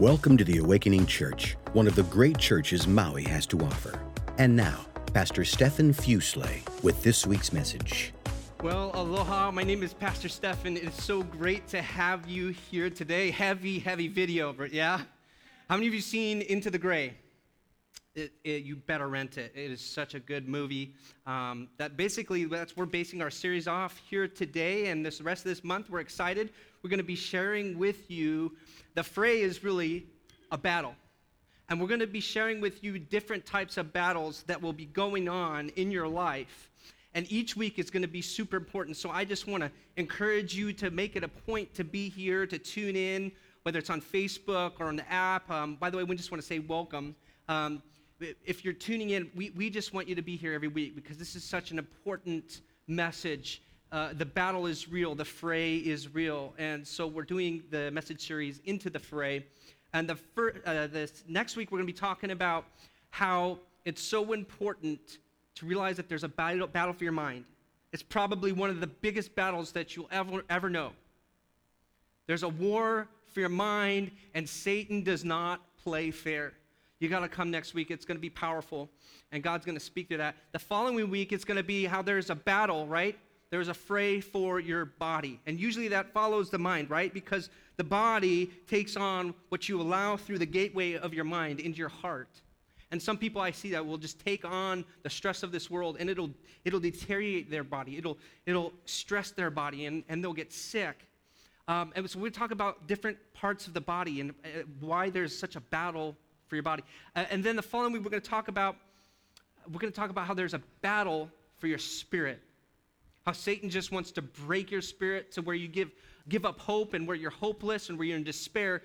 Welcome 0.00 0.38
to 0.38 0.44
the 0.44 0.56
Awakening 0.56 1.04
Church, 1.04 1.58
one 1.74 1.86
of 1.86 1.94
the 1.94 2.04
great 2.04 2.38
churches 2.38 2.86
Maui 2.86 3.22
has 3.24 3.44
to 3.48 3.60
offer. 3.60 4.00
And 4.38 4.56
now, 4.56 4.86
Pastor 5.12 5.44
Stephen 5.44 5.92
Füssle 5.92 6.62
with 6.82 7.02
this 7.02 7.26
week's 7.26 7.52
message. 7.52 8.14
Well, 8.62 8.92
aloha. 8.94 9.50
My 9.50 9.62
name 9.62 9.82
is 9.82 9.92
Pastor 9.92 10.30
Stephen. 10.30 10.78
It 10.78 10.84
is 10.84 10.94
so 10.94 11.22
great 11.22 11.68
to 11.68 11.82
have 11.82 12.26
you 12.26 12.48
here 12.48 12.88
today. 12.88 13.30
Heavy, 13.30 13.78
heavy 13.78 14.08
video, 14.08 14.54
but 14.54 14.72
yeah? 14.72 15.02
How 15.68 15.76
many 15.76 15.88
of 15.88 15.92
you 15.92 16.00
seen 16.00 16.40
Into 16.40 16.70
the 16.70 16.78
Gray? 16.78 17.12
It, 18.16 18.32
it, 18.42 18.64
you 18.64 18.74
better 18.74 19.06
rent 19.06 19.38
it. 19.38 19.52
It 19.54 19.70
is 19.70 19.80
such 19.80 20.14
a 20.14 20.20
good 20.20 20.48
movie. 20.48 20.94
Um, 21.26 21.68
that 21.78 21.96
basically, 21.96 22.44
that's 22.44 22.76
we're 22.76 22.84
basing 22.86 23.22
our 23.22 23.30
series 23.30 23.68
off 23.68 24.00
here 24.10 24.26
today, 24.26 24.86
and 24.86 25.06
this 25.06 25.20
rest 25.20 25.44
of 25.44 25.50
this 25.50 25.62
month, 25.62 25.88
we're 25.88 26.00
excited. 26.00 26.50
We're 26.82 26.90
going 26.90 26.98
to 26.98 27.04
be 27.04 27.14
sharing 27.14 27.78
with 27.78 28.10
you. 28.10 28.56
The 28.96 29.04
fray 29.04 29.42
is 29.42 29.62
really 29.62 30.06
a 30.50 30.58
battle, 30.58 30.96
and 31.68 31.80
we're 31.80 31.86
going 31.86 32.00
to 32.00 32.08
be 32.08 32.18
sharing 32.18 32.60
with 32.60 32.82
you 32.82 32.98
different 32.98 33.46
types 33.46 33.76
of 33.76 33.92
battles 33.92 34.42
that 34.48 34.60
will 34.60 34.72
be 34.72 34.86
going 34.86 35.28
on 35.28 35.68
in 35.76 35.92
your 35.92 36.08
life. 36.08 36.68
And 37.14 37.30
each 37.30 37.56
week 37.56 37.78
is 37.78 37.90
going 37.90 38.02
to 38.02 38.08
be 38.08 38.22
super 38.22 38.56
important. 38.56 38.96
So 38.96 39.10
I 39.10 39.24
just 39.24 39.46
want 39.46 39.62
to 39.62 39.70
encourage 39.96 40.52
you 40.54 40.72
to 40.74 40.90
make 40.90 41.14
it 41.14 41.22
a 41.22 41.28
point 41.28 41.72
to 41.74 41.84
be 41.84 42.08
here, 42.08 42.44
to 42.44 42.58
tune 42.58 42.96
in, 42.96 43.30
whether 43.62 43.78
it's 43.78 43.90
on 43.90 44.00
Facebook 44.00 44.72
or 44.80 44.86
on 44.86 44.96
the 44.96 45.08
app. 45.12 45.48
Um, 45.48 45.76
by 45.76 45.90
the 45.90 45.96
way, 45.96 46.02
we 46.02 46.16
just 46.16 46.32
want 46.32 46.40
to 46.42 46.46
say 46.46 46.58
welcome. 46.58 47.14
Um, 47.48 47.82
if 48.44 48.64
you're 48.64 48.74
tuning 48.74 49.10
in, 49.10 49.30
we, 49.34 49.50
we 49.50 49.70
just 49.70 49.92
want 49.94 50.08
you 50.08 50.14
to 50.14 50.22
be 50.22 50.36
here 50.36 50.52
every 50.52 50.68
week 50.68 50.94
because 50.94 51.16
this 51.16 51.34
is 51.34 51.44
such 51.44 51.70
an 51.70 51.78
important 51.78 52.60
message. 52.86 53.62
Uh, 53.92 54.12
the 54.12 54.26
battle 54.26 54.66
is 54.66 54.88
real, 54.88 55.14
the 55.14 55.24
fray 55.24 55.76
is 55.76 56.14
real. 56.14 56.54
And 56.58 56.86
so 56.86 57.06
we're 57.06 57.22
doing 57.22 57.62
the 57.70 57.90
message 57.90 58.26
series 58.26 58.60
Into 58.64 58.90
the 58.90 58.98
Fray. 58.98 59.46
And 59.92 60.08
the 60.08 60.16
fir- 60.16 60.60
uh, 60.64 60.86
this 60.86 61.24
next 61.26 61.56
week, 61.56 61.72
we're 61.72 61.78
going 61.78 61.88
to 61.88 61.92
be 61.92 61.98
talking 61.98 62.30
about 62.30 62.66
how 63.10 63.58
it's 63.84 64.02
so 64.02 64.32
important 64.32 65.18
to 65.56 65.66
realize 65.66 65.96
that 65.96 66.08
there's 66.08 66.24
a 66.24 66.28
battle, 66.28 66.66
battle 66.66 66.94
for 66.94 67.04
your 67.04 67.12
mind. 67.12 67.44
It's 67.92 68.02
probably 68.02 68.52
one 68.52 68.70
of 68.70 68.80
the 68.80 68.86
biggest 68.86 69.34
battles 69.34 69.72
that 69.72 69.96
you'll 69.96 70.08
ever, 70.12 70.44
ever 70.48 70.70
know. 70.70 70.92
There's 72.26 72.44
a 72.44 72.48
war 72.48 73.08
for 73.26 73.40
your 73.40 73.48
mind, 73.48 74.12
and 74.34 74.48
Satan 74.48 75.02
does 75.02 75.24
not 75.24 75.60
play 75.82 76.12
fair. 76.12 76.52
You 77.00 77.08
got 77.08 77.20
to 77.20 77.28
come 77.28 77.50
next 77.50 77.72
week. 77.72 77.90
It's 77.90 78.04
going 78.04 78.18
to 78.18 78.20
be 78.22 78.30
powerful, 78.30 78.90
and 79.32 79.42
God's 79.42 79.64
going 79.64 79.76
to 79.76 79.84
speak 79.84 80.10
to 80.10 80.18
that. 80.18 80.36
The 80.52 80.58
following 80.58 81.08
week, 81.08 81.32
it's 81.32 81.44
going 81.44 81.56
to 81.56 81.62
be 81.62 81.86
how 81.86 82.02
there's 82.02 82.28
a 82.28 82.34
battle, 82.34 82.86
right? 82.86 83.18
There's 83.48 83.68
a 83.68 83.74
fray 83.74 84.20
for 84.20 84.60
your 84.60 84.84
body. 84.84 85.40
And 85.46 85.58
usually 85.58 85.88
that 85.88 86.12
follows 86.12 86.50
the 86.50 86.58
mind, 86.58 86.90
right? 86.90 87.12
Because 87.12 87.48
the 87.78 87.84
body 87.84 88.50
takes 88.68 88.96
on 88.96 89.34
what 89.48 89.68
you 89.68 89.80
allow 89.80 90.18
through 90.18 90.38
the 90.38 90.46
gateway 90.46 90.94
of 90.94 91.14
your 91.14 91.24
mind 91.24 91.58
into 91.58 91.78
your 91.78 91.88
heart. 91.88 92.42
And 92.92 93.02
some 93.02 93.16
people 93.16 93.40
I 93.40 93.50
see 93.50 93.70
that 93.70 93.84
will 93.84 93.98
just 93.98 94.24
take 94.24 94.44
on 94.44 94.84
the 95.02 95.10
stress 95.10 95.42
of 95.42 95.52
this 95.52 95.70
world 95.70 95.96
and 95.98 96.10
it'll, 96.10 96.30
it'll 96.64 96.80
deteriorate 96.80 97.50
their 97.50 97.64
body. 97.64 97.96
It'll, 97.96 98.18
it'll 98.46 98.72
stress 98.84 99.30
their 99.30 99.50
body 99.50 99.86
and, 99.86 100.04
and 100.08 100.22
they'll 100.22 100.32
get 100.32 100.52
sick. 100.52 101.06
Um, 101.66 101.92
and 101.94 102.08
so 102.10 102.18
we 102.18 102.30
talk 102.30 102.50
about 102.50 102.88
different 102.88 103.16
parts 103.32 103.68
of 103.68 103.74
the 103.74 103.80
body 103.80 104.20
and 104.20 104.30
uh, 104.44 104.62
why 104.80 105.08
there's 105.08 105.36
such 105.36 105.56
a 105.56 105.60
battle 105.60 106.16
for 106.50 106.56
your 106.56 106.62
body. 106.64 106.82
Uh, 107.16 107.24
and 107.30 107.42
then 107.42 107.56
the 107.56 107.62
following 107.62 107.92
week, 107.92 108.04
we're 108.04 108.10
going 108.10 108.22
to 108.22 108.28
talk 108.28 108.48
about 108.48 108.76
we're 109.72 109.78
going 109.78 109.92
to 109.92 109.96
talk 109.98 110.10
about 110.10 110.26
how 110.26 110.34
there's 110.34 110.54
a 110.54 110.62
battle 110.82 111.30
for 111.58 111.68
your 111.68 111.78
spirit. 111.78 112.42
How 113.24 113.32
Satan 113.32 113.70
just 113.70 113.92
wants 113.92 114.10
to 114.12 114.22
break 114.22 114.70
your 114.70 114.80
spirit 114.82 115.30
to 115.32 115.42
where 115.42 115.54
you 115.54 115.68
give 115.68 115.90
give 116.28 116.44
up 116.44 116.58
hope 116.58 116.94
and 116.94 117.06
where 117.06 117.16
you're 117.16 117.30
hopeless 117.30 117.88
and 117.88 117.98
where 117.98 118.06
you're 118.08 118.16
in 118.16 118.24
despair. 118.24 118.82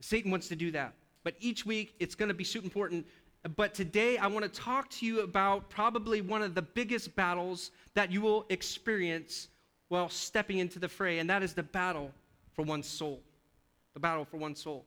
Satan 0.00 0.30
wants 0.30 0.48
to 0.48 0.56
do 0.56 0.70
that. 0.70 0.94
But 1.22 1.34
each 1.40 1.66
week, 1.66 1.94
it's 2.00 2.14
going 2.14 2.28
to 2.28 2.34
be 2.34 2.44
super 2.44 2.64
important. 2.64 3.06
But 3.56 3.74
today, 3.74 4.16
I 4.16 4.26
want 4.26 4.44
to 4.44 4.60
talk 4.60 4.88
to 4.90 5.06
you 5.06 5.20
about 5.20 5.68
probably 5.68 6.22
one 6.22 6.42
of 6.42 6.54
the 6.54 6.62
biggest 6.62 7.14
battles 7.14 7.70
that 7.94 8.10
you 8.10 8.20
will 8.20 8.46
experience 8.48 9.48
while 9.88 10.08
stepping 10.08 10.58
into 10.58 10.78
the 10.78 10.88
fray, 10.88 11.18
and 11.18 11.28
that 11.28 11.42
is 11.42 11.52
the 11.52 11.62
battle 11.62 12.10
for 12.52 12.62
one's 12.62 12.86
soul. 12.86 13.20
The 13.94 14.00
battle 14.00 14.24
for 14.24 14.36
one's 14.36 14.62
soul. 14.62 14.84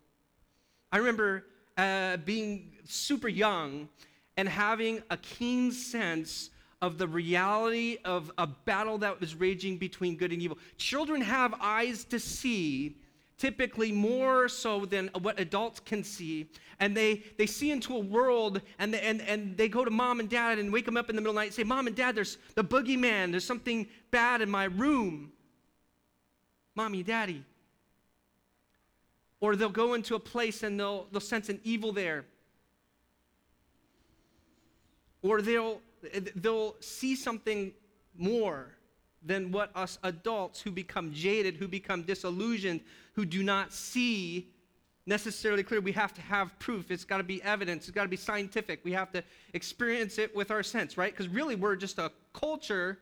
I 0.91 0.97
remember 0.97 1.45
uh, 1.77 2.17
being 2.17 2.71
super 2.85 3.27
young 3.27 3.89
and 4.37 4.47
having 4.47 5.01
a 5.09 5.17
keen 5.17 5.71
sense 5.71 6.49
of 6.81 6.97
the 6.97 7.07
reality 7.07 7.97
of 8.03 8.31
a 8.37 8.45
battle 8.45 8.97
that 8.97 9.19
was 9.21 9.35
raging 9.35 9.77
between 9.77 10.17
good 10.17 10.33
and 10.33 10.41
evil. 10.41 10.57
Children 10.77 11.21
have 11.21 11.53
eyes 11.61 12.03
to 12.03 12.19
see, 12.19 12.97
typically 13.37 13.91
more 13.91 14.49
so 14.49 14.85
than 14.85 15.09
what 15.21 15.39
adults 15.39 15.79
can 15.79 16.03
see. 16.03 16.49
And 16.79 16.95
they, 16.95 17.23
they 17.37 17.45
see 17.45 17.71
into 17.71 17.95
a 17.95 17.99
world 17.99 18.61
and 18.79 18.93
they, 18.93 18.99
and, 18.99 19.21
and 19.21 19.55
they 19.55 19.69
go 19.69 19.85
to 19.85 19.91
mom 19.91 20.19
and 20.19 20.29
dad 20.29 20.59
and 20.59 20.73
wake 20.73 20.85
them 20.85 20.97
up 20.97 21.09
in 21.09 21.15
the 21.15 21.21
middle 21.21 21.31
of 21.31 21.35
the 21.35 21.41
night 21.41 21.45
and 21.45 21.53
say, 21.53 21.63
Mom 21.63 21.87
and 21.87 21.95
dad, 21.95 22.15
there's 22.15 22.37
the 22.55 22.63
boogeyman. 22.63 23.31
There's 23.31 23.45
something 23.45 23.87
bad 24.11 24.41
in 24.41 24.49
my 24.49 24.65
room. 24.65 25.31
Mommy, 26.75 27.03
daddy, 27.03 27.45
or 29.43 29.57
they'll 29.57 29.67
go 29.67 29.93
into 29.93 30.15
a 30.15 30.19
place 30.19 30.63
and 30.63 30.79
they'll, 30.79 31.05
they'll 31.11 31.19
sense 31.19 31.49
an 31.49 31.59
evil 31.65 31.91
there. 31.91 32.23
Or 35.21 35.41
they'll, 35.41 35.81
they'll 36.37 36.77
see 36.79 37.17
something 37.17 37.73
more 38.17 38.69
than 39.21 39.51
what 39.51 39.69
us 39.75 39.99
adults 40.03 40.61
who 40.61 40.71
become 40.71 41.11
jaded, 41.11 41.57
who 41.57 41.67
become 41.67 42.03
disillusioned, 42.03 42.79
who 43.15 43.25
do 43.25 43.43
not 43.43 43.73
see 43.73 44.47
necessarily 45.05 45.61
clear. 45.61 45.81
We 45.81 45.91
have 45.91 46.13
to 46.13 46.21
have 46.21 46.57
proof. 46.59 46.89
It's 46.89 47.03
got 47.03 47.17
to 47.17 47.23
be 47.23 47.43
evidence. 47.43 47.89
It's 47.89 47.95
got 47.95 48.03
to 48.03 48.09
be 48.09 48.15
scientific. 48.15 48.79
We 48.85 48.93
have 48.93 49.11
to 49.11 49.21
experience 49.51 50.19
it 50.19 50.33
with 50.33 50.51
our 50.51 50.63
sense, 50.63 50.97
right? 50.97 51.11
Because 51.11 51.27
really, 51.27 51.55
we're 51.55 51.75
just 51.75 51.99
a 51.99 52.13
culture 52.31 52.97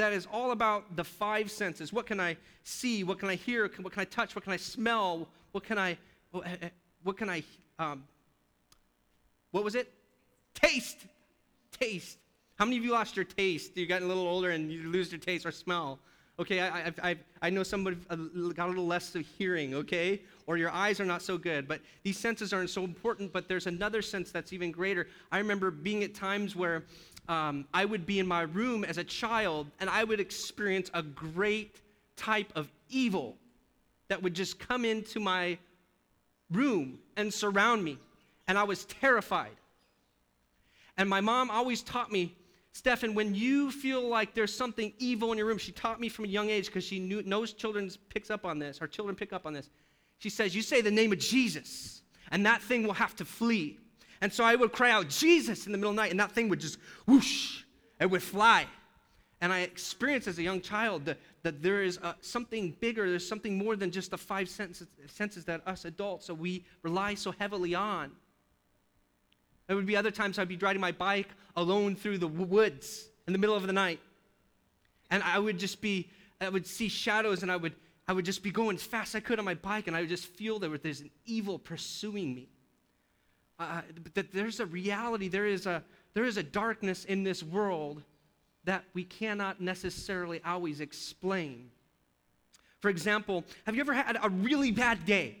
that 0.00 0.12
is 0.12 0.26
all 0.32 0.50
about 0.50 0.96
the 0.96 1.04
five 1.04 1.50
senses. 1.50 1.92
What 1.92 2.06
can 2.06 2.20
I 2.20 2.36
see? 2.64 3.04
What 3.04 3.18
can 3.18 3.28
I 3.28 3.34
hear? 3.34 3.70
What 3.80 3.92
can 3.92 4.00
I 4.00 4.04
touch? 4.04 4.34
What 4.34 4.44
can 4.44 4.52
I 4.52 4.56
smell? 4.56 5.28
What 5.52 5.64
can 5.64 5.78
I, 5.78 5.96
what 6.30 6.46
eh, 6.46 6.56
eh, 6.62 7.12
can 7.12 7.28
I, 7.28 7.42
um, 7.78 8.04
what 9.50 9.64
was 9.64 9.74
it? 9.74 9.92
Taste. 10.54 10.98
Taste. 11.78 12.18
How 12.56 12.64
many 12.64 12.76
of 12.76 12.84
you 12.84 12.92
lost 12.92 13.16
your 13.16 13.24
taste? 13.24 13.76
You 13.76 13.86
got 13.86 14.02
a 14.02 14.06
little 14.06 14.26
older 14.26 14.50
and 14.50 14.70
you 14.70 14.90
lose 14.90 15.10
your 15.10 15.20
taste 15.20 15.46
or 15.46 15.50
smell. 15.50 15.98
Okay, 16.38 16.60
I, 16.60 16.86
I, 16.86 16.92
I, 17.02 17.16
I 17.42 17.50
know 17.50 17.62
somebody 17.62 17.96
got 17.96 18.66
a 18.66 18.68
little 18.68 18.86
less 18.86 19.14
of 19.14 19.26
hearing, 19.38 19.74
okay? 19.74 20.22
Or 20.46 20.56
your 20.56 20.70
eyes 20.70 20.98
are 20.98 21.04
not 21.04 21.20
so 21.20 21.36
good. 21.36 21.68
But 21.68 21.82
these 22.02 22.18
senses 22.18 22.54
aren't 22.54 22.70
so 22.70 22.82
important, 22.82 23.30
but 23.30 23.46
there's 23.46 23.66
another 23.66 24.00
sense 24.00 24.30
that's 24.30 24.54
even 24.54 24.70
greater. 24.70 25.06
I 25.30 25.38
remember 25.38 25.70
being 25.70 26.02
at 26.02 26.14
times 26.14 26.56
where 26.56 26.84
um, 27.30 27.64
I 27.72 27.84
would 27.84 28.06
be 28.06 28.18
in 28.18 28.26
my 28.26 28.42
room 28.42 28.82
as 28.82 28.98
a 28.98 29.04
child 29.04 29.68
and 29.78 29.88
I 29.88 30.02
would 30.02 30.18
experience 30.18 30.90
a 30.92 31.02
great 31.02 31.80
type 32.16 32.52
of 32.56 32.68
evil 32.88 33.36
that 34.08 34.20
would 34.20 34.34
just 34.34 34.58
come 34.58 34.84
into 34.84 35.20
my 35.20 35.56
room 36.50 36.98
and 37.16 37.32
surround 37.32 37.84
me. 37.84 37.98
And 38.48 38.58
I 38.58 38.64
was 38.64 38.84
terrified. 38.86 39.56
And 40.96 41.08
my 41.08 41.20
mom 41.20 41.52
always 41.52 41.82
taught 41.82 42.10
me, 42.10 42.34
Stefan, 42.72 43.14
when 43.14 43.32
you 43.32 43.70
feel 43.70 44.08
like 44.08 44.34
there's 44.34 44.52
something 44.52 44.92
evil 44.98 45.30
in 45.30 45.38
your 45.38 45.46
room, 45.46 45.58
she 45.58 45.70
taught 45.70 46.00
me 46.00 46.08
from 46.08 46.24
a 46.24 46.28
young 46.28 46.50
age 46.50 46.66
because 46.66 46.82
she 46.82 46.98
knew, 46.98 47.22
knows 47.22 47.52
children 47.52 47.88
picks 48.08 48.28
up 48.28 48.44
on 48.44 48.58
this, 48.58 48.80
Our 48.80 48.88
children 48.88 49.14
pick 49.14 49.32
up 49.32 49.46
on 49.46 49.52
this. 49.52 49.70
She 50.18 50.30
says, 50.30 50.54
You 50.54 50.62
say 50.62 50.80
the 50.80 50.90
name 50.90 51.12
of 51.12 51.20
Jesus, 51.20 52.02
and 52.32 52.44
that 52.44 52.60
thing 52.60 52.82
will 52.82 52.92
have 52.92 53.14
to 53.16 53.24
flee. 53.24 53.78
And 54.20 54.32
so 54.32 54.44
I 54.44 54.54
would 54.54 54.72
cry 54.72 54.90
out, 54.90 55.08
Jesus, 55.08 55.66
in 55.66 55.72
the 55.72 55.78
middle 55.78 55.90
of 55.90 55.96
the 55.96 56.02
night, 56.02 56.10
and 56.10 56.20
that 56.20 56.32
thing 56.32 56.48
would 56.48 56.60
just 56.60 56.78
whoosh, 57.06 57.62
it 57.98 58.10
would 58.10 58.22
fly. 58.22 58.66
And 59.40 59.52
I 59.52 59.60
experienced 59.60 60.28
as 60.28 60.38
a 60.38 60.42
young 60.42 60.60
child 60.60 61.06
that, 61.06 61.18
that 61.42 61.62
there 61.62 61.82
is 61.82 61.98
uh, 62.02 62.12
something 62.20 62.76
bigger, 62.80 63.08
there's 63.08 63.26
something 63.26 63.56
more 63.56 63.76
than 63.76 63.90
just 63.90 64.10
the 64.10 64.18
five 64.18 64.50
senses, 64.50 64.88
senses 65.06 65.46
that 65.46 65.66
us 65.66 65.86
adults 65.86 66.26
so 66.26 66.34
we 66.34 66.66
rely 66.82 67.14
so 67.14 67.32
heavily 67.32 67.74
on. 67.74 68.12
There 69.66 69.76
would 69.76 69.86
be 69.86 69.96
other 69.96 70.10
times 70.10 70.38
I'd 70.38 70.48
be 70.48 70.56
riding 70.56 70.80
my 70.80 70.92
bike 70.92 71.28
alone 71.56 71.96
through 71.96 72.18
the 72.18 72.28
woods 72.28 73.08
in 73.26 73.32
the 73.32 73.38
middle 73.38 73.56
of 73.56 73.66
the 73.66 73.72
night. 73.72 74.00
And 75.10 75.22
I 75.22 75.38
would 75.38 75.58
just 75.58 75.80
be, 75.80 76.10
I 76.40 76.48
would 76.50 76.66
see 76.66 76.88
shadows 76.88 77.42
and 77.42 77.50
I 77.50 77.56
would, 77.56 77.74
I 78.06 78.12
would 78.12 78.26
just 78.26 78.42
be 78.42 78.50
going 78.50 78.76
as 78.76 78.82
fast 78.82 79.14
as 79.14 79.16
I 79.16 79.20
could 79.20 79.38
on 79.38 79.44
my 79.46 79.54
bike 79.54 79.86
and 79.86 79.96
I 79.96 80.00
would 80.00 80.08
just 80.10 80.26
feel 80.26 80.58
there 80.58 80.68
was 80.68 80.80
there's 80.80 81.00
an 81.00 81.10
evil 81.24 81.58
pursuing 81.58 82.34
me 82.34 82.48
uh, 83.60 83.82
that 84.14 84.32
there's 84.32 84.58
a 84.60 84.66
reality, 84.66 85.28
there 85.28 85.46
is 85.46 85.66
a, 85.66 85.82
there 86.14 86.24
is 86.24 86.36
a 86.36 86.42
darkness 86.42 87.04
in 87.04 87.22
this 87.22 87.42
world 87.42 88.02
that 88.64 88.84
we 88.94 89.04
cannot 89.04 89.60
necessarily 89.60 90.40
always 90.44 90.80
explain. 90.80 91.70
For 92.80 92.88
example, 92.88 93.44
have 93.66 93.74
you 93.74 93.80
ever 93.80 93.92
had 93.92 94.18
a 94.22 94.28
really 94.28 94.70
bad 94.70 95.04
day? 95.04 95.36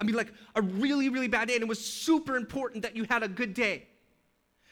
I 0.00 0.04
mean, 0.04 0.14
like 0.14 0.32
a 0.54 0.62
really, 0.62 1.08
really 1.08 1.28
bad 1.28 1.48
day, 1.48 1.54
and 1.54 1.62
it 1.62 1.68
was 1.68 1.84
super 1.84 2.36
important 2.36 2.82
that 2.82 2.96
you 2.96 3.04
had 3.04 3.22
a 3.22 3.28
good 3.28 3.52
day. 3.52 3.86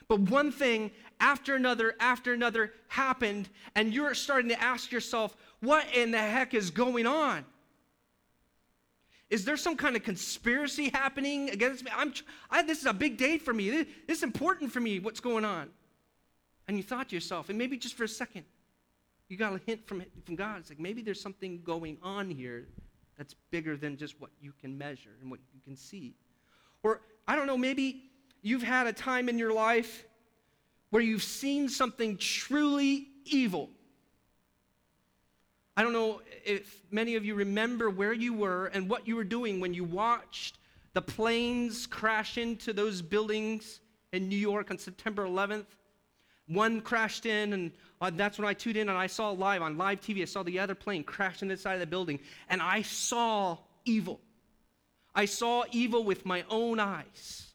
But 0.06 0.20
one 0.20 0.50
thing 0.50 0.90
after 1.20 1.54
another, 1.54 1.94
after 2.00 2.32
another 2.32 2.72
happened, 2.88 3.48
and 3.74 3.92
you're 3.92 4.14
starting 4.14 4.48
to 4.48 4.62
ask 4.62 4.90
yourself, 4.90 5.36
what 5.60 5.84
in 5.94 6.12
the 6.12 6.18
heck 6.18 6.54
is 6.54 6.70
going 6.70 7.06
on? 7.06 7.44
Is 9.30 9.44
there 9.44 9.56
some 9.56 9.76
kind 9.76 9.94
of 9.94 10.02
conspiracy 10.02 10.88
happening 10.88 11.50
against 11.50 11.84
me? 11.84 11.90
I'm, 11.94 12.14
I, 12.50 12.62
this 12.62 12.78
is 12.78 12.86
a 12.86 12.94
big 12.94 13.18
day 13.18 13.36
for 13.36 13.52
me. 13.52 13.68
This, 13.70 13.86
this 14.06 14.18
is 14.18 14.22
important 14.22 14.72
for 14.72 14.80
me, 14.80 15.00
what's 15.00 15.20
going 15.20 15.44
on. 15.44 15.68
And 16.66 16.76
you 16.76 16.82
thought 16.82 17.10
to 17.10 17.14
yourself, 17.14 17.48
and 17.48 17.58
maybe 17.58 17.76
just 17.76 17.94
for 17.94 18.04
a 18.04 18.08
second, 18.08 18.44
you 19.28 19.36
got 19.36 19.52
a 19.52 19.60
hint 19.66 19.86
from, 19.86 20.02
from 20.24 20.36
God. 20.36 20.60
It's 20.60 20.70
like 20.70 20.80
maybe 20.80 21.02
there's 21.02 21.20
something 21.20 21.60
going 21.62 21.98
on 22.02 22.30
here 22.30 22.68
that's 23.18 23.34
bigger 23.50 23.76
than 23.76 23.96
just 23.96 24.18
what 24.20 24.30
you 24.40 24.52
can 24.58 24.78
measure 24.78 25.10
and 25.20 25.30
what 25.30 25.40
you 25.52 25.60
can 25.62 25.76
see. 25.76 26.14
Or, 26.82 27.02
I 27.26 27.36
don't 27.36 27.46
know, 27.46 27.58
maybe 27.58 28.04
you've 28.42 28.62
had 28.62 28.86
a 28.86 28.92
time 28.92 29.28
in 29.28 29.38
your 29.38 29.52
life 29.52 30.06
where 30.90 31.02
you've 31.02 31.22
seen 31.22 31.68
something 31.68 32.16
truly 32.16 33.08
evil. 33.24 33.68
I 35.78 35.82
don't 35.82 35.92
know 35.92 36.22
if 36.44 36.82
many 36.90 37.14
of 37.14 37.24
you 37.24 37.36
remember 37.36 37.88
where 37.88 38.12
you 38.12 38.34
were 38.34 38.66
and 38.74 38.90
what 38.90 39.06
you 39.06 39.14
were 39.14 39.22
doing 39.22 39.60
when 39.60 39.72
you 39.72 39.84
watched 39.84 40.58
the 40.92 41.00
planes 41.00 41.86
crash 41.86 42.36
into 42.36 42.72
those 42.72 43.00
buildings 43.00 43.78
in 44.12 44.28
New 44.28 44.36
York 44.36 44.72
on 44.72 44.78
September 44.78 45.24
11th. 45.24 45.66
One 46.48 46.80
crashed 46.80 47.26
in, 47.26 47.52
and 47.52 47.70
uh, 48.00 48.10
that's 48.12 48.40
when 48.40 48.48
I 48.48 48.54
tuned 48.54 48.76
in 48.76 48.88
and 48.88 48.98
I 48.98 49.06
saw 49.06 49.30
live 49.30 49.62
on 49.62 49.78
live 49.78 50.00
TV. 50.00 50.22
I 50.22 50.24
saw 50.24 50.42
the 50.42 50.58
other 50.58 50.74
plane 50.74 51.04
crash 51.04 51.42
into 51.42 51.54
the 51.54 51.62
side 51.62 51.74
of 51.74 51.80
the 51.80 51.86
building, 51.86 52.18
and 52.48 52.60
I 52.60 52.82
saw 52.82 53.58
evil. 53.84 54.18
I 55.14 55.26
saw 55.26 55.62
evil 55.70 56.02
with 56.02 56.26
my 56.26 56.44
own 56.50 56.80
eyes. 56.80 57.52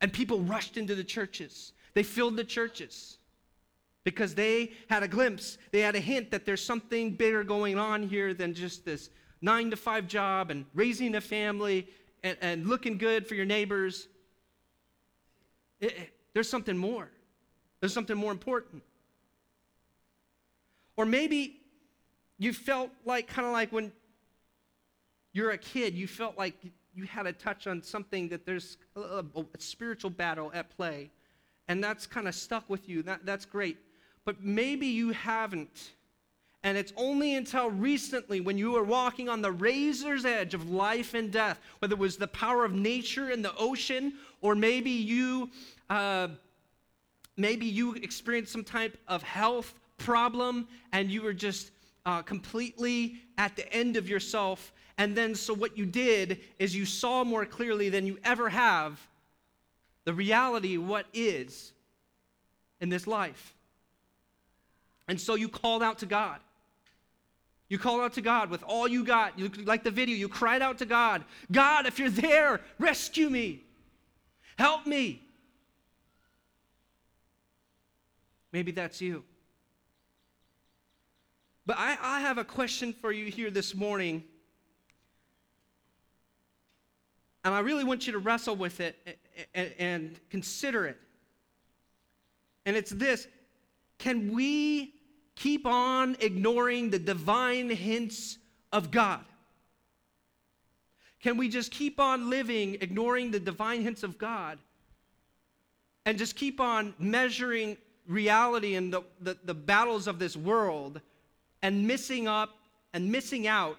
And 0.00 0.10
people 0.10 0.40
rushed 0.40 0.78
into 0.78 0.94
the 0.94 1.04
churches. 1.04 1.74
They 1.92 2.04
filled 2.04 2.36
the 2.36 2.44
churches 2.44 3.17
because 4.04 4.34
they 4.34 4.72
had 4.88 5.02
a 5.02 5.08
glimpse, 5.08 5.58
they 5.72 5.80
had 5.80 5.94
a 5.94 6.00
hint 6.00 6.30
that 6.30 6.46
there's 6.46 6.64
something 6.64 7.12
bigger 7.12 7.44
going 7.44 7.78
on 7.78 8.02
here 8.02 8.32
than 8.34 8.54
just 8.54 8.84
this 8.84 9.10
nine 9.40 9.70
to 9.70 9.76
five 9.76 10.06
job 10.06 10.50
and 10.50 10.64
raising 10.74 11.14
a 11.14 11.20
family 11.20 11.88
and, 12.22 12.36
and 12.40 12.66
looking 12.66 12.98
good 12.98 13.26
for 13.26 13.34
your 13.34 13.44
neighbors. 13.44 14.08
It, 15.80 15.92
it, 15.92 16.12
there's 16.34 16.48
something 16.48 16.76
more. 16.76 17.08
There's 17.80 17.92
something 17.92 18.16
more 18.16 18.32
important. 18.32 18.82
Or 20.96 21.04
maybe 21.04 21.60
you 22.38 22.52
felt 22.52 22.90
like, 23.04 23.28
kind 23.28 23.46
of 23.46 23.52
like 23.52 23.72
when 23.72 23.92
you're 25.32 25.50
a 25.50 25.58
kid, 25.58 25.94
you 25.94 26.06
felt 26.06 26.36
like 26.36 26.54
you 26.94 27.04
had 27.04 27.26
a 27.26 27.32
touch 27.32 27.66
on 27.66 27.82
something 27.82 28.28
that 28.30 28.44
there's 28.44 28.78
a, 28.96 29.00
a, 29.00 29.24
a 29.40 29.44
spiritual 29.58 30.10
battle 30.10 30.50
at 30.54 30.70
play. 30.76 31.10
And 31.68 31.84
that's 31.84 32.06
kind 32.06 32.26
of 32.26 32.34
stuck 32.34 32.68
with 32.68 32.88
you. 32.88 33.02
That, 33.02 33.24
that's 33.24 33.44
great. 33.44 33.78
But 34.28 34.44
maybe 34.44 34.88
you 34.88 35.12
haven't. 35.12 35.92
And 36.62 36.76
it's 36.76 36.92
only 36.98 37.36
until 37.36 37.70
recently, 37.70 38.42
when 38.42 38.58
you 38.58 38.72
were 38.72 38.84
walking 38.84 39.26
on 39.26 39.40
the 39.40 39.50
razor's 39.50 40.26
edge 40.26 40.52
of 40.52 40.68
life 40.68 41.14
and 41.14 41.32
death, 41.32 41.58
whether 41.78 41.94
it 41.94 41.98
was 41.98 42.18
the 42.18 42.28
power 42.28 42.62
of 42.66 42.74
nature 42.74 43.30
in 43.30 43.40
the 43.40 43.56
ocean, 43.56 44.12
or 44.42 44.54
maybe 44.54 44.90
you, 44.90 45.48
uh, 45.88 46.28
maybe 47.38 47.64
you 47.64 47.94
experienced 47.94 48.52
some 48.52 48.64
type 48.64 48.98
of 49.08 49.22
health 49.22 49.72
problem, 49.96 50.68
and 50.92 51.10
you 51.10 51.22
were 51.22 51.32
just 51.32 51.70
uh, 52.04 52.20
completely 52.20 53.22
at 53.38 53.56
the 53.56 53.72
end 53.72 53.96
of 53.96 54.10
yourself. 54.10 54.74
And 54.98 55.16
then, 55.16 55.34
so 55.34 55.54
what 55.54 55.78
you 55.78 55.86
did 55.86 56.40
is 56.58 56.76
you 56.76 56.84
saw 56.84 57.24
more 57.24 57.46
clearly 57.46 57.88
than 57.88 58.04
you 58.04 58.18
ever 58.24 58.50
have 58.50 59.00
the 60.04 60.12
reality, 60.12 60.76
what 60.76 61.06
is 61.14 61.72
in 62.78 62.90
this 62.90 63.06
life. 63.06 63.54
And 65.08 65.20
so 65.20 65.34
you 65.34 65.48
called 65.48 65.82
out 65.82 65.98
to 65.98 66.06
God. 66.06 66.38
You 67.68 67.78
called 67.78 68.00
out 68.00 68.14
to 68.14 68.22
God 68.22 68.50
with 68.50 68.62
all 68.62 68.86
you 68.88 69.04
got. 69.04 69.38
You, 69.38 69.50
like 69.64 69.82
the 69.82 69.90
video, 69.90 70.16
you 70.16 70.28
cried 70.28 70.62
out 70.62 70.78
to 70.78 70.86
God 70.86 71.24
God, 71.50 71.86
if 71.86 71.98
you're 71.98 72.10
there, 72.10 72.60
rescue 72.78 73.28
me. 73.28 73.64
Help 74.58 74.86
me. 74.86 75.22
Maybe 78.52 78.72
that's 78.72 79.00
you. 79.00 79.24
But 81.66 81.76
I, 81.78 81.98
I 82.00 82.20
have 82.20 82.38
a 82.38 82.44
question 82.44 82.94
for 82.94 83.12
you 83.12 83.30
here 83.30 83.50
this 83.50 83.74
morning. 83.74 84.24
And 87.44 87.54
I 87.54 87.60
really 87.60 87.84
want 87.84 88.06
you 88.06 88.12
to 88.14 88.18
wrestle 88.18 88.56
with 88.56 88.80
it 88.80 89.18
and, 89.54 89.72
and 89.78 90.20
consider 90.30 90.86
it. 90.86 90.98
And 92.64 92.74
it's 92.76 92.90
this 92.90 93.28
Can 93.98 94.32
we 94.32 94.94
keep 95.38 95.66
on 95.66 96.16
ignoring 96.20 96.90
the 96.90 96.98
divine 96.98 97.70
hints 97.70 98.38
of 98.72 98.90
God? 98.90 99.24
Can 101.20 101.36
we 101.36 101.48
just 101.48 101.70
keep 101.70 101.98
on 101.98 102.30
living 102.30 102.74
ignoring 102.80 103.30
the 103.30 103.40
divine 103.40 103.82
hints 103.82 104.02
of 104.02 104.18
God 104.18 104.58
and 106.06 106.16
just 106.16 106.36
keep 106.36 106.60
on 106.60 106.94
measuring 106.98 107.76
reality 108.06 108.74
and 108.76 108.92
the, 108.92 109.02
the, 109.20 109.36
the, 109.44 109.54
battles 109.54 110.06
of 110.06 110.18
this 110.18 110.36
world 110.36 111.00
and 111.62 111.86
missing 111.86 112.26
up 112.26 112.50
and 112.94 113.10
missing 113.10 113.46
out 113.46 113.78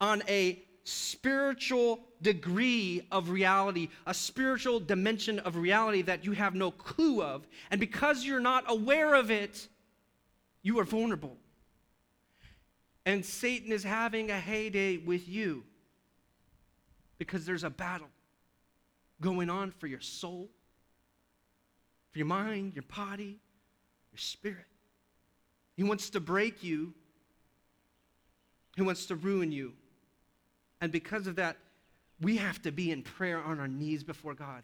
on 0.00 0.22
a 0.28 0.62
spiritual 0.84 2.00
degree 2.22 3.06
of 3.12 3.28
reality, 3.28 3.88
a 4.06 4.14
spiritual 4.14 4.80
dimension 4.80 5.38
of 5.40 5.56
reality 5.56 6.02
that 6.02 6.24
you 6.24 6.32
have 6.32 6.54
no 6.54 6.70
clue 6.70 7.22
of. 7.22 7.46
And 7.70 7.78
because 7.78 8.24
you're 8.24 8.40
not 8.40 8.64
aware 8.66 9.14
of 9.14 9.30
it, 9.30 9.68
you 10.68 10.78
are 10.78 10.84
vulnerable. 10.84 11.34
And 13.06 13.24
Satan 13.24 13.72
is 13.72 13.82
having 13.82 14.30
a 14.30 14.38
heyday 14.38 14.98
with 14.98 15.26
you 15.26 15.64
because 17.16 17.46
there's 17.46 17.64
a 17.64 17.70
battle 17.70 18.10
going 19.18 19.48
on 19.48 19.70
for 19.70 19.86
your 19.86 20.02
soul, 20.02 20.50
for 22.12 22.18
your 22.18 22.26
mind, 22.26 22.74
your 22.74 22.84
body, 22.94 23.40
your 24.12 24.18
spirit. 24.18 24.66
He 25.74 25.84
wants 25.84 26.10
to 26.10 26.20
break 26.20 26.62
you, 26.62 26.92
he 28.76 28.82
wants 28.82 29.06
to 29.06 29.16
ruin 29.16 29.50
you. 29.50 29.72
And 30.82 30.92
because 30.92 31.26
of 31.26 31.36
that, 31.36 31.56
we 32.20 32.36
have 32.36 32.60
to 32.60 32.72
be 32.72 32.90
in 32.90 33.02
prayer 33.02 33.42
on 33.42 33.58
our 33.58 33.68
knees 33.68 34.04
before 34.04 34.34
God 34.34 34.62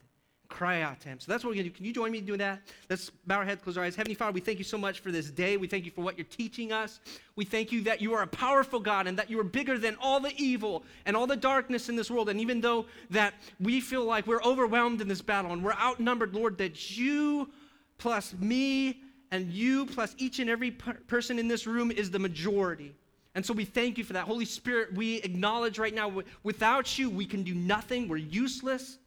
cry 0.54 0.82
out 0.82 1.00
to 1.00 1.08
him. 1.08 1.18
So 1.18 1.32
that's 1.32 1.42
what 1.42 1.50
we're 1.50 1.56
going 1.56 1.64
to 1.64 1.70
do. 1.70 1.76
Can 1.76 1.84
you 1.84 1.92
join 1.92 2.12
me 2.12 2.18
in 2.18 2.24
doing 2.24 2.38
that? 2.38 2.60
Let's 2.88 3.10
bow 3.26 3.38
our 3.38 3.44
heads, 3.44 3.60
close 3.62 3.76
our 3.76 3.82
eyes. 3.82 3.96
Heavenly 3.96 4.14
Father, 4.14 4.32
we 4.32 4.40
thank 4.40 4.58
you 4.58 4.64
so 4.64 4.78
much 4.78 5.00
for 5.00 5.10
this 5.10 5.28
day. 5.28 5.56
We 5.56 5.66
thank 5.66 5.84
you 5.84 5.90
for 5.90 6.02
what 6.02 6.16
you're 6.16 6.26
teaching 6.30 6.70
us. 6.70 7.00
We 7.34 7.44
thank 7.44 7.72
you 7.72 7.82
that 7.82 8.00
you 8.00 8.14
are 8.14 8.22
a 8.22 8.26
powerful 8.26 8.78
God 8.78 9.08
and 9.08 9.18
that 9.18 9.28
you 9.28 9.40
are 9.40 9.44
bigger 9.44 9.78
than 9.78 9.96
all 10.00 10.20
the 10.20 10.32
evil 10.36 10.84
and 11.06 11.16
all 11.16 11.26
the 11.26 11.36
darkness 11.36 11.88
in 11.88 11.96
this 11.96 12.08
world. 12.08 12.28
And 12.28 12.40
even 12.40 12.60
though 12.60 12.86
that 13.10 13.34
we 13.58 13.80
feel 13.80 14.04
like 14.04 14.28
we're 14.28 14.42
overwhelmed 14.42 15.00
in 15.00 15.08
this 15.08 15.22
battle 15.22 15.52
and 15.52 15.64
we're 15.64 15.72
outnumbered, 15.72 16.34
Lord, 16.34 16.56
that 16.58 16.96
you 16.96 17.50
plus 17.98 18.32
me 18.38 19.00
and 19.32 19.50
you 19.50 19.86
plus 19.86 20.14
each 20.18 20.38
and 20.38 20.48
every 20.48 20.70
per- 20.70 20.94
person 21.08 21.40
in 21.40 21.48
this 21.48 21.66
room 21.66 21.90
is 21.90 22.12
the 22.12 22.20
majority. 22.20 22.94
And 23.34 23.44
so 23.44 23.52
we 23.52 23.64
thank 23.64 23.98
you 23.98 24.04
for 24.04 24.12
that. 24.12 24.26
Holy 24.26 24.44
Spirit, 24.44 24.94
we 24.94 25.16
acknowledge 25.16 25.80
right 25.80 25.92
now 25.92 26.22
without 26.44 26.96
you, 26.96 27.10
we 27.10 27.26
can 27.26 27.42
do 27.42 27.54
nothing. 27.54 28.06
We're 28.06 28.18
useless. 28.18 28.98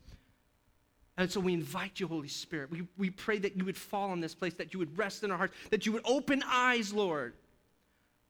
And 1.18 1.32
so 1.32 1.40
we 1.40 1.54
invite 1.54 2.00
you, 2.00 2.08
Holy 2.08 2.28
Spirit. 2.28 2.70
We, 2.70 2.84
we 2.98 3.10
pray 3.10 3.40
that 3.40 3.58
you 3.58 3.66
would 3.66 3.78
fall 3.78 4.12
on 4.12 4.22
this 4.22 4.36
place, 4.36 4.54
that 4.56 4.74
you 4.74 4.80
would 4.80 4.96
rest 4.98 5.24
in 5.24 5.32
our 5.32 5.38
hearts, 5.38 5.56
that 5.72 5.86
you 5.86 5.92
would 5.92 6.04
open 6.06 6.44
eyes, 6.48 6.94
Lord, 6.94 7.34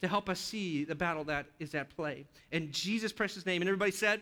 to 0.02 0.08
help 0.08 0.30
us 0.30 0.40
see 0.40 0.86
the 0.86 0.96
battle 0.96 1.26
that 1.26 1.48
is 1.60 1.76
at 1.76 1.90
play. 1.96 2.26
In 2.52 2.72
Jesus' 2.72 3.12
precious 3.12 3.46
name. 3.46 3.62
And 3.62 3.68
everybody 3.68 3.92
said, 3.92 4.22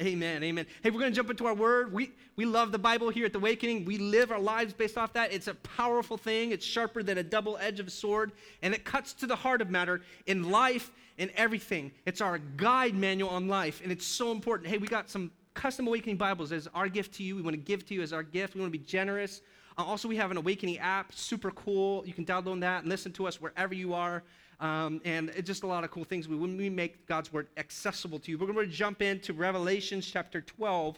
Amen, 0.00 0.44
amen. 0.44 0.64
Hey, 0.84 0.90
we're 0.90 1.00
going 1.00 1.10
to 1.10 1.16
jump 1.16 1.28
into 1.28 1.46
our 1.46 1.54
word. 1.54 1.92
We, 1.92 2.12
we 2.36 2.44
love 2.44 2.70
the 2.70 2.78
Bible 2.78 3.08
here 3.08 3.26
at 3.26 3.32
the 3.32 3.40
Awakening. 3.40 3.84
We 3.84 3.98
live 3.98 4.30
our 4.30 4.38
lives 4.38 4.72
based 4.72 4.96
off 4.96 5.12
that. 5.14 5.32
It's 5.32 5.48
a 5.48 5.54
powerful 5.54 6.16
thing. 6.16 6.52
It's 6.52 6.64
sharper 6.64 7.02
than 7.02 7.18
a 7.18 7.24
double 7.24 7.58
edge 7.58 7.80
of 7.80 7.88
a 7.88 7.90
sword, 7.90 8.30
and 8.62 8.72
it 8.72 8.84
cuts 8.84 9.12
to 9.14 9.26
the 9.26 9.34
heart 9.34 9.60
of 9.60 9.70
matter 9.70 10.00
in 10.26 10.52
life, 10.52 10.92
in 11.16 11.32
everything. 11.34 11.90
It's 12.06 12.20
our 12.20 12.38
guide 12.38 12.94
manual 12.94 13.30
on 13.30 13.48
life, 13.48 13.80
and 13.82 13.90
it's 13.90 14.06
so 14.06 14.30
important. 14.30 14.68
Hey, 14.70 14.78
we 14.78 14.86
got 14.86 15.10
some 15.10 15.32
Custom 15.58 15.88
Awakening 15.88 16.18
Bibles 16.18 16.52
as 16.52 16.68
our 16.72 16.88
gift 16.88 17.14
to 17.14 17.24
you. 17.24 17.34
We 17.34 17.42
want 17.42 17.54
to 17.54 17.60
give 17.60 17.84
to 17.86 17.94
you 17.94 18.00
as 18.00 18.12
our 18.12 18.22
gift. 18.22 18.54
We 18.54 18.60
want 18.60 18.72
to 18.72 18.78
be 18.78 18.84
generous. 18.84 19.42
Uh, 19.76 19.82
also, 19.82 20.06
we 20.06 20.14
have 20.14 20.30
an 20.30 20.36
Awakening 20.36 20.78
app, 20.78 21.12
super 21.12 21.50
cool. 21.50 22.04
You 22.06 22.12
can 22.12 22.24
download 22.24 22.60
that 22.60 22.82
and 22.82 22.88
listen 22.88 23.10
to 23.14 23.26
us 23.26 23.40
wherever 23.40 23.74
you 23.74 23.92
are. 23.92 24.22
Um, 24.60 25.00
and 25.04 25.30
it's 25.30 25.48
just 25.48 25.64
a 25.64 25.66
lot 25.66 25.82
of 25.82 25.90
cool 25.90 26.04
things. 26.04 26.28
We, 26.28 26.36
we 26.36 26.70
make 26.70 27.08
God's 27.08 27.32
word 27.32 27.48
accessible 27.56 28.20
to 28.20 28.30
you, 28.30 28.38
we're 28.38 28.46
going 28.46 28.64
to 28.64 28.72
jump 28.72 29.02
into 29.02 29.32
Revelations 29.32 30.06
chapter 30.06 30.42
12, 30.42 30.96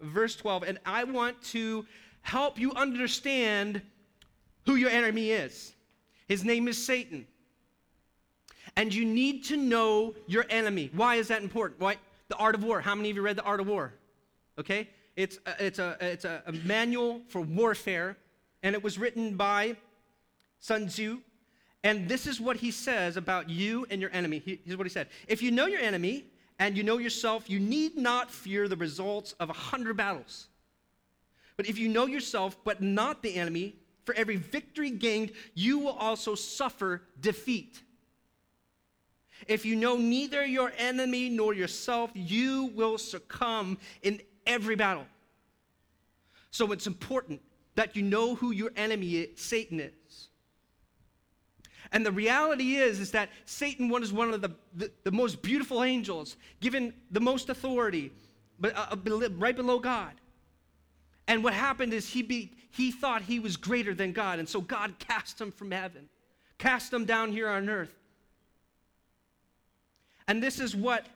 verse 0.00 0.36
12. 0.36 0.62
And 0.62 0.78
I 0.86 1.02
want 1.02 1.42
to 1.46 1.84
help 2.22 2.56
you 2.56 2.70
understand 2.74 3.82
who 4.64 4.76
your 4.76 4.90
enemy 4.90 5.32
is. 5.32 5.74
His 6.28 6.44
name 6.44 6.68
is 6.68 6.80
Satan. 6.80 7.26
And 8.76 8.94
you 8.94 9.04
need 9.04 9.44
to 9.46 9.56
know 9.56 10.14
your 10.28 10.46
enemy. 10.50 10.88
Why 10.94 11.16
is 11.16 11.26
that 11.28 11.42
important? 11.42 11.80
Why? 11.80 11.96
The 12.28 12.36
Art 12.36 12.54
of 12.54 12.62
War. 12.62 12.80
How 12.80 12.94
many 12.94 13.10
of 13.10 13.16
you 13.16 13.22
read 13.22 13.36
The 13.36 13.42
Art 13.42 13.60
of 13.60 13.66
War? 13.66 13.94
Okay? 14.58 14.88
It's 15.16 15.38
a, 15.46 15.66
it's 15.66 15.78
a, 15.78 15.96
it's 16.00 16.24
a, 16.24 16.42
a 16.46 16.52
manual 16.52 17.22
for 17.28 17.40
warfare, 17.40 18.16
and 18.62 18.74
it 18.74 18.82
was 18.82 18.98
written 18.98 19.36
by 19.36 19.76
Sun 20.60 20.88
Tzu. 20.88 21.20
And 21.84 22.08
this 22.08 22.26
is 22.26 22.40
what 22.40 22.56
he 22.56 22.70
says 22.70 23.16
about 23.16 23.48
you 23.48 23.86
and 23.90 24.00
your 24.00 24.10
enemy. 24.12 24.42
Here's 24.44 24.76
what 24.76 24.86
he 24.86 24.92
said 24.92 25.08
If 25.26 25.42
you 25.42 25.50
know 25.50 25.66
your 25.66 25.80
enemy 25.80 26.24
and 26.58 26.76
you 26.76 26.82
know 26.82 26.98
yourself, 26.98 27.48
you 27.48 27.58
need 27.58 27.96
not 27.96 28.30
fear 28.30 28.68
the 28.68 28.76
results 28.76 29.32
of 29.40 29.50
a 29.50 29.54
hundred 29.54 29.96
battles. 29.96 30.48
But 31.56 31.66
if 31.66 31.78
you 31.78 31.88
know 31.88 32.06
yourself, 32.06 32.56
but 32.64 32.80
not 32.80 33.22
the 33.22 33.34
enemy, 33.34 33.74
for 34.04 34.14
every 34.14 34.36
victory 34.36 34.90
gained, 34.90 35.32
you 35.54 35.78
will 35.78 35.92
also 35.92 36.34
suffer 36.34 37.02
defeat. 37.20 37.82
If 39.46 39.64
you 39.64 39.76
know 39.76 39.96
neither 39.96 40.44
your 40.44 40.72
enemy 40.76 41.28
nor 41.28 41.54
yourself, 41.54 42.10
you 42.14 42.72
will 42.74 42.98
succumb 42.98 43.78
in 44.02 44.20
every 44.46 44.74
battle. 44.74 45.06
So 46.50 46.72
it's 46.72 46.86
important 46.86 47.40
that 47.74 47.94
you 47.94 48.02
know 48.02 48.34
who 48.34 48.50
your 48.50 48.72
enemy, 48.76 49.16
is, 49.16 49.40
Satan, 49.40 49.80
is. 49.80 50.28
And 51.92 52.04
the 52.04 52.12
reality 52.12 52.76
is, 52.76 53.00
is 53.00 53.12
that 53.12 53.30
Satan 53.46 53.88
was 53.88 54.12
one 54.12 54.34
of 54.34 54.42
the, 54.42 54.50
the, 54.74 54.90
the 55.04 55.12
most 55.12 55.42
beautiful 55.42 55.82
angels, 55.82 56.36
given 56.60 56.92
the 57.10 57.20
most 57.20 57.48
authority, 57.48 58.12
but 58.58 58.76
uh, 58.76 58.86
uh 58.92 59.30
right 59.36 59.56
below 59.56 59.78
God. 59.78 60.12
And 61.28 61.44
what 61.44 61.54
happened 61.54 61.92
is 61.92 62.08
he, 62.08 62.22
be, 62.22 62.52
he 62.70 62.90
thought 62.90 63.22
he 63.22 63.38
was 63.38 63.56
greater 63.56 63.94
than 63.94 64.12
God, 64.12 64.38
and 64.38 64.48
so 64.48 64.60
God 64.60 64.98
cast 64.98 65.40
him 65.40 65.52
from 65.52 65.70
heaven, 65.70 66.08
cast 66.58 66.92
him 66.92 67.04
down 67.04 67.32
here 67.32 67.48
on 67.48 67.68
earth. 67.68 67.97
And 70.28 70.42
this 70.42 70.60
is 70.60 70.76
what 70.76 71.06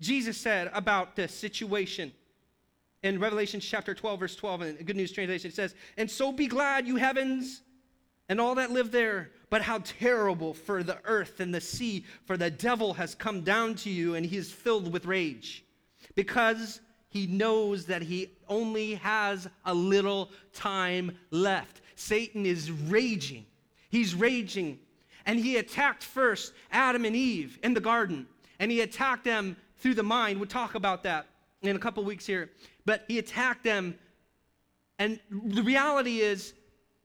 Jesus 0.00 0.38
said 0.38 0.70
about 0.72 1.16
the 1.16 1.28
situation 1.28 2.12
in 3.02 3.18
Revelation 3.18 3.60
chapter 3.60 3.94
12, 3.94 4.20
verse 4.20 4.36
12, 4.36 4.62
in 4.62 4.76
Good 4.76 4.96
News 4.96 5.12
Translation. 5.12 5.48
It 5.48 5.54
says, 5.54 5.74
And 5.96 6.10
so 6.10 6.32
be 6.32 6.46
glad, 6.46 6.86
you 6.86 6.96
heavens, 6.96 7.62
and 8.28 8.40
all 8.40 8.54
that 8.54 8.70
live 8.70 8.92
there. 8.92 9.30
But 9.50 9.60
how 9.60 9.80
terrible 9.84 10.54
for 10.54 10.82
the 10.82 10.98
earth 11.04 11.40
and 11.40 11.52
the 11.52 11.60
sea, 11.60 12.06
for 12.24 12.36
the 12.36 12.50
devil 12.50 12.94
has 12.94 13.14
come 13.14 13.42
down 13.42 13.74
to 13.76 13.90
you 13.90 14.14
and 14.14 14.24
he 14.24 14.36
is 14.36 14.50
filled 14.50 14.92
with 14.92 15.04
rage 15.04 15.64
because 16.14 16.80
he 17.08 17.26
knows 17.26 17.84
that 17.86 18.00
he 18.00 18.30
only 18.48 18.94
has 18.94 19.48
a 19.66 19.74
little 19.74 20.30
time 20.54 21.18
left. 21.30 21.82
Satan 21.96 22.46
is 22.46 22.70
raging. 22.70 23.44
He's 23.90 24.14
raging. 24.14 24.78
And 25.26 25.38
he 25.38 25.56
attacked 25.56 26.02
first 26.02 26.52
Adam 26.70 27.04
and 27.04 27.14
Eve 27.16 27.58
in 27.62 27.74
the 27.74 27.80
garden, 27.80 28.26
and 28.58 28.70
he 28.70 28.80
attacked 28.80 29.24
them 29.24 29.56
through 29.78 29.94
the 29.94 30.02
mind. 30.02 30.38
We'll 30.38 30.48
talk 30.48 30.74
about 30.74 31.02
that 31.04 31.26
in 31.62 31.76
a 31.76 31.78
couple 31.78 32.04
weeks 32.04 32.26
here. 32.26 32.50
But 32.84 33.04
he 33.08 33.18
attacked 33.18 33.64
them. 33.64 33.98
And 34.98 35.18
the 35.30 35.62
reality 35.62 36.20
is, 36.20 36.54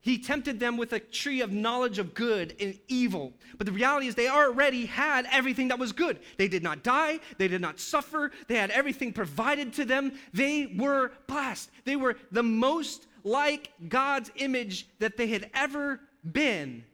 he 0.00 0.16
tempted 0.16 0.60
them 0.60 0.76
with 0.76 0.92
a 0.92 1.00
tree 1.00 1.40
of 1.40 1.52
knowledge 1.52 1.98
of 1.98 2.14
good 2.14 2.54
and 2.60 2.78
evil. 2.86 3.32
But 3.56 3.66
the 3.66 3.72
reality 3.72 4.06
is, 4.06 4.14
they 4.14 4.28
already 4.28 4.86
had 4.86 5.26
everything 5.30 5.68
that 5.68 5.78
was 5.78 5.92
good. 5.92 6.20
They 6.36 6.48
did 6.48 6.62
not 6.62 6.82
die, 6.82 7.18
they 7.36 7.48
did 7.48 7.60
not 7.60 7.80
suffer, 7.80 8.30
they 8.46 8.54
had 8.54 8.70
everything 8.70 9.12
provided 9.12 9.72
to 9.74 9.84
them. 9.84 10.12
They 10.32 10.72
were 10.78 11.12
blessed. 11.26 11.70
They 11.84 11.96
were 11.96 12.16
the 12.30 12.44
most 12.44 13.06
like 13.24 13.72
God's 13.88 14.30
image 14.36 14.88
that 15.00 15.16
they 15.16 15.26
had 15.26 15.50
ever 15.52 16.00
been 16.32 16.84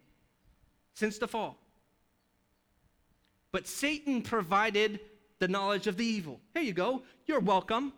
since 0.95 1.19
the 1.19 1.29
fall. 1.29 1.59
But 3.53 3.67
Satan 3.69 4.23
provided 4.23 5.01
the 5.39 5.49
knowledge 5.49 5.87
of 5.87 5.97
the 5.97 6.05
evil. 6.05 6.41
Here 6.55 6.63
you 6.63 6.73
go. 6.73 7.03
You're 7.27 7.41
welcome. 7.41 7.93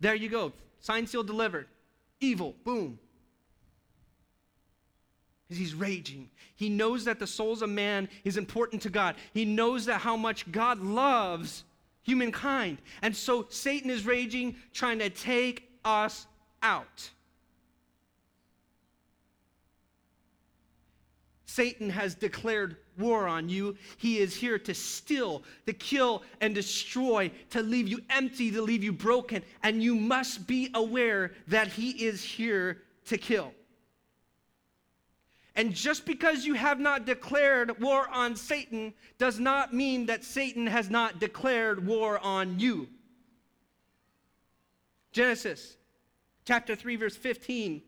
There 0.00 0.14
you 0.14 0.28
go. 0.28 0.52
Sign 0.80 1.06
seal 1.06 1.22
delivered. 1.22 1.68
Evil. 2.20 2.54
Boom 2.64 2.98
Because 5.46 5.58
he's 5.58 5.74
raging. 5.74 6.28
He 6.56 6.68
knows 6.68 7.04
that 7.04 7.18
the 7.18 7.26
souls 7.26 7.62
of 7.62 7.70
man 7.70 8.08
is 8.24 8.36
important 8.36 8.82
to 8.82 8.90
God. 8.90 9.16
He 9.32 9.44
knows 9.44 9.86
that 9.86 10.00
how 10.00 10.16
much 10.16 10.50
God 10.50 10.80
loves 10.80 11.64
humankind. 12.02 12.78
And 13.00 13.14
so 13.14 13.46
Satan 13.48 13.90
is 13.90 14.06
raging, 14.06 14.56
trying 14.72 14.98
to 15.00 15.10
take 15.10 15.68
us 15.84 16.26
out. 16.62 17.10
Satan 21.52 21.90
has 21.90 22.14
declared 22.14 22.76
war 22.98 23.28
on 23.28 23.50
you. 23.50 23.76
He 23.98 24.18
is 24.18 24.34
here 24.34 24.58
to 24.60 24.72
steal, 24.72 25.42
to 25.66 25.74
kill, 25.74 26.22
and 26.40 26.54
destroy, 26.54 27.30
to 27.50 27.62
leave 27.62 27.88
you 27.88 28.00
empty, 28.08 28.50
to 28.50 28.62
leave 28.62 28.82
you 28.82 28.92
broken. 28.92 29.42
And 29.62 29.82
you 29.82 29.94
must 29.94 30.46
be 30.46 30.70
aware 30.72 31.32
that 31.48 31.68
he 31.68 31.90
is 32.06 32.22
here 32.22 32.82
to 33.06 33.18
kill. 33.18 33.52
And 35.54 35.74
just 35.74 36.06
because 36.06 36.46
you 36.46 36.54
have 36.54 36.80
not 36.80 37.04
declared 37.04 37.78
war 37.82 38.08
on 38.10 38.34
Satan 38.34 38.94
does 39.18 39.38
not 39.38 39.74
mean 39.74 40.06
that 40.06 40.24
Satan 40.24 40.66
has 40.66 40.88
not 40.88 41.20
declared 41.20 41.86
war 41.86 42.18
on 42.20 42.58
you. 42.58 42.88
Genesis 45.12 45.76
chapter 46.46 46.74
3, 46.74 46.96
verse 46.96 47.16
15. 47.16 47.82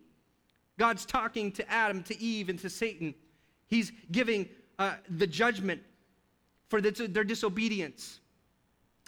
God's 0.78 1.06
talking 1.06 1.50
to 1.52 1.70
Adam, 1.70 2.02
to 2.02 2.20
Eve, 2.20 2.50
and 2.50 2.58
to 2.58 2.68
Satan. 2.68 3.14
He's 3.74 3.90
giving 4.12 4.48
uh, 4.78 4.94
the 5.10 5.26
judgment 5.26 5.82
for 6.68 6.80
the, 6.80 6.92
their 7.08 7.24
disobedience. 7.24 8.20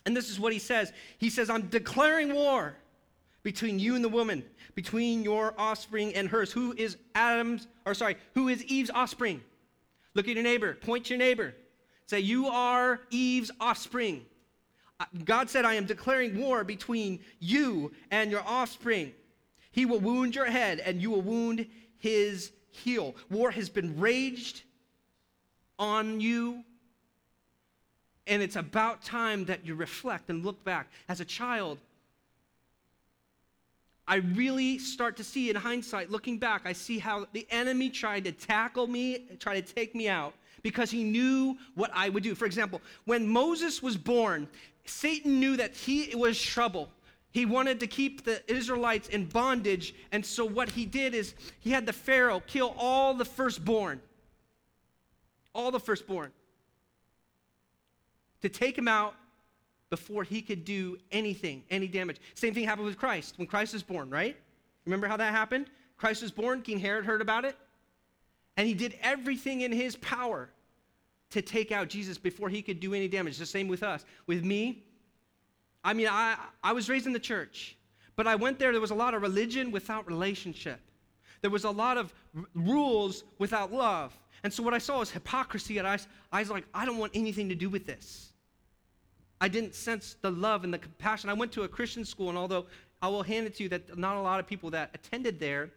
And 0.05 0.17
this 0.17 0.29
is 0.29 0.41
what 0.41 0.53
he 0.53 0.59
says 0.59 0.93
He 1.19 1.31
says, 1.31 1.49
I'm 1.49 1.69
declaring 1.69 2.35
war 2.35 2.77
between 3.45 3.79
you 3.79 3.95
and 3.95 4.03
the 4.03 4.09
woman, 4.09 4.43
between 4.75 5.23
your 5.23 5.55
offspring 5.57 6.15
and 6.17 6.29
hers. 6.29 6.51
Who 6.51 6.75
is 6.77 6.97
Adam's, 7.15 7.69
or 7.85 7.95
sorry, 7.95 8.17
who 8.35 8.49
is 8.49 8.65
Eve's 8.65 8.91
offspring? 8.91 9.41
Look 10.15 10.27
at 10.27 10.35
your 10.35 10.43
neighbor, 10.43 10.75
point 10.75 11.05
to 11.05 11.11
your 11.11 11.19
neighbor. 11.19 11.55
Say, 12.07 12.19
You 12.19 12.49
are 12.49 13.03
Eve's 13.11 13.53
offspring. 13.61 14.25
Uh, 14.99 15.05
God 15.25 15.49
said, 15.49 15.65
I 15.65 15.75
am 15.75 15.85
declaring 15.85 16.41
war 16.41 16.65
between 16.65 17.21
you 17.39 17.93
and 18.11 18.33
your 18.33 18.43
offspring. 18.45 19.13
He 19.71 19.87
will 19.87 20.01
wound 20.01 20.35
your 20.35 20.51
head, 20.51 20.81
and 20.81 21.01
you 21.01 21.11
will 21.11 21.23
wound 21.23 21.67
his 21.99 22.51
heel. 22.77 23.15
War 23.31 23.51
has 23.51 23.69
been 23.69 23.99
raged 23.99 24.63
on 25.79 26.21
you, 26.21 26.65
and 28.27 28.43
it's 28.43 28.57
about 28.57 29.03
time 29.03 29.45
that 29.47 29.67
you 29.67 29.75
reflect 29.75 30.31
and 30.31 30.45
look 30.45 30.63
back. 30.65 30.89
As 31.09 31.21
a 31.21 31.25
child, 31.25 31.79
I 34.09 34.17
really 34.17 34.79
start 34.79 35.17
to 35.17 35.25
see 35.25 35.51
in 35.51 35.57
hindsight, 35.57 36.11
looking 36.11 36.39
back, 36.39 36.63
I 36.65 36.73
see 36.73 36.99
how 36.99 37.27
the 37.33 37.47
enemy 37.51 37.91
tried 37.91 38.25
to 38.25 38.33
tackle 38.33 38.87
me, 38.87 39.25
try 39.41 39.61
to 39.61 39.75
take 39.75 39.95
me 39.95 40.09
out 40.09 40.35
because 40.63 40.91
he 40.91 41.05
knew 41.05 41.57
what 41.75 41.91
I 41.95 42.09
would 42.09 42.23
do. 42.23 42.35
For 42.35 42.45
example, 42.45 42.81
when 43.05 43.27
Moses 43.27 43.83
was 43.83 43.97
born, 43.97 44.49
Satan 44.85 45.41
knew 45.41 45.57
that 45.57 45.75
he 45.75 46.15
was 46.15 46.41
trouble. 46.41 46.89
He 47.37 47.45
wanted 47.45 47.81
to 47.81 47.87
keep 47.87 48.25
the 48.25 48.41
Israelites 48.51 49.09
in 49.09 49.27
bondage, 49.27 49.95
and 50.11 50.25
so 50.25 50.43
what 50.43 50.71
he 50.71 50.87
did 50.87 51.13
is 51.13 51.35
he 51.61 51.69
had 51.69 51.85
the 51.85 51.93
Pharaoh 51.93 52.41
kill 52.47 52.75
all 52.79 53.13
the 53.13 53.27
firstborn. 53.27 54.01
All 55.55 55.71
the 55.71 55.79
firstborn. 55.79 56.33
To 58.41 58.49
take 58.49 58.79
him 58.79 58.89
out 58.89 59.17
before 59.91 60.25
he 60.25 60.41
could 60.41 60.65
do 60.65 60.97
anything, 61.13 61.63
any 61.71 61.89
damage. 61.89 62.23
Same 62.33 62.55
thing 62.55 62.65
happened 62.65 62.87
with 62.87 62.97
Christ 62.97 63.35
when 63.37 63.47
Christ 63.47 63.75
was 63.75 63.83
born, 63.83 64.09
right? 64.09 64.35
Remember 64.87 65.07
how 65.07 65.19
that 65.19 65.31
happened? 65.31 65.67
Christ 65.99 66.23
was 66.23 66.31
born, 66.31 66.63
King 66.63 66.79
Herod 66.79 67.05
heard 67.05 67.21
about 67.21 67.45
it, 67.45 67.55
and 68.57 68.67
he 68.67 68.73
did 68.73 68.97
everything 69.03 69.61
in 69.61 69.73
his 69.73 69.97
power 69.97 70.49
to 71.29 71.43
take 71.43 71.71
out 71.71 71.89
Jesus 71.89 72.17
before 72.17 72.49
he 72.49 72.63
could 72.63 72.81
do 72.81 72.95
any 72.95 73.09
damage. 73.09 73.37
The 73.37 73.45
same 73.45 73.69
with 73.69 73.83
us. 73.83 74.07
With 74.27 74.43
me, 74.43 74.86
I 75.87 75.93
mean, 75.93 76.09
I, 76.11 76.37
I 76.65 76.73
was 76.73 76.89
raised 76.89 77.07
in 77.07 77.13
the 77.13 77.21
church, 77.21 77.77
but 78.17 78.27
I 78.27 78.35
went 78.35 78.59
there, 78.59 78.73
there 78.73 78.81
was 78.81 78.91
a 78.91 78.97
lot 78.97 79.15
of 79.15 79.23
religion 79.23 79.71
without 79.71 80.05
relationship. 80.09 80.81
There 81.43 81.51
was 81.51 81.63
a 81.63 81.71
lot 81.71 81.97
of 81.97 82.13
r- 82.37 82.43
rules 82.57 83.23
without 83.39 83.73
love. 83.73 84.13
And 84.43 84.53
so 84.53 84.65
what 84.65 84.75
I 84.75 84.79
saw 84.79 84.99
was 84.99 85.13
hypocrisy, 85.13 85.79
and 85.79 85.87
I, 85.87 85.97
I 86.33 86.41
was 86.41 86.51
like, 86.51 86.65
I 86.75 86.85
don't 86.87 86.99
want 86.99 87.13
anything 87.15 87.49
to 87.51 87.55
do 87.55 87.71
with 87.71 87.87
this. 87.87 88.33
I 89.41 89.47
didn't 89.47 89.77
sense 89.77 90.17
the 90.23 90.31
love 90.33 90.65
and 90.65 90.75
the 90.75 90.79
compassion. 90.79 91.31
I 91.31 91.35
went 91.35 91.53
to 91.53 91.63
a 91.63 91.69
Christian 91.69 92.05
school, 92.05 92.31
and 92.31 92.37
although 92.37 92.67
I 93.01 93.07
will 93.07 93.23
hand 93.23 93.47
it 93.47 93.55
to 93.57 93.63
you 93.63 93.69
that 93.69 93.97
not 93.97 94.17
a 94.17 94.21
lot 94.21 94.41
of 94.41 94.47
people 94.49 94.71
that 94.71 94.91
attended 94.93 95.39
there 95.39 95.71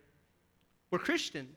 were 0.90 0.98
Christian, 0.98 1.48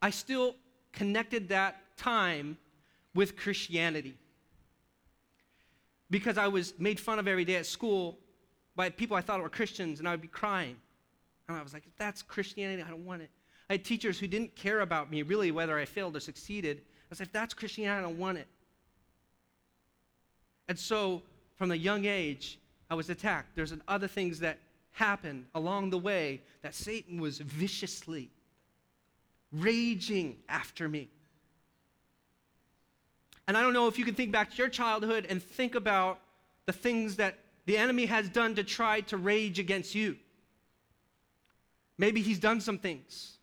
I 0.00 0.10
still 0.10 0.54
connected 0.92 1.48
that 1.48 1.96
time 1.96 2.56
with 3.16 3.36
Christianity. 3.36 4.16
Because 6.12 6.36
I 6.36 6.46
was 6.46 6.74
made 6.78 7.00
fun 7.00 7.18
of 7.18 7.26
every 7.26 7.46
day 7.46 7.56
at 7.56 7.64
school 7.64 8.18
by 8.76 8.90
people 8.90 9.16
I 9.16 9.22
thought 9.22 9.40
were 9.40 9.48
Christians, 9.48 9.98
and 9.98 10.06
I 10.06 10.10
would 10.10 10.20
be 10.20 10.28
crying. 10.28 10.76
And 11.48 11.56
I 11.56 11.62
was 11.62 11.72
like, 11.72 11.84
that's 11.96 12.20
Christianity, 12.20 12.82
I 12.82 12.90
don't 12.90 13.06
want 13.06 13.22
it. 13.22 13.30
I 13.70 13.72
had 13.72 13.84
teachers 13.84 14.18
who 14.18 14.26
didn't 14.26 14.54
care 14.54 14.80
about 14.80 15.10
me, 15.10 15.22
really, 15.22 15.50
whether 15.50 15.78
I 15.78 15.86
failed 15.86 16.14
or 16.14 16.20
succeeded. 16.20 16.82
I 17.10 17.14
said, 17.14 17.28
if 17.28 17.32
that's 17.32 17.54
Christianity, 17.54 17.98
I 17.98 18.02
don't 18.02 18.18
want 18.18 18.36
it. 18.36 18.46
And 20.68 20.78
so, 20.78 21.22
from 21.56 21.70
a 21.70 21.74
young 21.74 22.04
age, 22.04 22.58
I 22.90 22.94
was 22.94 23.08
attacked. 23.08 23.56
There's 23.56 23.72
other 23.88 24.06
things 24.06 24.38
that 24.40 24.58
happened 24.90 25.46
along 25.54 25.88
the 25.88 25.98
way 25.98 26.42
that 26.60 26.74
Satan 26.74 27.22
was 27.22 27.38
viciously 27.38 28.30
raging 29.50 30.36
after 30.50 30.90
me. 30.90 31.08
And 33.48 33.56
I 33.56 33.62
don't 33.62 33.72
know 33.72 33.88
if 33.88 33.98
you 33.98 34.04
can 34.04 34.14
think 34.14 34.32
back 34.32 34.50
to 34.50 34.56
your 34.56 34.68
childhood 34.68 35.26
and 35.28 35.42
think 35.42 35.74
about 35.74 36.20
the 36.66 36.72
things 36.72 37.16
that 37.16 37.38
the 37.66 37.76
enemy 37.76 38.06
has 38.06 38.28
done 38.28 38.54
to 38.54 38.64
try 38.64 39.00
to 39.02 39.16
rage 39.16 39.58
against 39.58 39.94
you. 39.94 40.16
Maybe 41.98 42.22
he's 42.22 42.38
done 42.38 42.60
some 42.60 42.78
things 42.78 43.38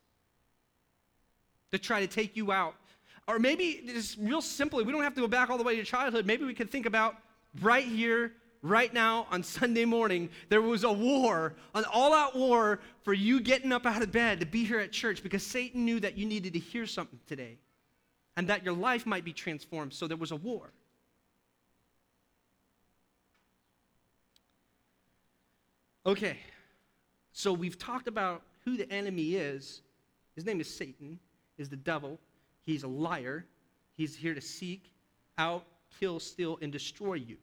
to 1.71 1.77
try 1.77 1.99
to 2.01 2.07
take 2.07 2.35
you 2.35 2.51
out. 2.51 2.75
Or 3.27 3.39
maybe 3.39 3.83
just 3.85 4.17
real 4.17 4.41
simply, 4.41 4.83
we 4.83 4.91
don't 4.91 5.03
have 5.03 5.13
to 5.15 5.21
go 5.21 5.27
back 5.27 5.49
all 5.49 5.57
the 5.57 5.63
way 5.63 5.75
to 5.75 5.83
childhood. 5.83 6.25
Maybe 6.25 6.45
we 6.45 6.53
can 6.53 6.67
think 6.67 6.85
about 6.85 7.15
right 7.61 7.85
here, 7.85 8.33
right 8.63 8.91
now, 8.91 9.27
on 9.31 9.43
Sunday 9.43 9.85
morning, 9.85 10.29
there 10.49 10.61
was 10.61 10.83
a 10.83 10.91
war, 10.91 11.53
an 11.75 11.85
all 11.93 12.13
out 12.13 12.35
war 12.35 12.79
for 13.03 13.13
you 13.13 13.39
getting 13.39 13.71
up 13.71 13.85
out 13.85 14.01
of 14.01 14.11
bed 14.11 14.39
to 14.39 14.45
be 14.45 14.63
here 14.63 14.79
at 14.79 14.91
church 14.91 15.21
because 15.21 15.43
Satan 15.43 15.85
knew 15.85 15.99
that 15.99 16.17
you 16.17 16.25
needed 16.25 16.53
to 16.53 16.59
hear 16.59 16.87
something 16.87 17.19
today 17.27 17.59
and 18.39 18.47
that 18.47 18.63
your 18.63 18.73
life 18.73 19.05
might 19.05 19.25
be 19.25 19.33
transformed. 19.33 19.93
So 19.93 20.07
there 20.07 20.15
was 20.15 20.31
a 20.31 20.37
war. 20.37 20.71
Okay, 26.05 26.37
so 27.33 27.51
we've 27.51 27.77
talked 27.77 28.07
about 28.07 28.43
who 28.63 28.77
the 28.77 28.89
enemy 28.89 29.35
is. 29.35 29.81
His 30.35 30.45
name 30.45 30.61
is 30.61 30.73
Satan, 30.73 31.19
is 31.57 31.67
the 31.67 31.75
devil. 31.75 32.17
He's 32.65 32.83
a 32.83 32.87
liar. 32.87 33.43
He's 33.97 34.15
here 34.15 34.33
to 34.33 34.39
seek 34.39 34.89
out, 35.37 35.65
kill, 35.99 36.21
steal, 36.21 36.57
and 36.61 36.71
destroy 36.71 37.15
you. 37.15 37.35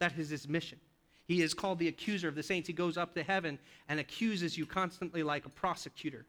That 0.00 0.18
is 0.18 0.28
his 0.28 0.46
mission. 0.46 0.78
He 1.26 1.40
is 1.40 1.54
called 1.54 1.78
the 1.78 1.88
accuser 1.88 2.28
of 2.28 2.34
the 2.34 2.42
saints. 2.42 2.66
He 2.66 2.74
goes 2.74 2.98
up 2.98 3.14
to 3.14 3.22
heaven 3.22 3.58
and 3.88 3.98
accuses 3.98 4.58
you 4.58 4.66
constantly 4.66 5.22
like 5.22 5.46
a 5.46 5.48
prosecutor 5.48 6.26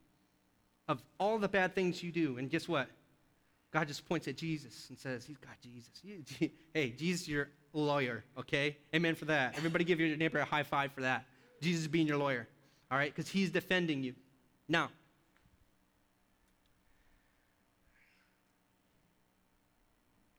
of 0.88 1.04
all 1.20 1.38
the 1.40 1.50
bad 1.50 1.76
things 1.76 2.02
you 2.02 2.14
do. 2.14 2.38
And 2.38 2.50
guess 2.50 2.70
what? 2.70 2.88
God 3.78 3.88
just 3.88 4.10
points 4.10 4.28
at 4.28 4.36
Jesus 4.36 4.88
and 4.90 4.98
says, 4.98 5.24
He's 5.24 5.38
got 5.38 5.54
Jesus. 5.62 6.50
Hey, 6.74 6.90
Jesus, 6.90 7.28
you're 7.28 7.50
a 7.76 7.78
lawyer, 7.78 8.24
okay? 8.36 8.76
Amen 8.96 9.14
for 9.14 9.26
that. 9.26 9.56
Everybody 9.56 9.84
give 9.84 10.00
your 10.00 10.18
neighbor 10.18 10.40
a 10.40 10.46
high 10.46 10.64
five 10.64 10.92
for 10.94 11.02
that. 11.02 11.26
Jesus 11.62 11.86
being 11.86 12.08
your 12.08 12.18
lawyer, 12.18 12.48
all 12.90 12.98
right? 12.98 13.14
Because 13.14 13.30
he's 13.30 13.52
defending 13.52 14.02
you. 14.02 14.16
Now, 14.68 14.90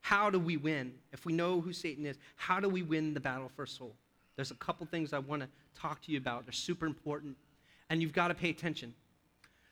how 0.00 0.30
do 0.30 0.40
we 0.40 0.56
win? 0.56 0.92
If 1.12 1.24
we 1.24 1.32
know 1.32 1.60
who 1.60 1.72
Satan 1.72 2.06
is, 2.06 2.16
how 2.34 2.58
do 2.58 2.68
we 2.68 2.82
win 2.82 3.14
the 3.14 3.20
battle 3.20 3.52
for 3.54 3.66
soul? 3.66 3.94
There's 4.34 4.50
a 4.50 4.56
couple 4.56 4.84
things 4.86 5.12
I 5.12 5.20
want 5.20 5.42
to 5.42 5.48
talk 5.80 6.02
to 6.02 6.10
you 6.10 6.18
about. 6.18 6.44
They're 6.44 6.52
super 6.52 6.86
important, 6.86 7.36
and 7.88 8.02
you've 8.02 8.12
got 8.12 8.28
to 8.28 8.34
pay 8.34 8.50
attention. 8.50 8.94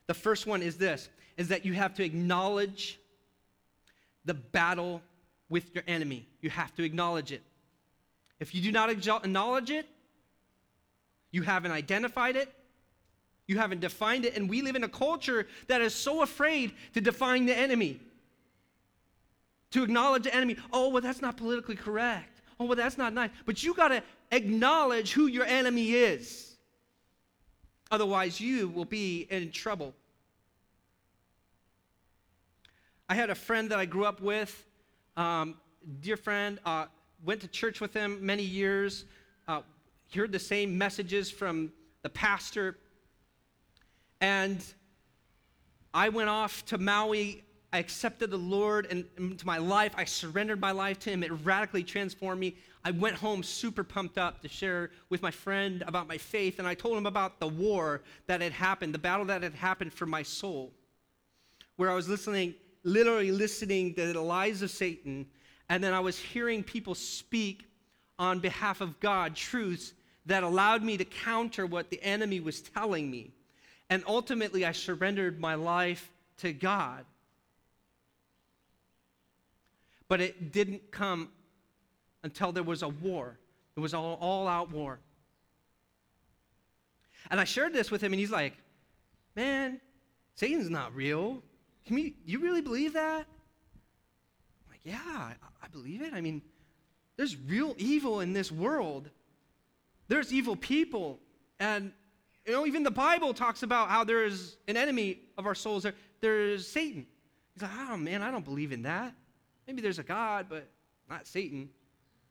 The 0.06 0.14
first 0.14 0.46
one 0.46 0.62
is 0.62 0.76
this 0.76 1.08
is 1.36 1.48
that 1.48 1.64
you 1.64 1.72
have 1.72 1.94
to 1.94 2.04
acknowledge 2.04 3.00
the 4.26 4.34
battle 4.34 5.00
with 5.48 5.74
your 5.74 5.84
enemy. 5.86 6.28
You 6.42 6.50
have 6.50 6.74
to 6.74 6.82
acknowledge 6.82 7.32
it. 7.32 7.42
If 8.38 8.54
you 8.54 8.60
do 8.60 8.70
not 8.70 8.90
acknowledge 8.90 9.70
it, 9.70 9.86
you 11.30 11.42
haven't 11.42 11.72
identified 11.72 12.36
it, 12.36 12.52
you 13.46 13.58
haven't 13.58 13.80
defined 13.80 14.24
it, 14.24 14.36
and 14.36 14.50
we 14.50 14.60
live 14.60 14.76
in 14.76 14.84
a 14.84 14.88
culture 14.88 15.46
that 15.68 15.80
is 15.80 15.94
so 15.94 16.22
afraid 16.22 16.72
to 16.94 17.00
define 17.00 17.46
the 17.46 17.56
enemy. 17.56 18.00
To 19.70 19.82
acknowledge 19.82 20.24
the 20.24 20.34
enemy. 20.34 20.56
Oh, 20.72 20.90
well, 20.90 21.02
that's 21.02 21.22
not 21.22 21.36
politically 21.36 21.76
correct. 21.76 22.40
Oh, 22.58 22.64
well, 22.64 22.76
that's 22.76 22.98
not 22.98 23.12
nice. 23.12 23.30
But 23.44 23.62
you 23.62 23.74
got 23.74 23.88
to 23.88 24.02
acknowledge 24.32 25.12
who 25.12 25.26
your 25.26 25.44
enemy 25.44 25.92
is. 25.92 26.56
Otherwise, 27.90 28.40
you 28.40 28.68
will 28.68 28.84
be 28.84 29.26
in 29.30 29.50
trouble. 29.50 29.94
I 33.08 33.14
had 33.14 33.30
a 33.30 33.36
friend 33.36 33.70
that 33.70 33.78
I 33.78 33.84
grew 33.84 34.04
up 34.04 34.20
with, 34.20 34.66
um, 35.16 35.54
dear 36.00 36.16
friend, 36.16 36.58
uh, 36.64 36.86
went 37.24 37.40
to 37.42 37.48
church 37.48 37.80
with 37.80 37.94
him 37.94 38.24
many 38.24 38.42
years, 38.42 39.04
uh, 39.46 39.62
heard 40.12 40.32
the 40.32 40.40
same 40.40 40.76
messages 40.76 41.30
from 41.30 41.72
the 42.02 42.08
pastor. 42.08 42.78
And 44.20 44.64
I 45.94 46.08
went 46.08 46.28
off 46.28 46.64
to 46.66 46.78
Maui. 46.78 47.44
I 47.72 47.78
accepted 47.78 48.30
the 48.30 48.38
Lord 48.38 48.88
and 48.90 49.04
into 49.18 49.46
my 49.46 49.58
life. 49.58 49.92
I 49.96 50.04
surrendered 50.04 50.60
my 50.60 50.72
life 50.72 50.98
to 51.00 51.10
Him. 51.10 51.22
It 51.22 51.32
radically 51.44 51.84
transformed 51.84 52.40
me. 52.40 52.56
I 52.84 52.90
went 52.90 53.16
home 53.16 53.42
super 53.42 53.84
pumped 53.84 54.18
up 54.18 54.40
to 54.42 54.48
share 54.48 54.90
with 55.10 55.20
my 55.22 55.30
friend 55.30 55.84
about 55.86 56.08
my 56.08 56.16
faith, 56.16 56.58
and 56.58 56.66
I 56.66 56.74
told 56.74 56.96
him 56.96 57.06
about 57.06 57.40
the 57.40 57.48
war 57.48 58.02
that 58.28 58.40
had 58.40 58.52
happened, 58.52 58.94
the 58.94 58.98
battle 58.98 59.26
that 59.26 59.42
had 59.42 59.54
happened 59.54 59.92
for 59.92 60.06
my 60.06 60.22
soul, 60.22 60.72
where 61.76 61.90
I 61.90 61.94
was 61.94 62.08
listening 62.08 62.54
literally 62.86 63.32
listening 63.32 63.92
to 63.94 64.12
the 64.12 64.20
lies 64.20 64.62
of 64.62 64.70
Satan, 64.70 65.26
and 65.68 65.82
then 65.82 65.92
I 65.92 66.00
was 66.00 66.18
hearing 66.18 66.62
people 66.62 66.94
speak 66.94 67.66
on 68.18 68.38
behalf 68.38 68.80
of 68.80 68.98
God 69.00 69.34
truths 69.34 69.92
that 70.24 70.44
allowed 70.44 70.82
me 70.82 70.96
to 70.96 71.04
counter 71.04 71.66
what 71.66 71.90
the 71.90 72.02
enemy 72.02 72.40
was 72.40 72.62
telling 72.62 73.10
me. 73.10 73.32
And 73.90 74.02
ultimately, 74.06 74.64
I 74.64 74.72
surrendered 74.72 75.40
my 75.40 75.56
life 75.56 76.10
to 76.38 76.52
God. 76.52 77.04
But 80.08 80.20
it 80.20 80.52
didn't 80.52 80.90
come 80.92 81.30
until 82.22 82.52
there 82.52 82.62
was 82.62 82.82
a 82.82 82.88
war. 82.88 83.36
It 83.76 83.80
was 83.80 83.94
an 83.94 84.00
all 84.00 84.46
out 84.48 84.70
war. 84.70 85.00
And 87.30 87.40
I 87.40 87.44
shared 87.44 87.72
this 87.72 87.90
with 87.90 88.00
him, 88.00 88.12
and 88.12 88.20
he's 88.20 88.30
like, 88.30 88.54
Man, 89.34 89.80
Satan's 90.36 90.70
not 90.70 90.94
real. 90.94 91.42
Can 91.86 91.96
we, 91.96 92.14
you 92.24 92.40
really 92.40 92.62
believe 92.62 92.94
that? 92.94 93.26
I'm 93.26 94.70
like, 94.70 94.80
yeah, 94.82 94.98
I, 95.06 95.34
I 95.62 95.68
believe 95.68 96.02
it. 96.02 96.12
I 96.12 96.20
mean, 96.20 96.42
there's 97.16 97.36
real 97.36 97.74
evil 97.78 98.20
in 98.20 98.32
this 98.32 98.50
world. 98.50 99.08
There's 100.08 100.32
evil 100.32 100.56
people. 100.56 101.20
And, 101.60 101.92
you 102.44 102.52
know, 102.52 102.66
even 102.66 102.82
the 102.82 102.90
Bible 102.90 103.32
talks 103.32 103.62
about 103.62 103.88
how 103.88 104.04
there's 104.04 104.56
an 104.68 104.76
enemy 104.76 105.20
of 105.38 105.46
our 105.46 105.54
souls. 105.54 105.84
There, 105.84 105.94
there's 106.20 106.66
Satan. 106.66 107.06
He's 107.54 107.62
like, 107.62 107.70
oh, 107.88 107.96
man, 107.96 108.22
I 108.22 108.30
don't 108.30 108.44
believe 108.44 108.72
in 108.72 108.82
that. 108.82 109.14
Maybe 109.66 109.80
there's 109.80 109.98
a 109.98 110.04
God, 110.04 110.46
but 110.48 110.68
not 111.08 111.26
Satan. 111.26 111.68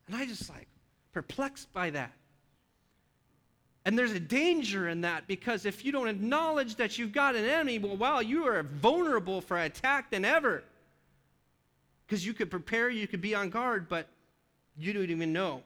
And 0.08 0.16
I 0.16 0.26
just 0.26 0.50
like 0.50 0.68
perplexed 1.14 1.72
by 1.74 1.90
that. 1.92 2.12
And 3.86 3.98
there's 3.98 4.14
a 4.14 4.20
danger 4.20 4.90
in 4.90 5.02
that 5.02 5.28
because 5.28 5.66
if 5.66 5.86
you 5.86 5.92
don't 5.92 6.08
acknowledge 6.08 6.76
that 6.78 6.98
you've 6.98 7.14
got 7.14 7.36
an 7.36 7.46
enemy, 7.46 7.78
well, 7.78 7.96
wow, 7.96 8.20
you 8.20 8.46
are 8.48 8.64
vulnerable 8.64 9.42
for 9.42 9.60
attack 9.60 10.10
than 10.10 10.26
ever. 10.26 10.64
Because 12.06 12.26
you 12.26 12.34
could 12.34 12.50
prepare, 12.50 12.90
you 12.90 13.08
could 13.08 13.22
be 13.22 13.36
on 13.36 13.52
guard, 13.52 13.88
but 13.88 14.08
you 14.76 14.92
don't 14.92 15.10
even 15.10 15.32
know. 15.32 15.62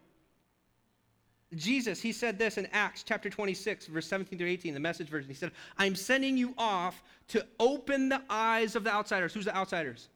Jesus, 1.55 2.01
he 2.01 2.12
said 2.12 2.38
this 2.38 2.58
in 2.58 2.67
Acts 2.73 3.03
chapter 3.03 3.29
26, 3.29 3.88
verse 3.88 4.05
17 4.05 4.38
through 4.38 4.49
18, 4.49 4.73
the 4.73 4.79
message 4.79 5.08
version. 5.08 5.29
He 5.29 5.36
said, 5.36 5.51
I'm 5.77 5.95
sending 5.95 6.38
you 6.38 6.53
off 6.58 7.01
to 7.29 7.45
open 7.60 8.10
the 8.10 8.21
eyes 8.29 8.75
of 8.75 8.84
the 8.84 8.91
outsiders. 8.91 9.34
Who's 9.34 9.45
the 9.45 9.55
outsiders? 9.55 10.10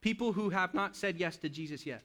People 0.00 0.32
who 0.32 0.50
have 0.50 0.74
not 0.74 0.94
said 0.94 1.18
yes 1.18 1.36
to 1.38 1.48
Jesus 1.48 1.86
yet. 1.86 2.02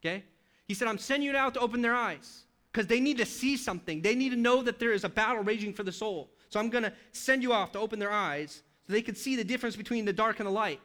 Okay? 0.00 0.24
He 0.66 0.74
said, 0.74 0.88
I'm 0.88 0.98
sending 0.98 1.28
you 1.28 1.36
out 1.36 1.54
to 1.54 1.60
open 1.60 1.82
their 1.82 1.94
eyes 1.94 2.44
because 2.78 2.86
they 2.86 3.00
need 3.00 3.18
to 3.18 3.26
see 3.26 3.56
something. 3.56 4.02
They 4.02 4.14
need 4.14 4.28
to 4.28 4.36
know 4.36 4.62
that 4.62 4.78
there 4.78 4.92
is 4.92 5.02
a 5.02 5.08
battle 5.08 5.42
raging 5.42 5.72
for 5.72 5.82
the 5.82 5.90
soul. 5.90 6.30
So 6.48 6.60
I'm 6.60 6.70
going 6.70 6.84
to 6.84 6.92
send 7.10 7.42
you 7.42 7.52
off 7.52 7.72
to 7.72 7.80
open 7.80 7.98
their 7.98 8.12
eyes 8.12 8.62
so 8.86 8.92
they 8.92 9.02
can 9.02 9.16
see 9.16 9.34
the 9.34 9.42
difference 9.42 9.74
between 9.74 10.04
the 10.04 10.12
dark 10.12 10.38
and 10.38 10.46
the 10.46 10.52
light. 10.52 10.80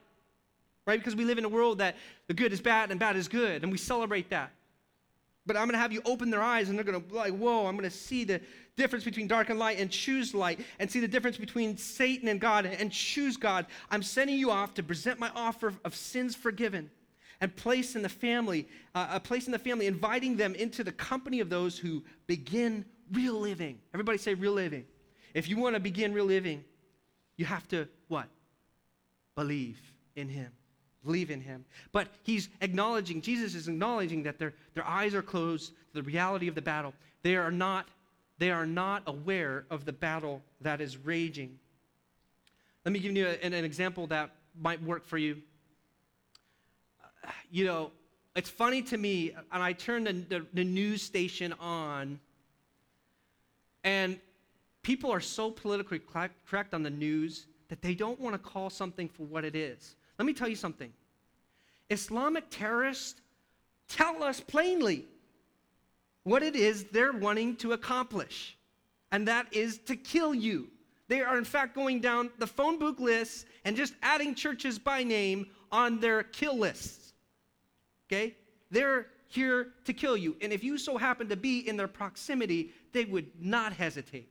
Right? 0.87 0.99
Because 0.99 1.15
we 1.15 1.23
live 1.23 1.37
in 1.37 1.45
a 1.45 1.49
world 1.49 1.77
that 1.77 1.95
the 2.27 2.33
good 2.33 2.51
is 2.51 2.59
bad 2.61 2.89
and 2.89 2.99
bad 2.99 3.15
is 3.15 3.27
good, 3.27 3.61
and 3.61 3.71
we 3.71 3.77
celebrate 3.77 4.31
that. 4.31 4.49
But 5.45 5.55
I'm 5.55 5.65
going 5.65 5.73
to 5.73 5.77
have 5.77 5.91
you 5.91 6.01
open 6.03 6.31
their 6.31 6.41
eyes, 6.41 6.69
and 6.69 6.79
they're 6.79 6.83
going 6.83 6.99
to 6.99 7.07
be 7.07 7.13
like, 7.13 7.37
whoa, 7.37 7.67
I'm 7.67 7.77
going 7.77 7.87
to 7.87 7.95
see 7.95 8.23
the 8.23 8.41
difference 8.75 9.05
between 9.05 9.27
dark 9.27 9.51
and 9.51 9.59
light 9.59 9.77
and 9.77 9.91
choose 9.91 10.33
light, 10.33 10.61
and 10.79 10.89
see 10.89 10.99
the 10.99 11.07
difference 11.07 11.37
between 11.37 11.77
Satan 11.77 12.27
and 12.27 12.41
God 12.41 12.65
and 12.65 12.91
choose 12.91 13.37
God. 13.37 13.67
I'm 13.91 14.01
sending 14.01 14.39
you 14.39 14.49
off 14.49 14.73
to 14.73 14.83
present 14.83 15.19
my 15.19 15.29
offer 15.35 15.75
of 15.85 15.95
sins 15.95 16.35
forgiven 16.35 16.89
and 17.43 17.53
place 17.57 17.97
in 17.97 18.01
the 18.01 18.07
family, 18.07 18.65
uh, 18.95 19.07
a 19.11 19.19
place 19.19 19.47
in 19.47 19.51
the 19.51 19.59
family, 19.59 19.85
inviting 19.85 20.37
them 20.37 20.55
into 20.55 20.81
the 20.81 20.93
company 20.93 21.41
of 21.41 21.49
those 21.49 21.77
who 21.77 22.01
begin 22.25 22.85
real 23.11 23.33
living. 23.33 23.77
Everybody 23.93 24.17
say 24.17 24.33
real 24.33 24.53
living. 24.53 24.85
If 25.33 25.49
you 25.49 25.57
want 25.57 25.75
to 25.75 25.81
begin 25.81 26.13
real 26.13 26.23
living, 26.23 26.63
you 27.35 27.43
have 27.43 27.67
to 27.67 27.89
what? 28.07 28.29
Believe 29.35 29.77
in 30.15 30.29
him. 30.29 30.53
Believe 31.03 31.31
in 31.31 31.41
him. 31.41 31.65
But 31.91 32.07
he's 32.23 32.47
acknowledging, 32.61 33.19
Jesus 33.19 33.55
is 33.55 33.67
acknowledging 33.67 34.23
that 34.23 34.39
their, 34.39 34.53
their 34.73 34.87
eyes 34.87 35.13
are 35.13 35.21
closed 35.21 35.73
to 35.91 35.95
the 35.95 36.03
reality 36.03 36.47
of 36.47 36.55
the 36.55 36.61
battle. 36.61 36.93
They 37.23 37.35
are 37.35 37.51
not, 37.51 37.89
they 38.37 38.51
are 38.51 38.65
not 38.65 39.03
aware 39.05 39.65
of 39.69 39.83
the 39.83 39.91
battle 39.91 40.41
that 40.61 40.79
is 40.79 40.95
raging. 40.95 41.59
Let 42.85 42.93
me 42.93 42.99
give 42.99 43.11
you 43.11 43.27
an, 43.27 43.53
an 43.53 43.65
example 43.65 44.07
that 44.07 44.29
might 44.57 44.81
work 44.81 45.05
for 45.05 45.17
you 45.17 45.41
you 47.51 47.65
know, 47.65 47.91
it's 48.35 48.49
funny 48.49 48.81
to 48.83 48.97
me, 48.97 49.31
and 49.51 49.61
I 49.61 49.73
turn 49.73 50.03
the, 50.03 50.13
the, 50.13 50.45
the 50.53 50.63
news 50.63 51.01
station 51.01 51.53
on, 51.59 52.19
and 53.83 54.19
people 54.81 55.11
are 55.11 55.19
so 55.19 55.51
politically 55.51 56.01
correct 56.47 56.73
on 56.73 56.83
the 56.83 56.89
news 56.89 57.45
that 57.69 57.81
they 57.81 57.93
don't 57.93 58.19
want 58.19 58.33
to 58.33 58.39
call 58.39 58.69
something 58.69 59.07
for 59.07 59.23
what 59.23 59.45
it 59.45 59.55
is. 59.55 59.95
Let 60.17 60.25
me 60.25 60.33
tell 60.33 60.47
you 60.47 60.55
something 60.55 60.91
Islamic 61.89 62.45
terrorists 62.49 63.21
tell 63.87 64.23
us 64.23 64.39
plainly 64.39 65.05
what 66.23 66.41
it 66.41 66.55
is 66.55 66.85
they're 66.85 67.13
wanting 67.13 67.55
to 67.57 67.73
accomplish, 67.73 68.57
and 69.11 69.27
that 69.27 69.47
is 69.51 69.77
to 69.79 69.95
kill 69.95 70.33
you. 70.33 70.69
They 71.07 71.21
are, 71.21 71.37
in 71.37 71.43
fact, 71.43 71.75
going 71.75 71.99
down 71.99 72.31
the 72.39 72.47
phone 72.47 72.79
book 72.79 72.99
lists 72.99 73.45
and 73.65 73.75
just 73.75 73.93
adding 74.01 74.33
churches 74.33 74.79
by 74.79 75.03
name 75.03 75.47
on 75.71 75.99
their 75.99 76.23
kill 76.23 76.57
lists. 76.57 77.02
Okay? 78.13 78.35
They're 78.69 79.07
here 79.27 79.69
to 79.85 79.93
kill 79.93 80.15
you. 80.15 80.35
And 80.41 80.53
if 80.53 80.63
you 80.63 80.77
so 80.77 80.97
happen 80.97 81.27
to 81.29 81.35
be 81.35 81.67
in 81.67 81.77
their 81.77 81.87
proximity, 81.87 82.71
they 82.91 83.05
would 83.05 83.27
not 83.39 83.73
hesitate. 83.73 84.29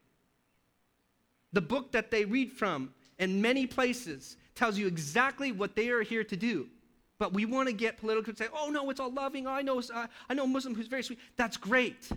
The 1.51 1.61
book 1.61 1.91
that 1.91 2.09
they 2.09 2.25
read 2.25 2.51
from 2.51 2.93
in 3.19 3.41
many 3.41 3.67
places 3.67 4.37
tells 4.55 4.77
you 4.77 4.87
exactly 4.87 5.51
what 5.51 5.75
they 5.75 5.89
are 5.89 6.01
here 6.01 6.23
to 6.23 6.35
do. 6.35 6.67
But 7.19 7.33
we 7.33 7.45
want 7.45 7.67
to 7.67 7.73
get 7.73 7.97
political 7.97 8.31
and 8.31 8.37
say, 8.37 8.47
oh 8.53 8.69
no, 8.69 8.89
it's 8.89 8.99
all 8.99 9.11
loving. 9.11 9.45
I 9.47 9.61
know, 9.61 9.79
uh, 9.79 10.07
I 10.29 10.33
know 10.33 10.45
a 10.45 10.47
Muslim 10.47 10.73
who's 10.73 10.87
very 10.87 11.03
sweet. 11.03 11.19
That's 11.35 11.57
great. 11.57 12.09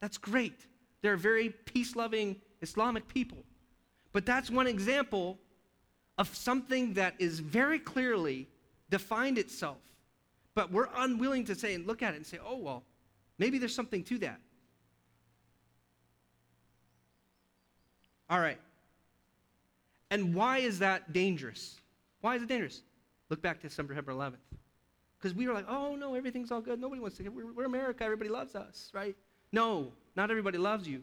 That's 0.00 0.18
great. 0.18 0.66
They're 1.02 1.16
very 1.16 1.50
peace 1.50 1.94
loving 1.94 2.36
Islamic 2.62 3.06
people. 3.06 3.44
But 4.12 4.26
that's 4.26 4.50
one 4.50 4.66
example 4.66 5.38
of 6.18 6.34
something 6.34 6.94
that 6.94 7.14
is 7.18 7.40
very 7.40 7.78
clearly 7.78 8.48
defined 8.90 9.38
itself. 9.38 9.78
But 10.54 10.70
we're 10.70 10.88
unwilling 10.96 11.44
to 11.46 11.54
say 11.54 11.74
and 11.74 11.86
look 11.86 12.02
at 12.02 12.14
it 12.14 12.18
and 12.18 12.26
say, 12.26 12.38
oh, 12.44 12.58
well, 12.58 12.82
maybe 13.38 13.58
there's 13.58 13.74
something 13.74 14.04
to 14.04 14.18
that. 14.18 14.40
All 18.28 18.40
right. 18.40 18.58
And 20.10 20.34
why 20.34 20.58
is 20.58 20.78
that 20.80 21.12
dangerous? 21.12 21.80
Why 22.20 22.36
is 22.36 22.42
it 22.42 22.48
dangerous? 22.48 22.82
Look 23.30 23.40
back 23.40 23.60
to 23.62 23.70
September 23.70 24.12
11th. 24.12 24.34
Because 25.18 25.34
we 25.34 25.46
were 25.46 25.54
like, 25.54 25.66
oh, 25.68 25.96
no, 25.96 26.14
everything's 26.14 26.50
all 26.50 26.60
good. 26.60 26.80
Nobody 26.80 27.00
wants 27.00 27.16
to. 27.16 27.28
We're, 27.28 27.52
we're 27.52 27.64
America. 27.64 28.04
Everybody 28.04 28.28
loves 28.28 28.54
us, 28.54 28.90
right? 28.92 29.16
No, 29.52 29.92
not 30.16 30.30
everybody 30.30 30.58
loves 30.58 30.86
you. 30.86 31.02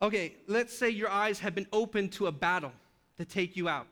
Okay, 0.00 0.36
let's 0.46 0.76
say 0.76 0.88
your 0.90 1.10
eyes 1.10 1.40
have 1.40 1.54
been 1.54 1.66
opened 1.72 2.12
to 2.12 2.28
a 2.28 2.32
battle 2.32 2.72
to 3.18 3.24
take 3.24 3.56
you 3.56 3.68
out. 3.68 3.86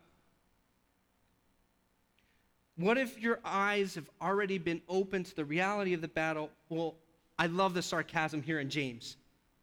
What 2.76 2.98
if 2.98 3.18
your 3.20 3.40
eyes 3.44 3.94
have 3.94 4.10
already 4.20 4.58
been 4.58 4.82
open 4.88 5.24
to 5.24 5.34
the 5.34 5.44
reality 5.44 5.94
of 5.94 6.00
the 6.00 6.08
battle? 6.08 6.50
Well, 6.68 6.94
I 7.38 7.46
love 7.46 7.74
the 7.74 7.82
sarcasm 7.82 8.42
here 8.42 8.60
in 8.60 8.68
James. 8.68 9.16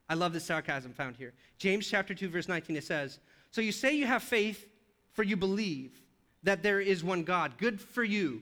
I 0.09 0.15
love 0.15 0.33
the 0.33 0.39
sarcasm 0.39 0.93
found 0.93 1.15
here. 1.15 1.33
James 1.57 1.87
chapter 1.87 2.13
2 2.13 2.29
verse 2.29 2.47
19 2.47 2.75
it 2.75 2.83
says, 2.83 3.19
"So 3.51 3.61
you 3.61 3.71
say 3.71 3.93
you 3.95 4.05
have 4.07 4.23
faith 4.23 4.67
for 5.13 5.23
you 5.23 5.37
believe 5.37 6.01
that 6.43 6.61
there 6.61 6.81
is 6.81 7.03
one 7.03 7.23
God. 7.23 7.57
Good 7.57 7.79
for 7.79 8.03
you. 8.03 8.41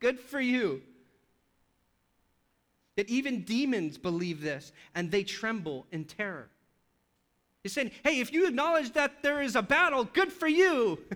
Good 0.00 0.18
for 0.18 0.40
you. 0.40 0.82
That 2.96 3.08
even 3.08 3.42
demons 3.42 3.98
believe 3.98 4.40
this 4.40 4.72
and 4.94 5.10
they 5.10 5.22
tremble 5.22 5.86
in 5.92 6.04
terror. 6.04 6.48
He's 7.62 7.72
saying, 7.72 7.90
hey, 8.02 8.20
if 8.20 8.32
you 8.32 8.48
acknowledge 8.48 8.92
that 8.92 9.22
there 9.22 9.42
is 9.42 9.54
a 9.54 9.62
battle, 9.62 10.04
good 10.04 10.32
for 10.32 10.48
you. 10.48 10.98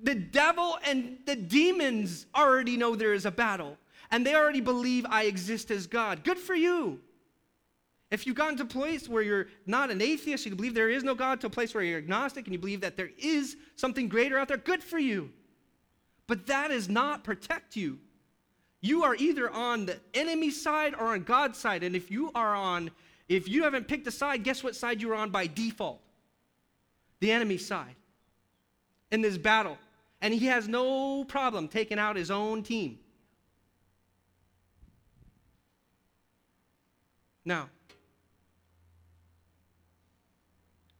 the 0.00 0.14
devil 0.14 0.78
and 0.84 1.18
the 1.26 1.36
demons 1.36 2.26
already 2.34 2.76
know 2.76 2.96
there 2.96 3.14
is 3.14 3.26
a 3.26 3.30
battle, 3.30 3.76
and 4.10 4.26
they 4.26 4.34
already 4.34 4.60
believe 4.60 5.06
I 5.08 5.24
exist 5.24 5.70
as 5.70 5.86
God. 5.86 6.24
Good 6.24 6.38
for 6.38 6.54
you. 6.54 7.00
If 8.10 8.26
you've 8.26 8.36
gotten 8.36 8.58
to 8.58 8.64
a 8.64 8.66
place 8.66 9.08
where 9.08 9.22
you're 9.22 9.46
not 9.64 9.90
an 9.90 10.02
atheist, 10.02 10.44
you 10.44 10.54
believe 10.54 10.74
there 10.74 10.90
is 10.90 11.02
no 11.02 11.14
God, 11.14 11.40
to 11.40 11.46
a 11.46 11.50
place 11.50 11.74
where 11.74 11.82
you're 11.82 11.98
agnostic 11.98 12.46
and 12.46 12.52
you 12.52 12.58
believe 12.58 12.82
that 12.82 12.96
there 12.96 13.10
is 13.16 13.56
something 13.76 14.08
greater 14.08 14.38
out 14.38 14.48
there, 14.48 14.58
good 14.58 14.82
for 14.82 14.98
you. 14.98 15.30
But 16.26 16.46
that 16.46 16.68
does 16.68 16.90
not 16.90 17.24
protect 17.24 17.74
you. 17.74 17.98
You 18.82 19.04
are 19.04 19.14
either 19.14 19.50
on 19.50 19.86
the 19.86 19.98
enemy 20.12 20.50
side 20.50 20.94
or 20.94 21.14
on 21.14 21.22
God's 21.22 21.58
side. 21.58 21.82
And 21.82 21.96
if 21.96 22.10
you 22.10 22.30
are 22.34 22.54
on, 22.54 22.90
if 23.28 23.48
you 23.48 23.62
haven't 23.62 23.88
picked 23.88 24.06
a 24.06 24.10
side, 24.10 24.42
guess 24.44 24.62
what 24.62 24.76
side 24.76 25.00
you're 25.00 25.14
on 25.14 25.30
by 25.30 25.46
default? 25.46 26.00
The 27.20 27.32
enemy 27.32 27.56
side 27.56 27.94
in 29.12 29.20
this 29.20 29.38
battle. 29.38 29.78
And 30.20 30.34
he 30.34 30.46
has 30.46 30.66
no 30.66 31.24
problem 31.24 31.68
taking 31.68 31.98
out 31.98 32.16
his 32.16 32.30
own 32.30 32.62
team. 32.64 32.98
Now, 37.44 37.68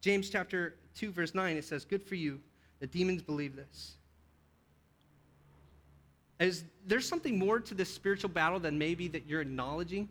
James 0.01 0.29
chapter 0.29 0.75
2, 0.97 1.13
verse 1.13 1.35
9, 1.35 1.57
it 1.57 1.65
says, 1.65 1.85
Good 1.85 2.03
for 2.03 2.17
you. 2.17 2.41
The 2.81 2.87
demons 2.87 3.23
believe 3.23 3.57
this. 3.57 3.95
Is 6.41 6.65
there 6.87 7.01
something 7.01 7.39
more 7.39 7.61
to 7.61 7.75
this 7.75 7.89
spiritual 7.89 8.31
battle 8.31 8.59
than 8.59 8.77
maybe 8.77 9.07
that 9.09 9.27
you're 9.27 9.41
acknowledging? 9.41 10.09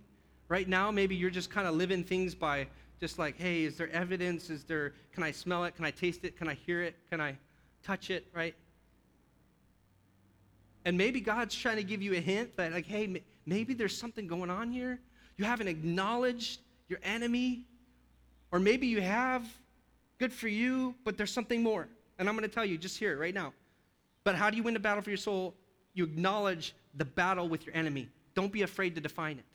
Right 0.48 0.70
now, 0.70 0.90
maybe 0.90 1.14
you're 1.16 1.30
just 1.30 1.50
kind 1.50 1.68
of 1.68 1.76
living 1.76 2.06
things 2.06 2.34
by 2.34 2.68
just 3.02 3.20
like, 3.20 3.38
hey, 3.38 3.64
is 3.64 3.76
there 3.76 3.90
evidence? 3.92 4.50
Is 4.50 4.64
there, 4.64 4.94
can 5.14 5.24
I 5.24 5.32
smell 5.32 5.66
it? 5.66 5.76
Can 5.76 5.84
I 5.84 5.92
taste 5.92 6.24
it? 6.24 6.38
Can 6.38 6.48
I 6.48 6.54
hear 6.54 6.82
it? 6.82 6.96
Can 7.10 7.20
I 7.20 7.36
touch 7.84 8.10
it? 8.10 8.28
Right? 8.34 8.56
And 10.86 10.98
maybe 10.98 11.22
God's 11.22 11.56
trying 11.56 11.78
to 11.78 11.84
give 11.84 12.02
you 12.02 12.16
a 12.16 12.20
hint 12.20 12.58
that, 12.58 12.72
like, 12.72 12.86
hey, 12.86 13.22
maybe 13.46 13.74
there's 13.74 13.96
something 13.98 14.28
going 14.28 14.50
on 14.50 14.72
here. 14.72 15.00
You 15.38 15.46
haven't 15.46 15.68
acknowledged 15.68 16.62
your 16.88 17.00
enemy. 17.04 17.66
Or 18.52 18.60
maybe 18.60 18.88
you 18.88 19.00
have, 19.02 19.48
Good 20.22 20.32
for 20.32 20.50
you, 20.50 20.94
but 21.04 21.18
there's 21.18 21.32
something 21.32 21.64
more. 21.64 21.88
And 22.20 22.30
I'm 22.30 22.38
going 22.38 22.48
to 22.48 22.54
tell 22.54 22.64
you 22.64 22.78
just 22.78 23.00
here, 23.00 23.18
right 23.18 23.34
now. 23.34 23.54
But 24.24 24.36
how 24.36 24.52
do 24.52 24.56
you 24.56 24.62
win 24.62 24.76
the 24.76 24.80
battle 24.80 25.02
for 25.02 25.10
your 25.10 25.18
soul? 25.18 25.56
You 25.96 26.04
acknowledge 26.04 26.76
the 26.94 27.06
battle 27.06 27.50
with 27.50 27.66
your 27.66 27.76
enemy. 27.76 28.08
Don't 28.36 28.52
be 28.52 28.62
afraid 28.62 28.94
to 28.94 29.02
define 29.02 29.40
it. 29.40 29.46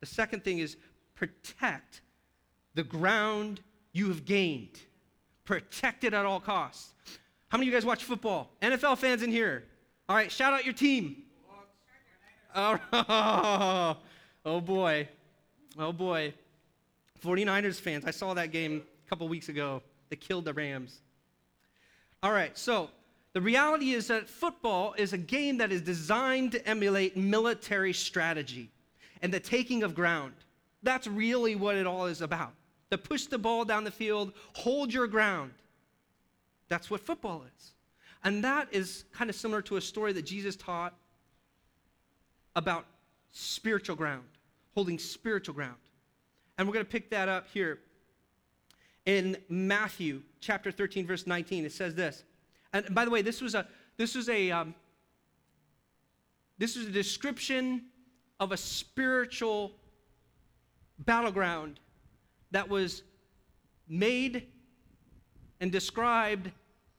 The 0.00 0.06
second 0.06 0.44
thing 0.44 0.58
is 0.58 0.76
protect 1.14 2.02
the 2.74 2.82
ground 2.82 3.62
you 3.94 4.08
have 4.08 4.26
gained. 4.26 4.78
Protect 5.46 6.04
it 6.04 6.12
at 6.12 6.26
all 6.26 6.40
costs. 6.40 6.92
How 7.48 7.56
many 7.56 7.68
of 7.68 7.72
you 7.72 7.76
guys 7.78 7.86
watch 7.86 8.04
football? 8.04 8.50
NFL 8.60 8.98
fans 8.98 9.22
in 9.22 9.30
here. 9.30 9.64
All 10.08 10.16
right, 10.16 10.30
shout 10.30 10.52
out 10.52 10.64
your 10.64 10.74
team. 10.74 11.22
Oh, 12.54 12.78
oh 14.44 14.60
boy. 14.60 15.08
Oh 15.78 15.92
boy. 15.92 16.34
49ers 17.24 17.80
fans, 17.80 18.04
I 18.04 18.10
saw 18.10 18.34
that 18.34 18.52
game 18.52 18.82
a 19.06 19.08
couple 19.08 19.26
weeks 19.28 19.48
ago. 19.48 19.82
They 20.10 20.16
killed 20.16 20.44
the 20.44 20.52
Rams. 20.52 21.00
All 22.22 22.32
right, 22.32 22.56
so 22.56 22.90
the 23.32 23.40
reality 23.40 23.92
is 23.92 24.08
that 24.08 24.28
football 24.28 24.94
is 24.98 25.12
a 25.12 25.18
game 25.18 25.58
that 25.58 25.70
is 25.70 25.80
designed 25.80 26.52
to 26.52 26.68
emulate 26.68 27.16
military 27.16 27.92
strategy 27.92 28.70
and 29.22 29.32
the 29.32 29.40
taking 29.40 29.82
of 29.82 29.94
ground. 29.94 30.34
That's 30.82 31.06
really 31.06 31.56
what 31.56 31.76
it 31.76 31.86
all 31.86 32.06
is 32.06 32.20
about. 32.20 32.52
To 32.90 32.98
push 32.98 33.26
the 33.26 33.38
ball 33.38 33.64
down 33.64 33.84
the 33.84 33.90
field, 33.90 34.32
hold 34.54 34.92
your 34.92 35.06
ground. 35.06 35.52
That's 36.68 36.90
what 36.90 37.00
football 37.00 37.44
is. 37.56 37.72
And 38.24 38.42
that 38.44 38.68
is 38.72 39.04
kind 39.12 39.30
of 39.30 39.36
similar 39.36 39.62
to 39.62 39.76
a 39.76 39.80
story 39.80 40.12
that 40.12 40.24
Jesus 40.24 40.56
taught 40.56 40.94
about 42.54 42.86
spiritual 43.32 43.96
ground, 43.96 44.26
holding 44.74 44.98
spiritual 44.98 45.54
ground. 45.54 45.76
And 46.58 46.66
we're 46.66 46.74
going 46.74 46.86
to 46.86 46.90
pick 46.90 47.10
that 47.10 47.28
up 47.28 47.46
here 47.52 47.80
in 49.04 49.36
Matthew 49.48 50.22
chapter 50.40 50.72
13, 50.72 51.06
verse 51.06 51.26
19. 51.26 51.64
It 51.64 51.72
says 51.72 51.94
this. 51.94 52.24
And 52.72 52.94
by 52.94 53.04
the 53.04 53.10
way, 53.10 53.22
this 53.22 53.40
was 53.40 53.54
a 53.54 53.66
this 53.96 54.14
was 54.14 54.28
a 54.28 54.50
um, 54.50 54.74
this 56.58 56.76
was 56.76 56.86
a 56.86 56.90
description 56.90 57.84
of 58.40 58.52
a 58.52 58.56
spiritual 58.56 59.72
battleground 60.98 61.80
that 62.50 62.68
was 62.68 63.02
made 63.88 64.46
and 65.60 65.72
described 65.72 66.50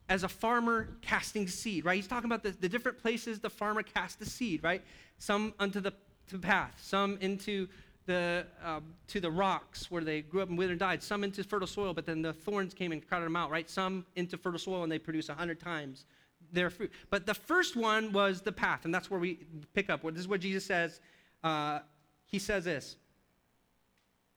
as 0.10 0.24
a 0.24 0.28
farmer 0.28 0.90
casting 1.02 1.48
seed, 1.48 1.86
right? 1.86 1.96
He's 1.96 2.08
talking 2.08 2.30
about 2.30 2.44
the, 2.44 2.52
the 2.52 2.70
different 2.70 2.98
places 2.98 3.40
the 3.40 3.50
farmer 3.50 3.84
cast 3.84 4.20
the 4.20 4.26
seed, 4.26 4.64
right? 4.64 4.82
Some 5.18 5.54
unto 5.60 5.80
the, 5.80 5.94
to 6.30 6.38
path, 6.38 6.80
some 6.82 7.18
into 7.20 7.68
the, 8.06 8.46
um, 8.64 8.94
to 9.08 9.20
the 9.20 9.30
rocks 9.30 9.92
where 9.92 10.04
they 10.04 10.22
grew 10.22 10.42
up 10.42 10.50
and 10.50 10.58
withered 10.58 10.74
and 10.74 10.80
died, 10.80 11.04
some 11.04 11.24
into 11.24 11.44
fertile 11.44 11.68
soil, 11.68 11.94
but 11.94 12.06
then 12.06 12.22
the 12.22 12.32
thorns 12.32 12.74
came 12.74 12.94
and 12.94 13.06
crowded 13.06 13.26
them 13.26 13.36
out, 13.36 13.52
right? 13.52 13.70
Some 13.70 14.06
into 14.16 14.38
fertile 14.38 14.60
soil 14.60 14.84
and 14.84 14.92
they 14.92 15.00
produce 15.00 15.28
a 15.28 15.34
hundred 15.34 15.60
times 15.60 16.06
their 16.52 16.70
fruit. 16.70 16.92
But 17.10 17.26
the 17.26 17.34
first 17.34 17.76
one 17.76 18.14
was 18.14 18.42
the 18.42 18.52
path, 18.52 18.86
and 18.86 18.94
that's 18.94 19.12
where 19.12 19.20
we 19.20 19.40
pick 19.74 19.90
up. 19.90 20.04
This 20.04 20.20
is 20.20 20.28
what 20.28 20.40
Jesus 20.40 20.66
says. 20.66 21.02
Uh, 21.44 21.80
he 22.26 22.40
says 22.40 22.64
this 22.64 22.96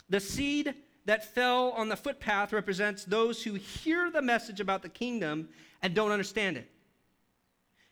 The 0.08 0.20
seed 0.20 0.74
that 1.10 1.24
fell 1.24 1.70
on 1.70 1.88
the 1.88 1.96
footpath 1.96 2.52
represents 2.52 3.04
those 3.04 3.42
who 3.42 3.54
hear 3.54 4.12
the 4.12 4.22
message 4.22 4.60
about 4.60 4.80
the 4.80 4.88
kingdom 4.88 5.48
and 5.82 5.92
don't 5.92 6.12
understand 6.12 6.56
it. 6.56 6.70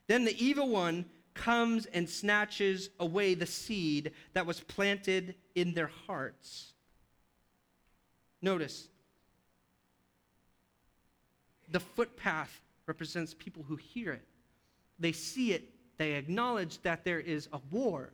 Then 0.06 0.24
the 0.24 0.40
evil 0.40 0.68
one 0.68 1.04
comes 1.34 1.86
and 1.86 2.08
snatches 2.08 2.90
away 3.00 3.34
the 3.34 3.44
seed 3.44 4.12
that 4.34 4.46
was 4.46 4.60
planted 4.60 5.34
in 5.56 5.74
their 5.74 5.90
hearts. 6.06 6.74
Notice, 8.40 8.86
the 11.68 11.80
footpath 11.80 12.60
represents 12.86 13.34
people 13.34 13.64
who 13.64 13.74
hear 13.74 14.12
it. 14.12 14.28
They 15.00 15.10
see 15.10 15.54
it 15.54 15.64
They 15.98 16.12
acknowledge 16.12 16.80
that 16.82 17.04
there 17.04 17.20
is 17.20 17.48
a 17.52 17.58
war, 17.72 18.12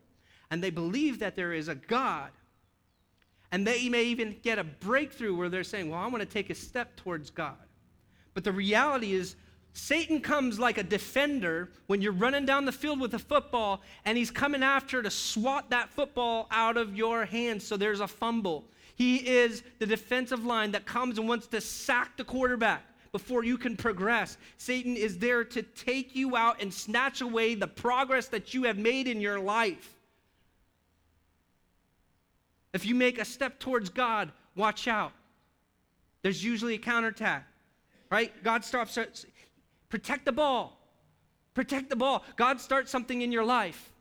and 0.50 0.62
they 0.62 0.70
believe 0.70 1.18
that 1.18 1.36
there 1.36 1.52
is 1.52 1.68
a 1.68 1.74
God. 1.74 2.30
And 3.54 3.64
they 3.64 3.88
may 3.88 4.02
even 4.06 4.34
get 4.42 4.58
a 4.58 4.64
breakthrough 4.64 5.32
where 5.32 5.48
they're 5.48 5.62
saying, 5.62 5.88
Well, 5.88 6.00
I 6.00 6.08
want 6.08 6.22
to 6.22 6.26
take 6.28 6.50
a 6.50 6.56
step 6.56 6.96
towards 6.96 7.30
God. 7.30 7.54
But 8.34 8.42
the 8.42 8.50
reality 8.50 9.12
is, 9.12 9.36
Satan 9.74 10.20
comes 10.20 10.58
like 10.58 10.76
a 10.76 10.82
defender 10.82 11.70
when 11.86 12.02
you're 12.02 12.10
running 12.10 12.46
down 12.46 12.64
the 12.64 12.72
field 12.72 12.98
with 12.98 13.14
a 13.14 13.18
football 13.20 13.80
and 14.04 14.18
he's 14.18 14.32
coming 14.32 14.64
after 14.64 15.04
to 15.04 15.10
swat 15.10 15.70
that 15.70 15.88
football 15.88 16.48
out 16.50 16.76
of 16.76 16.96
your 16.96 17.26
hands 17.26 17.64
so 17.64 17.76
there's 17.76 18.00
a 18.00 18.08
fumble. 18.08 18.64
He 18.96 19.18
is 19.18 19.62
the 19.78 19.86
defensive 19.86 20.44
line 20.44 20.72
that 20.72 20.84
comes 20.84 21.20
and 21.20 21.28
wants 21.28 21.46
to 21.46 21.60
sack 21.60 22.16
the 22.16 22.24
quarterback 22.24 22.82
before 23.12 23.44
you 23.44 23.56
can 23.56 23.76
progress. 23.76 24.36
Satan 24.58 24.96
is 24.96 25.16
there 25.18 25.44
to 25.44 25.62
take 25.62 26.16
you 26.16 26.34
out 26.34 26.60
and 26.60 26.74
snatch 26.74 27.20
away 27.20 27.54
the 27.54 27.68
progress 27.68 28.26
that 28.26 28.52
you 28.52 28.64
have 28.64 28.78
made 28.78 29.06
in 29.06 29.20
your 29.20 29.38
life. 29.38 29.93
If 32.74 32.84
you 32.84 32.96
make 32.96 33.20
a 33.20 33.24
step 33.24 33.60
towards 33.60 33.88
God, 33.88 34.32
watch 34.56 34.88
out. 34.88 35.12
There's 36.22 36.42
usually 36.42 36.74
a 36.74 36.78
counterattack, 36.78 37.46
right? 38.10 38.32
God 38.42 38.64
stops, 38.64 38.98
Protect 39.88 40.24
the 40.24 40.32
ball. 40.32 40.80
Protect 41.54 41.88
the 41.88 41.94
ball. 41.94 42.24
God 42.34 42.60
starts 42.60 42.90
something 42.90 43.22
in 43.22 43.30
your 43.30 43.44
life. 43.44 43.92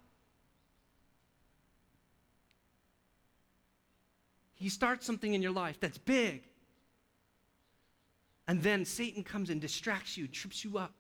He 4.55 4.69
starts 4.69 5.05
something 5.05 5.36
in 5.36 5.43
your 5.43 5.51
life 5.51 5.77
that's 5.79 5.99
big. 5.99 6.41
And 8.47 8.63
then 8.63 8.86
Satan 8.86 9.23
comes 9.23 9.51
and 9.51 9.62
distracts 9.62 10.17
you, 10.17 10.27
trips 10.27 10.63
you 10.63 10.79
up. 10.79 10.93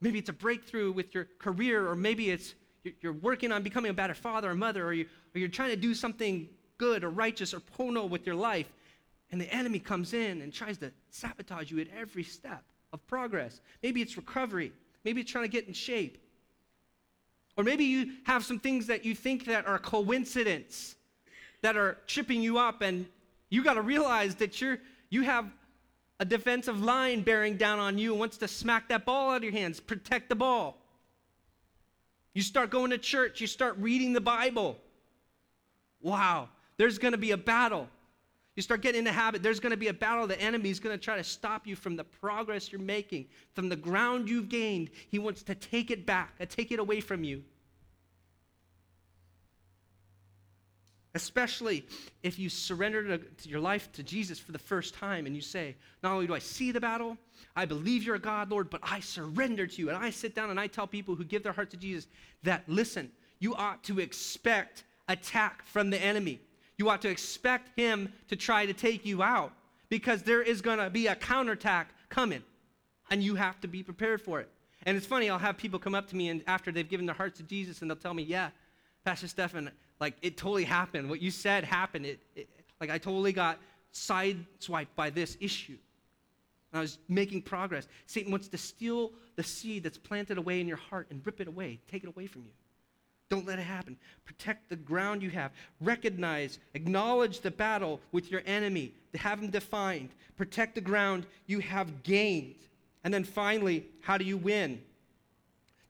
Maybe 0.00 0.20
it's 0.20 0.28
a 0.28 0.34
breakthrough 0.34 0.92
with 0.92 1.12
your 1.14 1.26
career, 1.38 1.88
or 1.88 1.96
maybe 1.96 2.30
it's 2.30 2.54
you're 3.00 3.12
working 3.12 3.52
on 3.52 3.62
becoming 3.62 3.90
a 3.90 3.94
better 3.94 4.14
father 4.14 4.50
or 4.50 4.54
mother, 4.54 4.84
or, 4.84 4.92
you, 4.92 5.06
or 5.34 5.38
you're 5.38 5.48
trying 5.48 5.70
to 5.70 5.76
do 5.76 5.94
something 5.94 6.48
good 6.78 7.04
or 7.04 7.10
righteous 7.10 7.54
or 7.54 7.60
pono 7.60 8.08
with 8.08 8.26
your 8.26 8.34
life, 8.34 8.72
and 9.30 9.40
the 9.40 9.52
enemy 9.52 9.78
comes 9.78 10.14
in 10.14 10.42
and 10.42 10.52
tries 10.52 10.78
to 10.78 10.92
sabotage 11.10 11.70
you 11.70 11.80
at 11.80 11.88
every 11.96 12.24
step 12.24 12.62
of 12.92 13.06
progress. 13.06 13.60
Maybe 13.82 14.02
it's 14.02 14.16
recovery. 14.16 14.72
Maybe 15.04 15.20
it's 15.20 15.30
trying 15.30 15.44
to 15.44 15.50
get 15.50 15.66
in 15.66 15.72
shape. 15.72 16.18
Or 17.56 17.64
maybe 17.64 17.84
you 17.84 18.12
have 18.24 18.44
some 18.44 18.58
things 18.58 18.86
that 18.86 19.04
you 19.04 19.14
think 19.14 19.44
that 19.46 19.66
are 19.66 19.78
coincidence 19.78 20.96
that 21.60 21.76
are 21.76 21.98
tripping 22.06 22.42
you 22.42 22.58
up 22.58 22.82
and 22.82 23.06
you 23.50 23.62
got 23.62 23.74
to 23.74 23.82
realize 23.82 24.34
that 24.36 24.60
you're 24.60 24.78
you 25.10 25.22
have 25.22 25.46
a 26.20 26.24
defensive 26.24 26.82
line 26.82 27.20
bearing 27.22 27.56
down 27.56 27.78
on 27.78 27.98
you 27.98 28.12
and 28.12 28.20
wants 28.20 28.38
to 28.38 28.48
smack 28.48 28.88
that 28.88 29.04
ball 29.04 29.30
out 29.30 29.38
of 29.38 29.44
your 29.44 29.52
hands. 29.52 29.78
Protect 29.78 30.28
the 30.28 30.34
ball. 30.34 30.78
You 32.34 32.42
start 32.42 32.70
going 32.70 32.90
to 32.90 32.98
church, 32.98 33.40
you 33.40 33.46
start 33.46 33.76
reading 33.78 34.12
the 34.12 34.20
Bible. 34.20 34.78
Wow, 36.00 36.48
there's 36.76 36.98
going 36.98 37.12
to 37.12 37.18
be 37.18 37.32
a 37.32 37.36
battle. 37.36 37.88
You 38.54 38.62
start 38.62 38.82
getting 38.82 39.00
in 39.00 39.04
the 39.04 39.12
habit, 39.12 39.42
there's 39.42 39.60
going 39.60 39.70
to 39.70 39.78
be 39.78 39.88
a 39.88 39.94
battle. 39.94 40.26
The 40.26 40.40
enemy 40.40 40.70
is 40.70 40.78
going 40.78 40.98
to 40.98 41.02
try 41.02 41.16
to 41.16 41.24
stop 41.24 41.66
you 41.66 41.74
from 41.74 41.96
the 41.96 42.04
progress 42.04 42.70
you're 42.70 42.80
making, 42.80 43.26
from 43.54 43.68
the 43.68 43.76
ground 43.76 44.28
you've 44.28 44.48
gained. 44.48 44.90
He 45.08 45.18
wants 45.18 45.42
to 45.44 45.54
take 45.54 45.90
it 45.90 46.04
back, 46.04 46.34
take 46.50 46.70
it 46.70 46.78
away 46.78 47.00
from 47.00 47.24
you. 47.24 47.42
Especially 51.14 51.84
if 52.22 52.38
you 52.38 52.48
surrender 52.48 53.18
to, 53.18 53.48
your 53.48 53.60
life 53.60 53.92
to 53.92 54.02
Jesus 54.02 54.38
for 54.38 54.52
the 54.52 54.58
first 54.58 54.94
time 54.94 55.26
and 55.26 55.36
you 55.36 55.42
say, 55.42 55.76
Not 56.02 56.12
only 56.12 56.26
do 56.26 56.34
I 56.34 56.38
see 56.38 56.72
the 56.72 56.80
battle, 56.80 57.18
I 57.54 57.66
believe 57.66 58.02
you're 58.02 58.14
a 58.14 58.20
God, 58.20 58.50
Lord, 58.50 58.70
but 58.70 58.80
I 58.82 59.00
surrender 59.00 59.66
to 59.66 59.82
you. 59.82 59.88
And 59.90 59.98
I 59.98 60.10
sit 60.10 60.34
down 60.34 60.50
and 60.50 60.58
I 60.58 60.68
tell 60.68 60.86
people 60.86 61.14
who 61.14 61.24
give 61.24 61.42
their 61.42 61.52
heart 61.52 61.70
to 61.70 61.76
Jesus 61.76 62.06
that, 62.44 62.64
listen, 62.66 63.10
you 63.40 63.54
ought 63.54 63.84
to 63.84 64.00
expect 64.00 64.84
attack 65.08 65.66
from 65.66 65.90
the 65.90 66.00
enemy. 66.00 66.40
You 66.78 66.88
ought 66.88 67.02
to 67.02 67.10
expect 67.10 67.78
him 67.78 68.12
to 68.28 68.36
try 68.36 68.66
to 68.66 68.72
take 68.72 69.04
you 69.04 69.22
out 69.22 69.52
because 69.88 70.22
there 70.22 70.42
is 70.42 70.62
going 70.62 70.78
to 70.78 70.88
be 70.88 71.08
a 71.08 71.14
counterattack 71.14 71.90
coming 72.08 72.42
and 73.10 73.22
you 73.22 73.34
have 73.34 73.60
to 73.60 73.68
be 73.68 73.82
prepared 73.82 74.22
for 74.22 74.40
it. 74.40 74.48
And 74.84 74.96
it's 74.96 75.06
funny, 75.06 75.28
I'll 75.28 75.38
have 75.38 75.58
people 75.58 75.78
come 75.78 75.94
up 75.94 76.08
to 76.08 76.16
me 76.16 76.28
and 76.28 76.42
after 76.46 76.72
they've 76.72 76.88
given 76.88 77.06
their 77.06 77.14
hearts 77.14 77.36
to 77.38 77.42
Jesus 77.44 77.82
and 77.82 77.90
they'll 77.90 77.96
tell 77.96 78.14
me, 78.14 78.22
yeah, 78.22 78.50
Pastor 79.04 79.28
Stefan, 79.28 79.70
like 80.02 80.16
it 80.20 80.36
totally 80.36 80.64
happened. 80.64 81.08
What 81.08 81.22
you 81.22 81.30
said 81.30 81.62
happened. 81.62 82.06
It, 82.06 82.18
it 82.34 82.48
like 82.80 82.90
I 82.90 82.98
totally 82.98 83.32
got 83.32 83.60
sideswiped 83.94 84.96
by 84.96 85.10
this 85.10 85.36
issue. 85.40 85.78
I 86.72 86.80
was 86.80 86.98
making 87.08 87.42
progress. 87.42 87.86
Satan 88.06 88.32
wants 88.32 88.48
to 88.48 88.58
steal 88.58 89.12
the 89.36 89.44
seed 89.44 89.84
that's 89.84 89.98
planted 89.98 90.38
away 90.38 90.60
in 90.60 90.66
your 90.66 90.78
heart 90.78 91.06
and 91.10 91.24
rip 91.24 91.40
it 91.40 91.46
away, 91.46 91.78
take 91.88 92.02
it 92.02 92.08
away 92.08 92.26
from 92.26 92.42
you. 92.42 92.50
Don't 93.28 93.46
let 93.46 93.60
it 93.60 93.62
happen. 93.62 93.96
Protect 94.24 94.68
the 94.68 94.76
ground 94.76 95.22
you 95.22 95.30
have. 95.30 95.52
Recognize, 95.80 96.58
acknowledge 96.74 97.40
the 97.40 97.52
battle 97.52 98.00
with 98.10 98.28
your 98.28 98.42
enemy, 98.44 98.92
to 99.12 99.18
have 99.18 99.38
him 99.38 99.50
defined. 99.50 100.08
Protect 100.36 100.74
the 100.74 100.80
ground 100.80 101.26
you 101.46 101.60
have 101.60 102.02
gained. 102.02 102.56
And 103.04 103.14
then 103.14 103.22
finally, 103.22 103.86
how 104.00 104.18
do 104.18 104.24
you 104.24 104.36
win? 104.36 104.82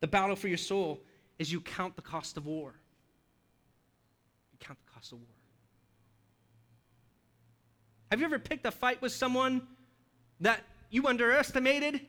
The 0.01 0.07
battle 0.07 0.37
for 0.37 0.49
your 0.49 0.59
soul 0.59 1.01
is 1.39 1.51
you 1.51 1.63
count 1.63 1.97
the 1.97 2.03
cost 2.03 2.37
of 2.37 2.45
war. 2.45 2.75
Count 5.03 5.11
the 5.11 5.17
war. 5.17 5.27
Have 8.11 8.21
you 8.21 8.27
ever 8.27 8.39
picked 8.39 8.67
a 8.67 8.71
fight 8.71 9.01
with 9.01 9.13
someone 9.13 9.67
that 10.41 10.61
you 10.91 11.07
underestimated? 11.07 12.01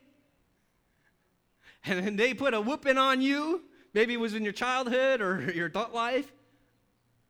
And 1.85 2.05
then 2.05 2.15
they 2.15 2.33
put 2.33 2.53
a 2.53 2.61
whooping 2.61 2.97
on 2.97 3.21
you 3.21 3.63
Maybe 3.93 4.13
it 4.13 4.19
was 4.19 4.33
in 4.33 4.43
your 4.43 4.53
childhood 4.53 5.21
or 5.21 5.51
your 5.55 5.67
adult 5.67 5.93
life. 5.93 6.31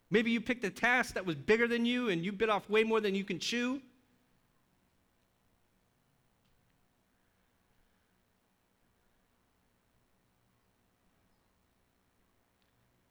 Maybe 0.10 0.32
you 0.32 0.42
picked 0.42 0.64
a 0.64 0.70
task 0.70 1.16
that 1.16 1.26
was 1.26 1.36
bigger 1.36 1.68
than 1.68 1.86
you 1.86 2.10
and 2.10 2.24
you 2.24 2.32
bit 2.32 2.50
off 2.50 2.70
way 2.70 2.84
more 2.84 3.02
than 3.02 3.16
you 3.16 3.24
can 3.24 3.40
chew. 3.40 3.82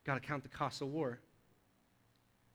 Got 0.05 0.15
to 0.15 0.21
count 0.21 0.43
the 0.43 0.49
cost 0.49 0.81
of 0.81 0.89
war. 0.89 1.21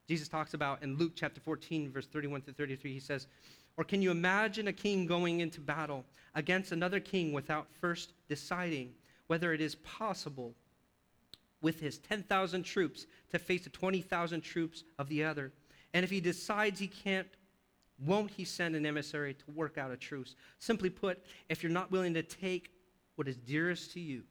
Jesus 0.08 0.28
talks 0.28 0.54
about 0.54 0.82
in 0.84 0.98
Luke 0.98 1.14
chapter 1.16 1.42
14, 1.42 1.92
verse 1.92 2.08
31 2.08 2.42
to 2.44 2.54
33, 2.54 2.94
he 2.94 3.00
says, 3.00 3.28
Or 3.76 3.84
can 3.84 4.02
you 4.02 4.12
imagine 4.12 4.68
a 4.68 4.74
king 4.74 5.06
going 5.06 5.42
into 5.42 5.60
battle 5.60 6.06
against 6.34 6.72
another 6.72 7.00
king 7.00 7.34
without 7.34 7.68
first 7.82 8.14
deciding 8.30 8.94
whether 9.28 9.54
it 9.54 9.60
is 9.60 9.76
possible 9.76 10.54
with 11.62 11.80
his 11.80 11.98
10,000 11.98 12.64
troops 12.64 13.06
to 13.32 13.40
face 13.40 13.64
the 13.64 13.70
20,000 13.70 14.42
troops 14.42 14.84
of 14.98 15.10
the 15.10 15.24
other. 15.24 15.52
And 15.94 16.04
if 16.04 16.10
he 16.10 16.22
decides 16.22 16.80
he 16.80 16.88
can't, 16.88 17.28
won't 18.00 18.32
he 18.32 18.46
send 18.46 18.76
an 18.76 18.86
emissary 18.86 19.34
to 19.34 19.52
work 19.52 19.78
out 19.78 19.92
a 19.92 19.98
truce? 19.98 20.36
Simply 20.60 20.90
put, 20.90 21.26
if 21.50 21.64
you're 21.64 21.72
not 21.72 21.92
willing 21.92 22.14
to 22.14 22.24
take 22.24 22.72
what 23.16 23.28
is 23.28 23.38
dearest 23.38 23.92
to 23.94 24.00
you, 24.00 24.24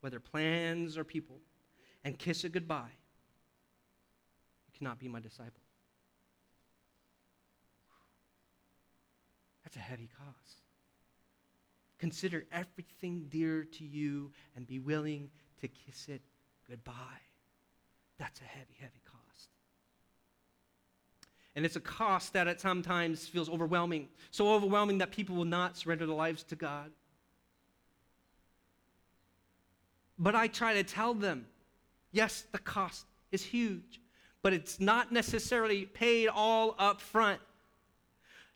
whether 0.00 0.18
plans 0.20 0.98
or 0.98 1.04
people, 1.04 1.38
and 2.02 2.18
kiss 2.18 2.44
it 2.44 2.52
goodbye, 2.52 2.90
cannot 4.76 4.98
be 4.98 5.08
my 5.08 5.20
disciple. 5.20 5.62
That's 9.64 9.76
a 9.76 9.80
heavy 9.80 10.08
cost. 10.18 10.60
Consider 11.98 12.44
everything 12.52 13.26
dear 13.30 13.64
to 13.64 13.84
you 13.84 14.30
and 14.56 14.66
be 14.66 14.78
willing 14.78 15.30
to 15.60 15.68
kiss 15.68 16.08
it 16.08 16.20
goodbye. 16.68 16.94
That's 18.18 18.40
a 18.40 18.44
heavy, 18.44 18.74
heavy 18.78 19.00
cost. 19.04 19.48
And 21.56 21.64
it's 21.64 21.76
a 21.76 21.80
cost 21.80 22.32
that 22.32 22.48
at 22.48 22.60
sometimes 22.60 23.28
feels 23.28 23.48
overwhelming, 23.48 24.08
so 24.30 24.52
overwhelming 24.52 24.98
that 24.98 25.12
people 25.12 25.36
will 25.36 25.44
not 25.44 25.76
surrender 25.76 26.06
their 26.06 26.16
lives 26.16 26.42
to 26.44 26.56
God. 26.56 26.90
But 30.18 30.34
I 30.34 30.48
try 30.48 30.74
to 30.74 30.84
tell 30.84 31.14
them 31.14 31.46
yes, 32.12 32.44
the 32.52 32.58
cost 32.58 33.06
is 33.32 33.42
huge, 33.42 34.00
but 34.44 34.52
it's 34.52 34.78
not 34.78 35.10
necessarily 35.10 35.86
paid 35.86 36.28
all 36.28 36.74
up 36.78 37.00
front. 37.00 37.40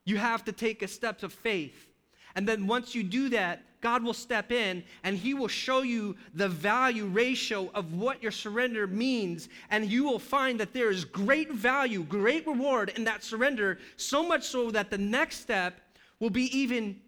You 0.05 0.19
have 0.19 0.45
to 0.45 0.53
take 0.53 0.83
a 0.83 0.87
step 0.87 1.23
of 1.23 1.33
faith. 1.33 1.87
And 2.35 2.47
then 2.47 2.67
once 2.67 2.95
you 2.95 3.03
do 3.03 3.31
that, 3.31 3.63
God 3.81 4.03
will 4.03 4.13
step 4.13 4.53
in 4.53 4.85
and 5.03 5.17
He 5.17 5.33
will 5.33 5.49
show 5.49 5.81
you 5.81 6.15
the 6.35 6.47
value 6.49 7.07
ratio 7.07 7.71
of 7.75 7.95
what 7.95 8.23
your 8.23 8.33
surrender 8.33 8.87
means. 8.87 9.49
And 9.71 9.91
you 9.91 10.05
will 10.05 10.19
find 10.19 10.61
that 10.61 10.75
there 10.75 10.91
is 10.91 11.07
great 11.07 11.53
value, 11.53 12.03
great 12.03 12.47
reward 12.47 12.93
in 12.95 13.05
that 13.05 13.25
surrender, 13.25 13.79
so 13.97 14.23
much 14.23 14.45
so 14.45 14.71
that 14.71 14.91
the 14.91 14.99
next 14.99 15.41
step 15.41 15.81
will 16.21 16.29
be 16.29 16.55
even 16.55 17.01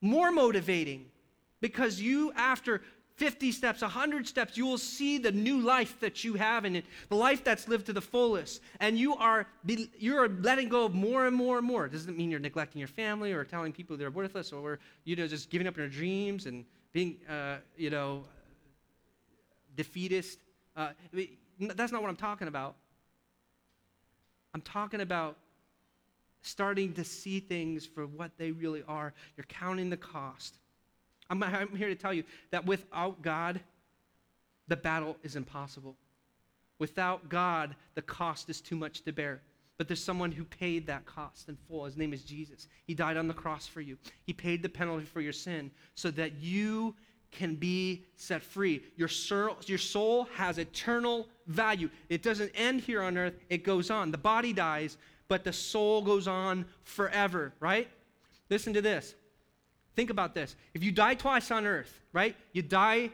more 0.00 0.30
motivating 0.30 1.06
because 1.60 2.00
you, 2.00 2.32
after 2.36 2.80
50 3.16 3.52
steps, 3.52 3.82
100 3.82 4.26
steps, 4.26 4.56
you 4.56 4.66
will 4.66 4.78
see 4.78 5.18
the 5.18 5.30
new 5.30 5.60
life 5.60 6.00
that 6.00 6.24
you 6.24 6.34
have 6.34 6.64
in 6.64 6.76
it, 6.76 6.84
the 7.08 7.16
life 7.16 7.44
that's 7.44 7.68
lived 7.68 7.86
to 7.86 7.92
the 7.92 8.00
fullest. 8.00 8.60
And 8.80 8.98
you 8.98 9.14
are, 9.16 9.46
you 9.64 10.16
are 10.16 10.28
letting 10.28 10.68
go 10.68 10.86
of 10.86 10.94
more 10.94 11.26
and 11.26 11.36
more 11.36 11.58
and 11.58 11.66
more. 11.66 11.86
It 11.86 11.92
doesn't 11.92 12.16
mean 12.16 12.30
you're 12.30 12.40
neglecting 12.40 12.78
your 12.78 12.88
family 12.88 13.32
or 13.32 13.44
telling 13.44 13.72
people 13.72 13.96
they're 13.96 14.10
worthless 14.10 14.52
or, 14.52 14.78
you 15.04 15.16
know, 15.16 15.26
just 15.26 15.50
giving 15.50 15.66
up 15.66 15.76
your 15.76 15.88
dreams 15.88 16.46
and 16.46 16.64
being, 16.92 17.18
uh, 17.28 17.56
you 17.76 17.90
know, 17.90 18.24
defeatist. 19.76 20.38
Uh, 20.76 20.90
I 21.12 21.16
mean, 21.16 21.36
that's 21.74 21.92
not 21.92 22.02
what 22.02 22.08
I'm 22.08 22.16
talking 22.16 22.48
about. 22.48 22.76
I'm 24.54 24.62
talking 24.62 25.00
about 25.00 25.36
starting 26.42 26.92
to 26.94 27.04
see 27.04 27.40
things 27.40 27.86
for 27.86 28.06
what 28.06 28.32
they 28.36 28.50
really 28.50 28.82
are. 28.88 29.14
You're 29.36 29.46
counting 29.46 29.90
the 29.90 29.96
cost. 29.96 30.58
I'm, 31.32 31.42
I'm 31.42 31.74
here 31.74 31.88
to 31.88 31.94
tell 31.94 32.12
you 32.12 32.24
that 32.50 32.66
without 32.66 33.22
God, 33.22 33.60
the 34.68 34.76
battle 34.76 35.16
is 35.22 35.34
impossible. 35.34 35.96
Without 36.78 37.28
God, 37.28 37.74
the 37.94 38.02
cost 38.02 38.50
is 38.50 38.60
too 38.60 38.76
much 38.76 39.02
to 39.02 39.12
bear. 39.12 39.40
But 39.78 39.88
there's 39.88 40.04
someone 40.04 40.30
who 40.30 40.44
paid 40.44 40.86
that 40.86 41.06
cost 41.06 41.48
in 41.48 41.56
full. 41.56 41.86
His 41.86 41.96
name 41.96 42.12
is 42.12 42.22
Jesus. 42.22 42.68
He 42.84 42.94
died 42.94 43.16
on 43.16 43.28
the 43.28 43.34
cross 43.34 43.66
for 43.66 43.80
you. 43.80 43.96
He 44.24 44.34
paid 44.34 44.62
the 44.62 44.68
penalty 44.68 45.06
for 45.06 45.22
your 45.22 45.32
sin 45.32 45.70
so 45.94 46.10
that 46.12 46.34
you 46.34 46.94
can 47.30 47.54
be 47.54 48.04
set 48.16 48.42
free. 48.42 48.82
Your 48.96 49.08
your 49.64 49.78
soul 49.78 50.28
has 50.34 50.58
eternal 50.58 51.28
value. 51.46 51.88
It 52.10 52.22
doesn't 52.22 52.52
end 52.54 52.82
here 52.82 53.02
on 53.02 53.16
earth, 53.16 53.34
it 53.48 53.64
goes 53.64 53.90
on. 53.90 54.10
The 54.10 54.18
body 54.18 54.52
dies, 54.52 54.98
but 55.28 55.44
the 55.44 55.52
soul 55.52 56.02
goes 56.02 56.28
on 56.28 56.66
forever, 56.84 57.54
right? 57.58 57.88
Listen 58.50 58.74
to 58.74 58.82
this. 58.82 59.14
Think 59.94 60.10
about 60.10 60.34
this. 60.34 60.56
If 60.74 60.82
you 60.82 60.92
die 60.92 61.14
twice 61.14 61.50
on 61.50 61.66
earth, 61.66 62.00
right? 62.12 62.34
You 62.52 62.62
die 62.62 63.10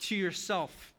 to 0.00 0.14
yourself. 0.14 0.94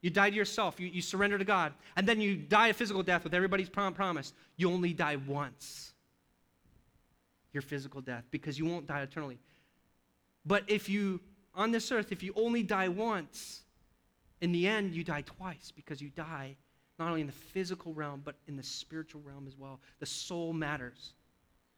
You 0.00 0.10
die 0.10 0.30
to 0.30 0.36
yourself. 0.36 0.80
You, 0.80 0.86
you 0.86 1.02
surrender 1.02 1.36
to 1.38 1.44
God. 1.44 1.74
And 1.96 2.08
then 2.08 2.20
you 2.20 2.36
die 2.36 2.68
a 2.68 2.74
physical 2.74 3.02
death 3.02 3.24
with 3.24 3.34
everybody's 3.34 3.68
prom- 3.68 3.92
promise. 3.92 4.32
You 4.56 4.70
only 4.70 4.94
die 4.94 5.16
once. 5.16 5.92
Your 7.52 7.62
physical 7.62 8.00
death, 8.00 8.24
because 8.30 8.58
you 8.58 8.64
won't 8.64 8.86
die 8.86 9.02
eternally. 9.02 9.38
But 10.46 10.64
if 10.68 10.88
you, 10.88 11.20
on 11.54 11.72
this 11.72 11.92
earth, 11.92 12.12
if 12.12 12.22
you 12.22 12.32
only 12.36 12.62
die 12.62 12.88
once, 12.88 13.62
in 14.40 14.52
the 14.52 14.66
end, 14.66 14.94
you 14.94 15.04
die 15.04 15.22
twice 15.22 15.72
because 15.74 16.00
you 16.00 16.08
die 16.10 16.56
not 16.98 17.08
only 17.08 17.22
in 17.22 17.26
the 17.26 17.32
physical 17.32 17.92
realm, 17.94 18.20
but 18.24 18.36
in 18.46 18.56
the 18.56 18.62
spiritual 18.62 19.22
realm 19.24 19.46
as 19.46 19.56
well. 19.56 19.80
The 20.00 20.06
soul 20.06 20.52
matters, 20.52 21.14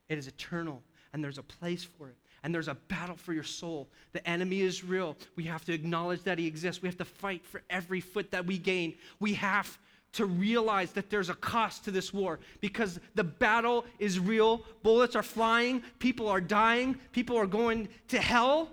it 0.08 0.18
is 0.18 0.26
eternal, 0.26 0.82
and 1.12 1.22
there's 1.22 1.38
a 1.38 1.42
place 1.42 1.84
for 1.84 2.08
it. 2.08 2.16
And 2.44 2.52
there's 2.52 2.68
a 2.68 2.74
battle 2.74 3.16
for 3.16 3.32
your 3.32 3.44
soul. 3.44 3.88
The 4.12 4.28
enemy 4.28 4.62
is 4.62 4.82
real. 4.82 5.16
We 5.36 5.44
have 5.44 5.64
to 5.66 5.72
acknowledge 5.72 6.22
that 6.24 6.38
he 6.38 6.46
exists. 6.46 6.82
We 6.82 6.88
have 6.88 6.98
to 6.98 7.04
fight 7.04 7.46
for 7.46 7.62
every 7.70 8.00
foot 8.00 8.32
that 8.32 8.46
we 8.46 8.58
gain. 8.58 8.94
We 9.20 9.34
have 9.34 9.78
to 10.14 10.26
realize 10.26 10.92
that 10.92 11.08
there's 11.08 11.30
a 11.30 11.34
cost 11.34 11.84
to 11.84 11.90
this 11.90 12.12
war 12.12 12.40
because 12.60 13.00
the 13.14 13.24
battle 13.24 13.84
is 13.98 14.18
real. 14.18 14.62
Bullets 14.82 15.16
are 15.16 15.22
flying, 15.22 15.82
people 15.98 16.28
are 16.28 16.40
dying, 16.40 16.96
people 17.12 17.36
are 17.36 17.46
going 17.46 17.88
to 18.08 18.20
hell. 18.20 18.70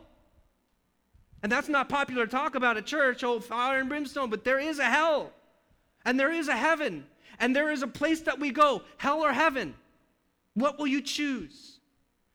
And 1.41 1.51
that's 1.51 1.69
not 1.69 1.87
popular 1.87 2.27
talk 2.27 2.55
about 2.55 2.75
at 2.75 2.85
church, 2.85 3.23
oh, 3.23 3.39
fire 3.39 3.79
and 3.79 3.87
brimstone, 3.87 4.29
but 4.29 4.43
there 4.43 4.59
is 4.59 4.79
a 4.79 4.85
hell. 4.85 5.31
And 6.05 6.19
there 6.19 6.31
is 6.31 6.49
a 6.49 6.57
heaven. 6.57 7.05
And 7.39 7.55
there 7.55 7.71
is 7.71 7.83
a 7.83 7.87
place 7.87 8.21
that 8.21 8.39
we 8.39 8.51
go, 8.51 8.81
hell 8.97 9.21
or 9.21 9.31
heaven. 9.31 9.75
What 10.55 10.77
will 10.77 10.87
you 10.87 11.01
choose? 11.01 11.78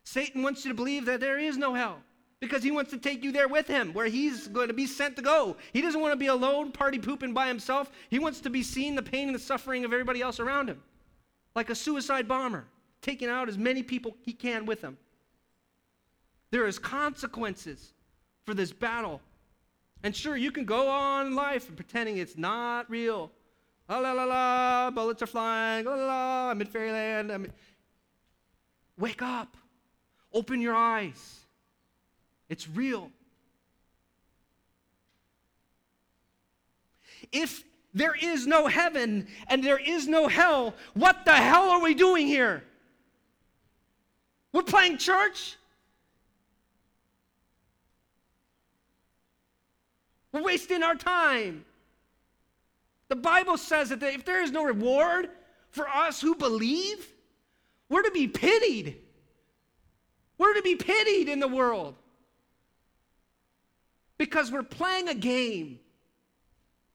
Satan 0.04 0.42
wants 0.42 0.64
you 0.64 0.70
to 0.70 0.74
believe 0.74 1.06
that 1.06 1.20
there 1.20 1.38
is 1.38 1.56
no 1.56 1.74
hell 1.74 1.98
because 2.40 2.62
he 2.62 2.70
wants 2.70 2.90
to 2.90 2.98
take 2.98 3.24
you 3.24 3.32
there 3.32 3.48
with 3.48 3.66
him 3.66 3.92
where 3.94 4.06
he's 4.06 4.48
going 4.48 4.68
to 4.68 4.74
be 4.74 4.86
sent 4.86 5.16
to 5.16 5.22
go. 5.22 5.56
He 5.72 5.80
doesn't 5.80 6.00
want 6.00 6.12
to 6.12 6.16
be 6.16 6.26
alone, 6.26 6.72
party 6.72 6.98
pooping 6.98 7.32
by 7.32 7.48
himself. 7.48 7.90
He 8.10 8.18
wants 8.18 8.40
to 8.40 8.50
be 8.50 8.62
seeing 8.62 8.94
the 8.94 9.02
pain 9.02 9.28
and 9.28 9.34
the 9.34 9.40
suffering 9.40 9.84
of 9.84 9.92
everybody 9.92 10.20
else 10.20 10.40
around 10.40 10.68
him, 10.68 10.82
like 11.56 11.70
a 11.70 11.74
suicide 11.74 12.28
bomber, 12.28 12.66
taking 13.00 13.28
out 13.28 13.48
as 13.48 13.56
many 13.56 13.82
people 13.82 14.14
he 14.20 14.32
can 14.32 14.66
with 14.66 14.82
him. 14.82 14.98
There 16.50 16.66
is 16.66 16.78
consequences 16.78 17.94
for 18.44 18.52
this 18.52 18.72
battle. 18.72 19.22
And 20.02 20.14
sure, 20.14 20.36
you 20.36 20.52
can 20.52 20.66
go 20.66 20.88
on 20.90 21.34
life 21.34 21.74
pretending 21.74 22.18
it's 22.18 22.36
not 22.36 22.90
real. 22.90 23.32
La 23.88 23.98
la 23.98 24.12
la 24.12 24.24
la, 24.24 24.90
bullets 24.90 25.22
are 25.22 25.26
flying. 25.26 25.86
La 25.86 25.94
la 25.94 26.06
la, 26.06 26.50
I'm 26.50 26.60
in 26.60 26.66
fairyland. 26.66 27.32
I'm 27.32 27.46
in... 27.46 27.52
Wake 28.98 29.22
up. 29.22 29.56
Open 30.34 30.60
your 30.60 30.74
eyes. 30.74 31.40
It's 32.48 32.68
real. 32.68 33.10
If 37.32 37.64
there 37.94 38.14
is 38.20 38.46
no 38.46 38.66
heaven 38.66 39.28
and 39.46 39.62
there 39.62 39.78
is 39.78 40.08
no 40.08 40.26
hell, 40.26 40.74
what 40.94 41.24
the 41.24 41.32
hell 41.32 41.70
are 41.70 41.80
we 41.80 41.94
doing 41.94 42.26
here? 42.26 42.64
We're 44.52 44.62
playing 44.62 44.98
church? 44.98 45.56
We're 50.32 50.42
wasting 50.42 50.82
our 50.82 50.96
time. 50.96 51.64
The 53.08 53.16
Bible 53.16 53.56
says 53.56 53.90
that 53.90 54.02
if 54.02 54.24
there 54.24 54.42
is 54.42 54.50
no 54.50 54.64
reward 54.64 55.30
for 55.70 55.88
us 55.88 56.20
who 56.20 56.34
believe, 56.34 57.06
we're 57.88 58.02
to 58.02 58.10
be 58.10 58.26
pitied. 58.26 58.96
We're 60.38 60.54
to 60.54 60.62
be 60.62 60.76
pitied 60.76 61.28
in 61.28 61.40
the 61.40 61.48
world 61.48 61.94
because 64.18 64.50
we're 64.50 64.62
playing 64.62 65.08
a 65.08 65.14
game. 65.14 65.78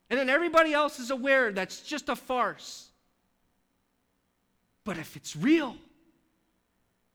And 0.10 0.20
then 0.20 0.30
everybody 0.30 0.74
else 0.74 1.00
is 1.00 1.12
aware 1.12 1.52
that's 1.52 1.82
just 1.82 2.10
a 2.10 2.16
farce. 2.16 2.88
But 4.84 4.98
if 4.98 5.16
it's 5.16 5.36
real, 5.36 5.76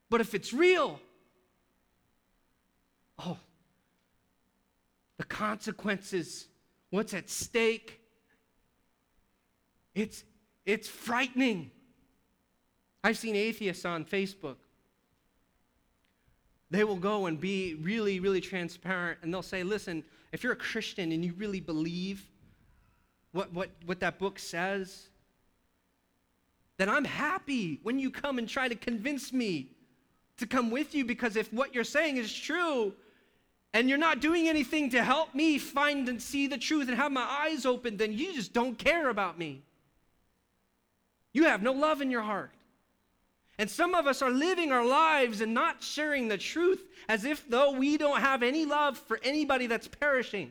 but 0.08 0.20
if 0.20 0.34
it's 0.34 0.52
real, 0.52 1.00
oh, 3.18 3.38
the 5.16 5.24
consequences, 5.24 6.46
what's 6.90 7.14
at 7.14 7.28
stake. 7.28 8.00
It's, 9.94 10.24
it's 10.66 10.88
frightening. 10.88 11.70
I've 13.02 13.18
seen 13.18 13.36
atheists 13.36 13.84
on 13.84 14.04
Facebook. 14.04 14.56
They 16.70 16.84
will 16.84 16.96
go 16.96 17.26
and 17.26 17.40
be 17.40 17.74
really, 17.74 18.20
really 18.20 18.40
transparent, 18.40 19.18
and 19.22 19.32
they'll 19.32 19.42
say, 19.42 19.62
listen, 19.62 20.04
if 20.32 20.42
you're 20.42 20.52
a 20.52 20.56
Christian 20.56 21.12
and 21.12 21.24
you 21.24 21.32
really 21.36 21.60
believe 21.60 22.24
what, 23.32 23.52
what, 23.52 23.70
what 23.86 24.00
that 24.00 24.18
book 24.18 24.38
says, 24.38 25.08
then 26.76 26.88
I'm 26.88 27.04
happy 27.04 27.78
when 27.82 27.98
you 27.98 28.10
come 28.10 28.38
and 28.38 28.48
try 28.48 28.68
to 28.68 28.74
convince 28.74 29.32
me 29.32 29.68
to 30.38 30.46
come 30.46 30.70
with 30.70 30.94
you 30.94 31.04
because 31.04 31.36
if 31.36 31.52
what 31.52 31.74
you're 31.74 31.84
saying 31.84 32.16
is 32.16 32.32
true, 32.32 32.92
and 33.74 33.88
you're 33.88 33.98
not 33.98 34.20
doing 34.20 34.48
anything 34.48 34.88
to 34.90 35.02
help 35.02 35.34
me 35.34 35.58
find 35.58 36.08
and 36.08 36.22
see 36.22 36.46
the 36.46 36.56
truth 36.56 36.88
and 36.88 36.96
have 36.96 37.10
my 37.10 37.24
eyes 37.24 37.66
open, 37.66 37.96
then 37.96 38.12
you 38.12 38.32
just 38.32 38.52
don't 38.52 38.78
care 38.78 39.10
about 39.10 39.36
me. 39.36 39.62
You 41.32 41.44
have 41.44 41.60
no 41.60 41.72
love 41.72 42.00
in 42.00 42.08
your 42.08 42.22
heart. 42.22 42.52
And 43.58 43.70
some 43.70 43.94
of 43.94 44.06
us 44.06 44.20
are 44.20 44.30
living 44.30 44.72
our 44.72 44.84
lives 44.84 45.40
and 45.40 45.54
not 45.54 45.82
sharing 45.82 46.28
the 46.28 46.38
truth 46.38 46.82
as 47.08 47.24
if 47.24 47.48
though 47.48 47.72
we 47.72 47.96
don't 47.96 48.20
have 48.20 48.42
any 48.42 48.64
love 48.64 48.98
for 48.98 49.20
anybody 49.22 49.66
that's 49.66 49.86
perishing. 49.86 50.50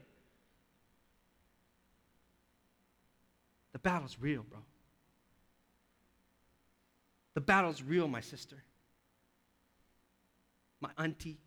The 3.73 3.79
battle's 3.79 4.17
real, 4.19 4.43
bro. 4.43 4.59
The 7.33 7.41
battle's 7.41 7.81
real, 7.81 8.07
my 8.07 8.21
sister. 8.21 8.63
My 10.79 10.89
auntie, 10.97 11.39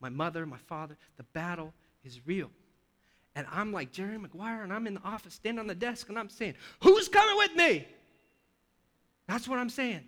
my 0.00 0.08
mother, 0.08 0.46
my 0.46 0.58
father. 0.58 0.96
The 1.16 1.22
battle 1.22 1.72
is 2.04 2.20
real. 2.26 2.50
And 3.34 3.46
I'm 3.52 3.72
like 3.72 3.92
Jerry 3.92 4.18
Maguire, 4.18 4.62
and 4.62 4.72
I'm 4.72 4.86
in 4.86 4.94
the 4.94 5.02
office, 5.02 5.34
standing 5.34 5.60
on 5.60 5.66
the 5.66 5.74
desk, 5.74 6.08
and 6.08 6.18
I'm 6.18 6.28
saying, 6.28 6.54
Who's 6.82 7.08
coming 7.08 7.36
with 7.36 7.54
me? 7.54 7.86
That's 9.26 9.48
what 9.48 9.58
I'm 9.58 9.70
saying. 9.70 10.04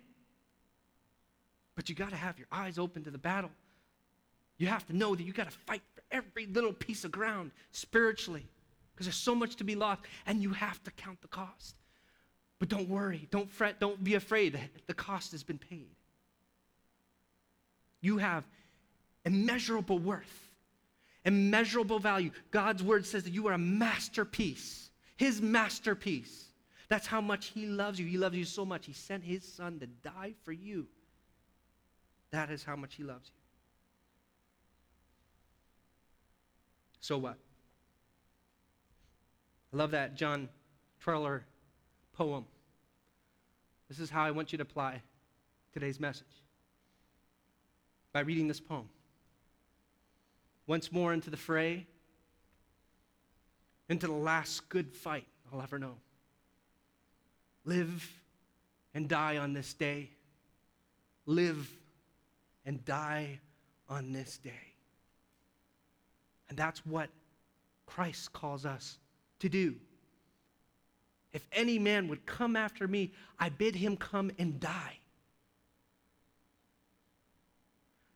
But 1.75 1.89
you 1.89 1.95
got 1.95 2.09
to 2.09 2.15
have 2.15 2.37
your 2.37 2.47
eyes 2.51 2.77
open 2.77 3.03
to 3.05 3.11
the 3.11 3.17
battle. 3.17 3.51
You 4.57 4.67
have 4.67 4.85
to 4.87 4.95
know 4.95 5.15
that 5.15 5.23
you 5.23 5.31
got 5.31 5.49
to 5.49 5.57
fight 5.65 5.81
for 5.95 6.01
every 6.11 6.45
little 6.45 6.73
piece 6.73 7.05
of 7.05 7.11
ground 7.11 7.51
spiritually 7.71 8.45
because 8.93 9.05
there's 9.05 9.15
so 9.15 9.33
much 9.33 9.55
to 9.55 9.63
be 9.63 9.75
lost, 9.75 10.01
and 10.25 10.43
you 10.43 10.49
have 10.51 10.83
to 10.83 10.91
count 10.91 11.21
the 11.21 11.29
cost. 11.29 11.75
But 12.59 12.67
don't 12.67 12.89
worry, 12.89 13.29
don't 13.31 13.49
fret, 13.49 13.79
don't 13.79 14.03
be 14.03 14.15
afraid. 14.15 14.59
The 14.87 14.93
cost 14.93 15.31
has 15.31 15.41
been 15.41 15.57
paid. 15.57 15.87
You 18.01 18.17
have 18.17 18.43
immeasurable 19.23 19.99
worth, 19.99 20.49
immeasurable 21.23 21.99
value. 21.99 22.31
God's 22.51 22.83
word 22.83 23.05
says 23.05 23.23
that 23.23 23.33
you 23.33 23.47
are 23.47 23.53
a 23.53 23.57
masterpiece, 23.57 24.89
His 25.15 25.41
masterpiece. 25.41 26.48
That's 26.89 27.07
how 27.07 27.21
much 27.21 27.47
He 27.47 27.65
loves 27.65 27.99
you. 27.99 28.07
He 28.07 28.17
loves 28.17 28.35
you 28.35 28.45
so 28.45 28.65
much, 28.65 28.85
He 28.85 28.93
sent 28.93 29.23
His 29.23 29.43
Son 29.43 29.79
to 29.79 29.87
die 29.87 30.33
for 30.43 30.51
you. 30.51 30.87
That 32.31 32.49
is 32.49 32.63
how 32.63 32.75
much 32.75 32.95
He 32.95 33.03
loves 33.03 33.29
you. 33.29 33.39
So 37.01 37.17
what? 37.17 37.37
I 39.73 39.77
love 39.77 39.91
that 39.91 40.15
John 40.15 40.49
Treloar 41.03 41.41
poem. 42.13 42.45
This 43.87 43.99
is 43.99 44.09
how 44.09 44.23
I 44.23 44.31
want 44.31 44.51
you 44.51 44.57
to 44.57 44.63
apply 44.63 45.01
today's 45.73 45.99
message 45.99 46.25
by 48.11 48.21
reading 48.21 48.47
this 48.47 48.59
poem 48.59 48.89
once 50.67 50.91
more 50.91 51.13
into 51.13 51.29
the 51.29 51.37
fray, 51.37 51.87
into 53.89 54.05
the 54.05 54.13
last 54.13 54.69
good 54.69 54.93
fight 54.93 55.25
I'll 55.51 55.61
ever 55.61 55.79
know. 55.79 55.95
Live 57.69 58.11
and 58.95 59.07
die 59.07 59.37
on 59.37 59.53
this 59.53 59.75
day. 59.75 60.09
Live 61.27 61.69
and 62.65 62.83
die 62.83 63.39
on 63.87 64.11
this 64.11 64.39
day. 64.39 64.73
And 66.49 66.57
that's 66.57 66.83
what 66.83 67.09
Christ 67.85 68.33
calls 68.33 68.65
us 68.65 68.97
to 69.37 69.49
do. 69.49 69.75
If 71.31 71.45
any 71.51 71.77
man 71.77 72.07
would 72.07 72.25
come 72.25 72.55
after 72.55 72.87
me, 72.87 73.11
I 73.39 73.49
bid 73.49 73.75
him 73.75 73.97
come 73.97 74.31
and 74.39 74.59
die. 74.59 74.97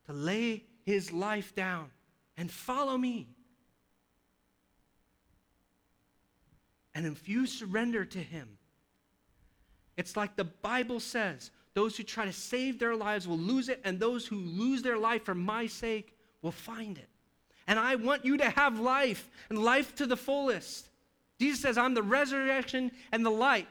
To 0.07 0.13
lay 0.13 0.63
his 0.83 1.13
life 1.13 1.53
down 1.53 1.91
and 2.37 2.49
follow 2.49 2.97
me. 2.97 3.27
And 6.95 7.05
if 7.05 7.29
you 7.29 7.45
surrender 7.45 8.03
to 8.03 8.19
him, 8.19 8.57
it's 9.97 10.17
like 10.17 10.35
the 10.35 10.43
Bible 10.43 10.99
says 10.99 11.51
those 11.73 11.97
who 11.97 12.03
try 12.03 12.25
to 12.25 12.33
save 12.33 12.79
their 12.79 12.95
lives 12.95 13.27
will 13.27 13.37
lose 13.37 13.69
it, 13.69 13.81
and 13.83 13.99
those 13.99 14.27
who 14.27 14.37
lose 14.37 14.81
their 14.81 14.97
life 14.97 15.23
for 15.23 15.35
my 15.35 15.67
sake 15.67 16.15
will 16.41 16.51
find 16.51 16.97
it. 16.97 17.07
And 17.67 17.79
I 17.79 17.95
want 17.95 18.25
you 18.25 18.37
to 18.37 18.49
have 18.49 18.79
life 18.79 19.29
and 19.49 19.57
life 19.57 19.95
to 19.95 20.05
the 20.05 20.17
fullest. 20.17 20.89
Jesus 21.39 21.61
says, 21.61 21.77
I'm 21.77 21.93
the 21.93 22.03
resurrection 22.03 22.91
and 23.11 23.25
the 23.25 23.31
light. 23.31 23.67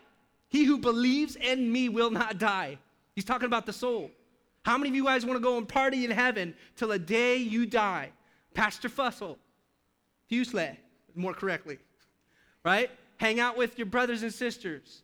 He 0.48 0.64
who 0.64 0.78
believes 0.78 1.36
in 1.36 1.70
me 1.70 1.88
will 1.88 2.10
not 2.10 2.38
die. 2.38 2.78
He's 3.14 3.24
talking 3.24 3.46
about 3.46 3.66
the 3.66 3.72
soul. 3.72 4.10
How 4.64 4.78
many 4.78 4.90
of 4.90 4.94
you 4.94 5.04
guys 5.04 5.26
want 5.26 5.36
to 5.36 5.42
go 5.42 5.58
and 5.58 5.68
party 5.68 6.04
in 6.04 6.10
heaven 6.10 6.54
till 6.76 6.88
the 6.88 6.98
day 6.98 7.36
you 7.36 7.66
die? 7.66 8.10
Pastor 8.54 8.88
Fussell, 8.88 9.36
Füssle, 10.30 10.76
more 11.14 11.34
correctly, 11.34 11.78
right? 12.64 12.90
Hang 13.16 13.40
out 13.40 13.56
with 13.56 13.78
your 13.78 13.86
brothers 13.86 14.22
and 14.22 14.32
sisters, 14.32 15.01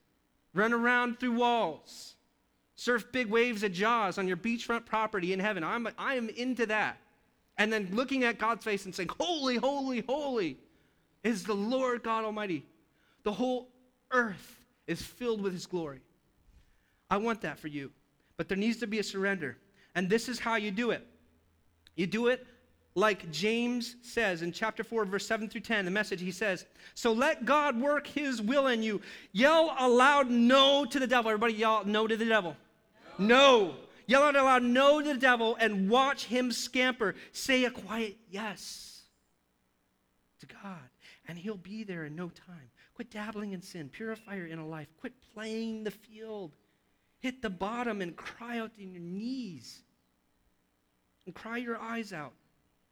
run 0.59 0.73
around 0.73 1.21
through 1.21 1.33
walls, 1.33 2.17
surf 2.75 3.07
big 3.13 3.29
waves 3.29 3.63
of 3.63 3.73
Jaws 3.73 4.19
on 4.19 4.27
your 4.27 4.37
beachfront 4.37 4.85
property 4.85 5.33
in 5.33 5.41
heaven. 5.41 5.63
I'm, 5.65 5.89
I 5.97 6.15
am 6.15 6.29
into 6.29 6.67
that. 6.67 6.99
And 7.57 7.73
then 7.73 7.89
looking 7.93 8.25
at 8.25 8.39
God's 8.39 8.65
face 8.65 8.85
and 8.85 8.95
saying, 8.95 9.11
Holy, 9.19 9.57
holy, 9.57 10.01
holy 10.01 10.59
is 11.25 11.45
the 11.45 11.55
Lord 11.55 12.03
God 12.03 12.25
Almighty. 12.25 12.65
The 13.25 13.33
whole 13.33 13.69
earth 14.13 14.65
is 14.87 15.03
filled 15.03 15.41
with 15.43 15.53
His 15.53 15.67
glory. 15.67 16.01
I 17.11 17.17
want 17.17 17.41
that 17.43 17.59
for 17.59 17.69
you. 17.69 17.91
But 18.37 18.49
there 18.49 18.59
needs 18.59 18.79
to 18.79 18.87
be 18.87 18.99
a 18.99 19.03
surrender. 19.03 19.57
And 19.95 20.09
this 20.09 20.29
is 20.29 20.39
how 20.39 20.57
you 20.57 20.71
do 20.71 20.91
it. 20.91 21.07
You 21.97 22.07
do 22.07 22.29
it 22.29 22.47
like 22.99 23.31
James 23.31 23.95
says 24.03 24.43
in 24.43 24.51
chapter 24.53 24.83
4, 24.83 25.05
verse 25.05 25.27
7 25.27 25.49
through 25.49 25.61
10, 25.61 25.85
the 25.85 25.91
message 25.91 26.21
he 26.21 26.33
says, 26.33 26.67
So 26.95 27.13
let 27.13 27.45
God 27.45 27.81
work 27.81 28.07
his 28.07 28.43
will 28.43 28.67
in 28.67 28.83
you. 28.83 29.01
Yell 29.33 29.75
aloud 29.79 30.31
no 30.31 30.85
to 30.85 30.99
the 30.99 31.07
devil. 31.07 31.31
Everybody 31.31 31.55
yell 31.55 31.85
no 31.85 32.07
to 32.07 32.17
the 32.17 32.25
devil. 32.25 32.57
No. 33.17 33.69
no. 33.69 33.75
Yell 34.07 34.23
out 34.23 34.37
aloud 34.37 34.63
no 34.63 35.01
to 35.01 35.13
the 35.15 35.21
devil 35.21 35.57
and 35.61 35.89
watch 35.89 36.25
him 36.25 36.51
scamper. 36.51 37.15
Say 37.33 37.65
a 37.67 37.71
quiet 37.71 38.17
yes 38.31 39.03
to 40.41 40.47
God, 40.47 40.91
and 41.29 41.39
he'll 41.39 41.57
be 41.57 41.85
there 41.85 42.05
in 42.05 42.17
no 42.17 42.29
time. 42.31 42.71
Quit 42.95 43.11
dabbling 43.11 43.53
in 43.53 43.63
sin. 43.63 43.91
Purify 43.91 44.35
your 44.35 44.49
inner 44.49 44.65
life. 44.65 44.89
Quit 44.99 45.13
playing 45.35 45.85
the 45.85 45.91
field. 45.93 46.53
Hit 47.21 47.43
the 47.43 47.51
bottom 47.51 48.01
and 48.01 48.17
cry 48.17 48.59
out 48.59 48.73
in 48.77 48.91
your 48.93 49.03
knees. 49.03 49.83
And 51.27 51.35
cry 51.35 51.59
your 51.59 51.79
eyes 51.79 52.13
out. 52.13 52.33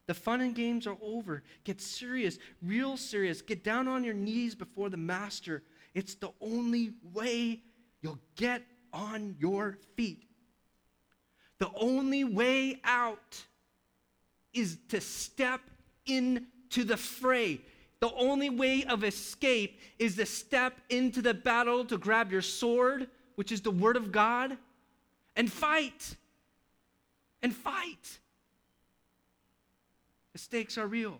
The 0.07 0.15
fun 0.15 0.41
and 0.41 0.55
games 0.55 0.87
are 0.87 0.97
over. 1.03 1.43
Get 1.65 1.81
serious, 1.81 2.39
real 2.63 2.97
serious. 2.97 3.43
Get 3.43 3.65
down 3.65 3.89
on 3.89 4.05
your 4.05 4.15
knees 4.15 4.55
before 4.55 4.89
the 4.89 4.97
Master. 4.97 5.63
It's 5.95 6.15
the 6.15 6.31
only 6.41 6.93
way 7.13 7.61
you'll 8.03 8.21
get 8.37 8.63
on 8.93 9.35
your 9.39 9.79
feet. 9.97 10.25
The 11.59 11.71
only 11.75 12.23
way 12.23 12.81
out 12.85 13.43
is 14.53 14.79
to 14.89 15.01
step 15.01 15.61
into 16.07 16.85
the 16.85 16.97
fray. 16.97 17.61
The 18.01 18.13
only 18.15 18.51
way 18.51 18.85
of 18.85 19.05
escape 19.05 19.81
is 19.99 20.17
to 20.17 20.27
step 20.27 20.75
into 20.91 21.23
the 21.23 21.35
battle 21.35 21.85
to 21.87 21.99
grab 21.99 22.31
your 22.31 22.43
sword, 22.43 23.09
which 23.37 23.51
is 23.51 23.61
the 23.61 23.71
Word 23.71 23.97
of 23.97 24.13
God, 24.13 24.57
and 25.35 25.51
fight. 25.51 26.17
And 27.43 27.55
fight. 27.55 28.19
The 30.37 30.43
stakes 30.43 30.76
are 30.76 30.87
real. 30.87 31.18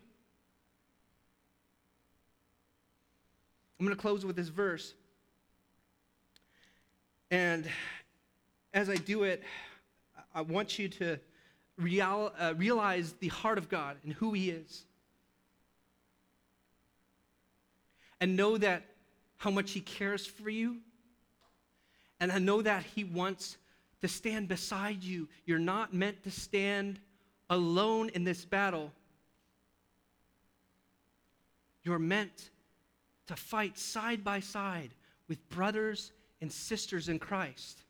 I'm 3.79 3.85
going 3.87 3.97
to 3.97 3.99
close 3.99 4.23
with 4.23 4.35
this 4.35 4.49
verse. 4.49 4.93
And 7.31 7.67
as 8.75 8.91
I 8.91 8.95
do 8.97 9.23
it, 9.23 9.41
I 10.35 10.41
want 10.41 10.77
you 10.77 10.87
to 10.89 11.19
real, 11.79 12.31
uh, 12.37 12.53
realize 12.57 13.13
the 13.13 13.29
heart 13.29 13.57
of 13.57 13.69
God 13.69 13.97
and 14.03 14.13
who 14.13 14.33
He 14.33 14.51
is. 14.51 14.85
And 18.21 18.35
know 18.35 18.55
that 18.59 18.83
how 19.37 19.49
much 19.49 19.71
He 19.71 19.81
cares 19.81 20.27
for 20.27 20.51
you. 20.51 20.77
And 22.19 22.31
I 22.31 22.37
know 22.37 22.61
that 22.61 22.83
He 22.83 23.03
wants 23.03 23.57
to 24.01 24.07
stand 24.07 24.47
beside 24.47 25.03
you. 25.03 25.27
You're 25.47 25.57
not 25.57 25.91
meant 25.91 26.21
to 26.25 26.29
stand 26.29 26.99
alone 27.49 28.09
in 28.09 28.23
this 28.23 28.45
battle. 28.45 28.91
You're 31.87 31.99
meant 31.99 32.49
to 33.27 33.35
fight 33.37 33.79
side 33.79 34.21
by 34.21 34.41
side 34.41 34.89
with 35.29 35.47
brothers 35.47 36.11
and 36.41 36.51
sisters 36.51 37.07
in 37.07 37.17
Christ. 37.17 37.81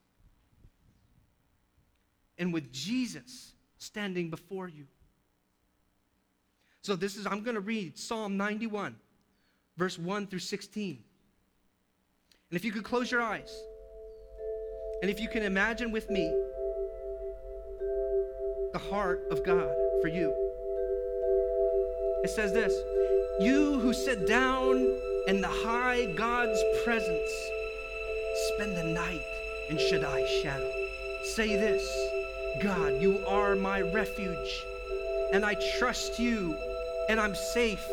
And 2.38 2.54
with 2.54 2.72
Jesus 2.72 3.54
standing 3.78 4.30
before 4.30 4.68
you. 4.68 4.86
So 6.82 6.94
this 6.94 7.16
is 7.16 7.26
I'm 7.26 7.42
going 7.42 7.56
to 7.56 7.60
read 7.60 7.98
Psalm 7.98 8.36
91 8.36 8.94
verse 9.76 9.98
1 9.98 10.28
through 10.28 10.38
16. 10.38 11.02
And 12.50 12.56
if 12.56 12.64
you 12.64 12.70
could 12.70 12.84
close 12.84 13.10
your 13.10 13.20
eyes 13.20 13.60
and 15.02 15.10
if 15.10 15.18
you 15.18 15.28
can 15.28 15.42
imagine 15.42 15.90
with 15.90 16.08
me 16.08 16.32
the 18.72 18.78
heart 18.78 19.26
of 19.32 19.42
God 19.42 19.74
for 20.00 20.06
you. 20.06 20.32
It 22.22 22.30
says 22.30 22.52
this 22.52 22.72
you 23.40 23.78
who 23.78 23.92
sit 23.92 24.26
down 24.26 24.76
in 25.28 25.40
the 25.40 25.48
high 25.48 26.06
God's 26.16 26.60
presence, 26.84 27.30
spend 28.54 28.76
the 28.76 28.82
night 28.82 29.22
in 29.68 29.76
Shaddai's 29.76 30.28
shadow. 30.42 30.70
Say 31.22 31.54
this 31.54 31.86
God, 32.60 33.00
you 33.00 33.24
are 33.28 33.54
my 33.54 33.82
refuge, 33.82 34.64
and 35.32 35.44
I 35.44 35.54
trust 35.78 36.18
you, 36.18 36.56
and 37.08 37.20
I'm 37.20 37.34
safe. 37.34 37.86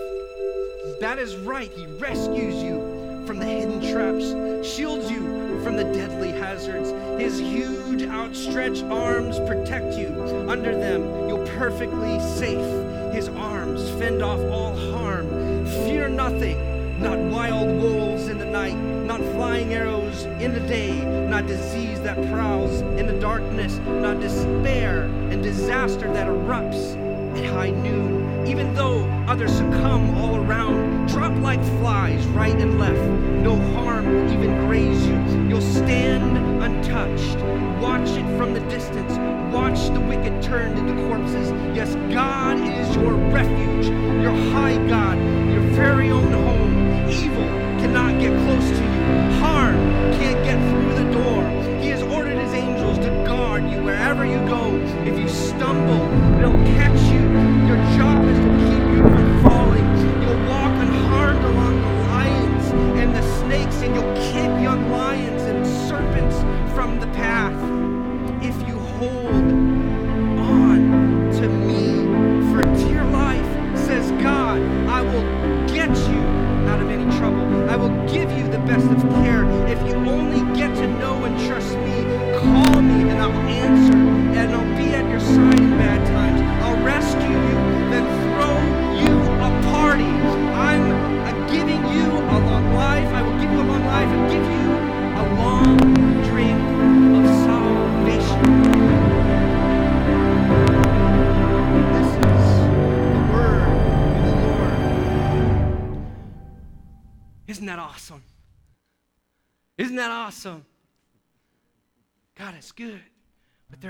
That 1.00 1.20
is 1.20 1.36
right, 1.36 1.72
He 1.72 1.86
rescues 2.00 2.56
you 2.64 3.24
from 3.28 3.38
the 3.38 3.46
hidden 3.46 3.82
traps, 3.82 4.68
shields 4.68 5.12
you 5.12 5.62
from 5.64 5.76
the 5.76 5.84
deadly 5.84 6.32
hazards. 6.32 6.92
His 7.22 7.40
huge 7.40 8.04
outstretched 8.04 8.84
arms 8.84 9.40
protect 9.40 9.96
you. 9.96 10.10
Under 10.48 10.76
them, 10.78 11.30
you're 11.30 11.46
perfectly 11.58 12.20
safe. 12.20 13.14
His 13.14 13.30
arms 13.30 13.90
fend 13.92 14.22
off 14.22 14.40
all 14.52 14.76
harm. 14.92 15.35
Fear 15.96 16.10
nothing, 16.10 17.00
not 17.02 17.18
wild 17.18 17.70
wolves 17.70 18.28
in 18.28 18.38
the 18.38 18.44
night, 18.44 18.76
not 19.06 19.22
flying 19.34 19.74
arrows 19.74 20.26
in 20.42 20.54
the 20.54 20.60
day, 20.68 20.92
not 21.30 21.48
disease 21.48 22.02
that 22.02 22.18
prowls 22.30 22.82
in 23.00 23.08
the 23.08 23.18
darkness, 23.22 23.78
not 23.88 24.20
despair 24.20 25.04
and 25.32 25.42
disaster 25.42 26.12
that 26.12 26.28
erupts 26.28 26.98
at 27.38 27.46
high 27.46 27.70
noon. 27.70 28.46
Even 28.46 28.74
though 28.74 29.06
others 29.26 29.54
succumb 29.54 30.14
all 30.18 30.36
around, 30.36 31.08
drop 31.08 31.34
like 31.38 31.64
flies 31.80 32.28
right 32.28 32.56
and 32.56 32.78
left, 32.78 33.02
no 33.42 33.56
harm 33.72 34.06
will 34.06 34.34
even 34.34 34.68
graze 34.68 35.08
you. 35.08 35.16
You'll 35.48 35.62
stand 35.62 36.38
untouched. 36.62 37.38
Watch 37.82 38.10
it 38.10 38.38
from 38.38 38.54
the 38.54 38.60
distance. 38.70 39.35
Watch 39.52 39.90
the 39.94 40.00
wicked 40.02 40.42
turned 40.42 40.78
into 40.78 40.94
corpses. 41.08 41.52
Yes, 41.76 41.96
God 42.14 42.58
is 42.58 42.96
your 42.96 43.14
refuge, 43.14 43.86
your 44.22 44.36
high 44.52 44.78
God, 44.88 45.18
your 45.52 45.62
very 45.72 46.10
own 46.10 46.32
home. 46.32 47.10
Evil 47.10 47.65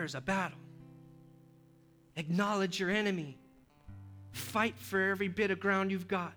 is 0.05 0.15
a 0.15 0.21
battle. 0.21 0.57
Acknowledge 2.15 2.79
your 2.79 2.89
enemy. 2.89 3.37
Fight 4.31 4.75
for 4.77 5.01
every 5.01 5.27
bit 5.27 5.51
of 5.51 5.59
ground 5.59 5.91
you've 5.91 6.07
got. 6.07 6.33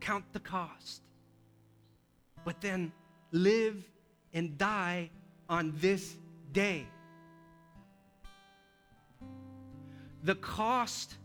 Count 0.00 0.24
the 0.32 0.40
cost. 0.40 1.02
But 2.44 2.60
then 2.60 2.92
live 3.30 3.84
and 4.32 4.58
die 4.58 5.10
on 5.48 5.72
this 5.76 6.16
day. 6.52 6.86
The 10.24 10.34
cost 10.36 11.16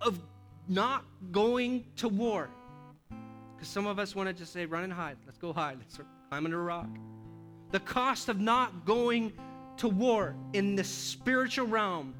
of 0.00 0.20
not 0.68 1.04
going 1.32 1.84
to 1.96 2.08
war. 2.08 2.50
Because 3.56 3.68
some 3.68 3.86
of 3.86 3.98
us 3.98 4.14
want 4.14 4.28
to 4.28 4.32
just 4.32 4.52
say, 4.52 4.66
run 4.66 4.84
and 4.84 4.92
hide. 4.92 5.16
Let's 5.26 5.38
go 5.38 5.52
hide. 5.52 5.78
Let's 5.78 5.98
climb 6.28 6.44
under 6.44 6.60
a 6.60 6.64
rock. 6.64 6.88
The 7.70 7.80
cost 7.80 8.28
of 8.28 8.40
not 8.40 8.84
going 8.84 9.32
to 9.78 9.88
war 9.88 10.34
in 10.52 10.74
the 10.74 10.84
spiritual 10.84 11.66
realm 11.66 12.14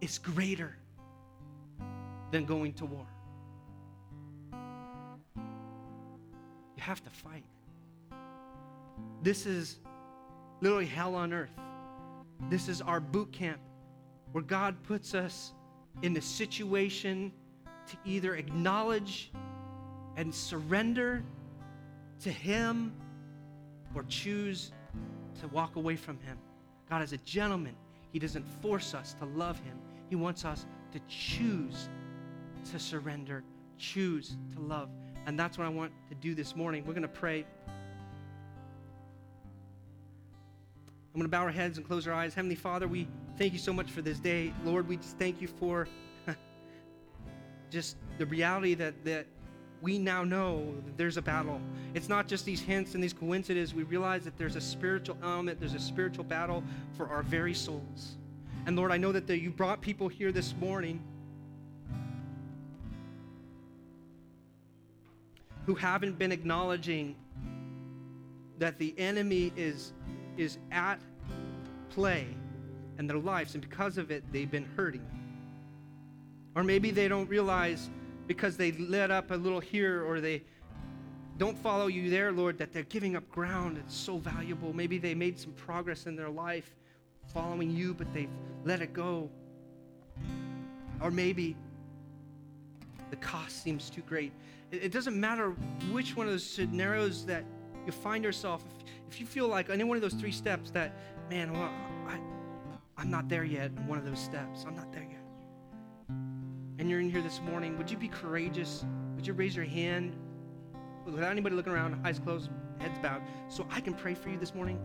is 0.00 0.18
greater 0.18 0.76
than 2.30 2.44
going 2.44 2.72
to 2.74 2.86
war. 2.86 3.06
You 6.76 6.82
have 6.82 7.02
to 7.04 7.10
fight. 7.10 7.44
This 9.22 9.46
is 9.46 9.78
literally 10.60 10.86
hell 10.86 11.14
on 11.14 11.32
earth. 11.32 11.52
This 12.50 12.68
is 12.68 12.80
our 12.82 13.00
boot 13.00 13.32
camp 13.32 13.60
where 14.32 14.42
God 14.42 14.82
puts 14.82 15.14
us 15.14 15.52
in 16.02 16.16
a 16.16 16.20
situation 16.20 17.32
to 17.86 17.96
either 18.04 18.34
acknowledge 18.34 19.30
and 20.16 20.34
surrender 20.34 21.22
to 22.20 22.30
Him 22.30 22.92
or 23.94 24.04
choose 24.04 24.72
to 25.40 25.48
walk 25.48 25.76
away 25.76 25.96
from 25.96 26.18
Him. 26.20 26.38
God 26.88 27.02
is 27.02 27.12
a 27.12 27.18
gentleman. 27.18 27.74
He 28.12 28.18
doesn't 28.18 28.46
force 28.62 28.94
us 28.94 29.14
to 29.14 29.24
love 29.24 29.58
Him, 29.60 29.78
He 30.08 30.16
wants 30.16 30.44
us 30.44 30.66
to 30.92 31.00
choose 31.08 31.88
to 32.70 32.78
surrender, 32.78 33.42
choose 33.78 34.36
to 34.54 34.60
love. 34.60 34.88
And 35.26 35.38
that's 35.38 35.58
what 35.58 35.66
I 35.66 35.70
want 35.70 35.92
to 36.08 36.14
do 36.14 36.34
this 36.34 36.54
morning. 36.54 36.84
We're 36.86 36.92
going 36.92 37.02
to 37.02 37.08
pray. 37.08 37.44
I'm 41.14 41.20
going 41.20 41.24
to 41.24 41.28
bow 41.28 41.42
our 41.42 41.50
heads 41.50 41.78
and 41.78 41.86
close 41.86 42.06
our 42.08 42.14
eyes. 42.14 42.34
Heavenly 42.34 42.56
Father, 42.56 42.88
we 42.88 43.06
thank 43.38 43.52
you 43.52 43.58
so 43.58 43.72
much 43.72 43.90
for 43.90 44.02
this 44.02 44.18
day. 44.18 44.52
Lord, 44.64 44.88
we 44.88 44.96
just 44.96 45.18
thank 45.18 45.40
you 45.40 45.48
for 45.48 45.88
just 47.70 47.96
the 48.18 48.26
reality 48.26 48.74
that, 48.74 49.04
that 49.04 49.26
we 49.84 49.98
now 49.98 50.24
know 50.24 50.64
that 50.86 50.96
there's 50.96 51.18
a 51.18 51.22
battle. 51.22 51.60
It's 51.92 52.08
not 52.08 52.26
just 52.26 52.46
these 52.46 52.60
hints 52.60 52.94
and 52.94 53.04
these 53.04 53.12
coincidences. 53.12 53.74
We 53.74 53.82
realize 53.82 54.24
that 54.24 54.38
there's 54.38 54.56
a 54.56 54.60
spiritual 54.60 55.18
element, 55.22 55.60
there's 55.60 55.74
a 55.74 55.78
spiritual 55.78 56.24
battle 56.24 56.64
for 56.96 57.06
our 57.08 57.22
very 57.22 57.52
souls. 57.52 58.16
And 58.64 58.76
Lord, 58.76 58.90
I 58.90 58.96
know 58.96 59.12
that 59.12 59.26
the, 59.26 59.38
you 59.38 59.50
brought 59.50 59.82
people 59.82 60.08
here 60.08 60.32
this 60.32 60.54
morning 60.58 61.02
who 65.66 65.74
haven't 65.74 66.18
been 66.18 66.32
acknowledging 66.32 67.14
that 68.58 68.78
the 68.78 68.94
enemy 68.96 69.52
is, 69.54 69.92
is 70.38 70.56
at 70.72 70.98
play 71.90 72.26
in 72.98 73.06
their 73.06 73.18
lives, 73.18 73.54
and 73.54 73.60
because 73.60 73.98
of 73.98 74.10
it, 74.10 74.24
they've 74.32 74.50
been 74.50 74.66
hurting. 74.76 75.04
Or 76.54 76.64
maybe 76.64 76.90
they 76.90 77.06
don't 77.06 77.28
realize 77.28 77.90
because 78.26 78.56
they 78.56 78.72
let 78.72 79.10
up 79.10 79.30
a 79.30 79.34
little 79.34 79.60
here 79.60 80.04
or 80.04 80.20
they 80.20 80.42
don't 81.36 81.58
follow 81.58 81.88
you 81.88 82.10
there, 82.10 82.32
Lord, 82.32 82.58
that 82.58 82.72
they're 82.72 82.84
giving 82.84 83.16
up 83.16 83.28
ground. 83.30 83.78
It's 83.78 83.94
so 83.94 84.18
valuable. 84.18 84.72
Maybe 84.72 84.98
they 84.98 85.14
made 85.14 85.38
some 85.38 85.52
progress 85.52 86.06
in 86.06 86.14
their 86.14 86.30
life 86.30 86.70
following 87.32 87.70
you, 87.70 87.92
but 87.94 88.12
they've 88.14 88.30
let 88.64 88.80
it 88.80 88.92
go. 88.92 89.28
Or 91.00 91.10
maybe 91.10 91.56
the 93.10 93.16
cost 93.16 93.62
seems 93.62 93.90
too 93.90 94.02
great. 94.02 94.32
It, 94.70 94.92
doesn't 94.92 95.18
matter 95.18 95.50
which 95.92 96.16
one 96.16 96.26
of 96.26 96.32
those 96.32 96.44
scenarios 96.44 97.26
that 97.26 97.44
you 97.84 97.92
find 97.92 98.24
yourself. 98.24 98.64
If, 98.80 99.14
if 99.14 99.20
you 99.20 99.26
feel 99.26 99.48
like 99.48 99.70
any 99.70 99.84
one 99.84 99.96
of 99.96 100.02
those 100.02 100.14
three 100.14 100.32
steps 100.32 100.70
that, 100.70 100.94
man, 101.30 101.52
well, 101.52 101.70
I, 102.08 102.18
I'm 102.96 103.10
not 103.10 103.28
there 103.28 103.44
yet 103.44 103.70
in 103.76 103.86
one 103.86 103.98
of 103.98 104.04
those 104.04 104.18
steps. 104.18 104.64
I'm 104.66 104.74
not 104.74 104.92
there 104.92 105.06
yet 105.08 105.13
and 106.84 106.90
you're 106.90 107.00
in 107.00 107.08
here 107.08 107.22
this 107.22 107.40
morning, 107.40 107.78
would 107.78 107.90
you 107.90 107.96
be 107.96 108.08
courageous? 108.08 108.84
Would 109.16 109.26
you 109.26 109.32
raise 109.32 109.56
your 109.56 109.64
hand 109.64 110.14
without 111.06 111.30
anybody 111.30 111.56
looking 111.56 111.72
around, 111.72 111.98
eyes 112.06 112.18
closed, 112.18 112.50
heads 112.78 112.98
bowed, 112.98 113.22
so 113.48 113.66
I 113.70 113.80
can 113.80 113.94
pray 113.94 114.12
for 114.12 114.28
you 114.28 114.36
this 114.36 114.54
morning? 114.54 114.78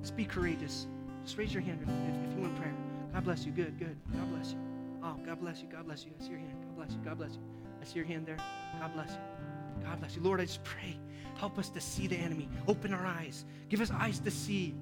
Just 0.00 0.16
be 0.16 0.24
courageous. 0.24 0.86
Just 1.22 1.36
raise 1.36 1.52
your 1.52 1.62
hand 1.62 1.80
if, 1.82 1.88
if 1.90 2.34
you 2.34 2.40
want 2.40 2.56
prayer. 2.56 2.72
God 3.12 3.24
bless 3.24 3.44
you. 3.44 3.52
Good, 3.52 3.78
good. 3.78 3.98
God 4.14 4.34
bless 4.34 4.52
you. 4.52 4.58
Oh, 5.04 5.14
God 5.26 5.40
bless 5.42 5.60
you. 5.60 5.68
God 5.70 5.84
bless 5.84 6.06
you. 6.06 6.12
I 6.18 6.24
see 6.24 6.30
your 6.30 6.38
hand. 6.38 6.56
God 6.58 6.74
bless 6.74 6.92
you. 6.92 7.00
God 7.04 7.18
bless 7.18 7.32
you. 7.32 7.42
I 7.82 7.84
see 7.84 7.96
your 7.96 8.06
hand 8.06 8.24
there. 8.24 8.38
God 8.80 8.94
bless 8.94 9.10
you. 9.10 9.84
God 9.84 10.00
bless 10.00 10.16
you. 10.16 10.22
Lord, 10.22 10.40
I 10.40 10.46
just 10.46 10.64
pray. 10.64 10.98
Help 11.36 11.58
us 11.58 11.68
to 11.68 11.82
see 11.82 12.06
the 12.06 12.16
enemy. 12.16 12.48
Open 12.66 12.94
our 12.94 13.04
eyes. 13.04 13.44
Give 13.68 13.82
us 13.82 13.90
eyes 13.90 14.20
to 14.20 14.30
see. 14.30 14.74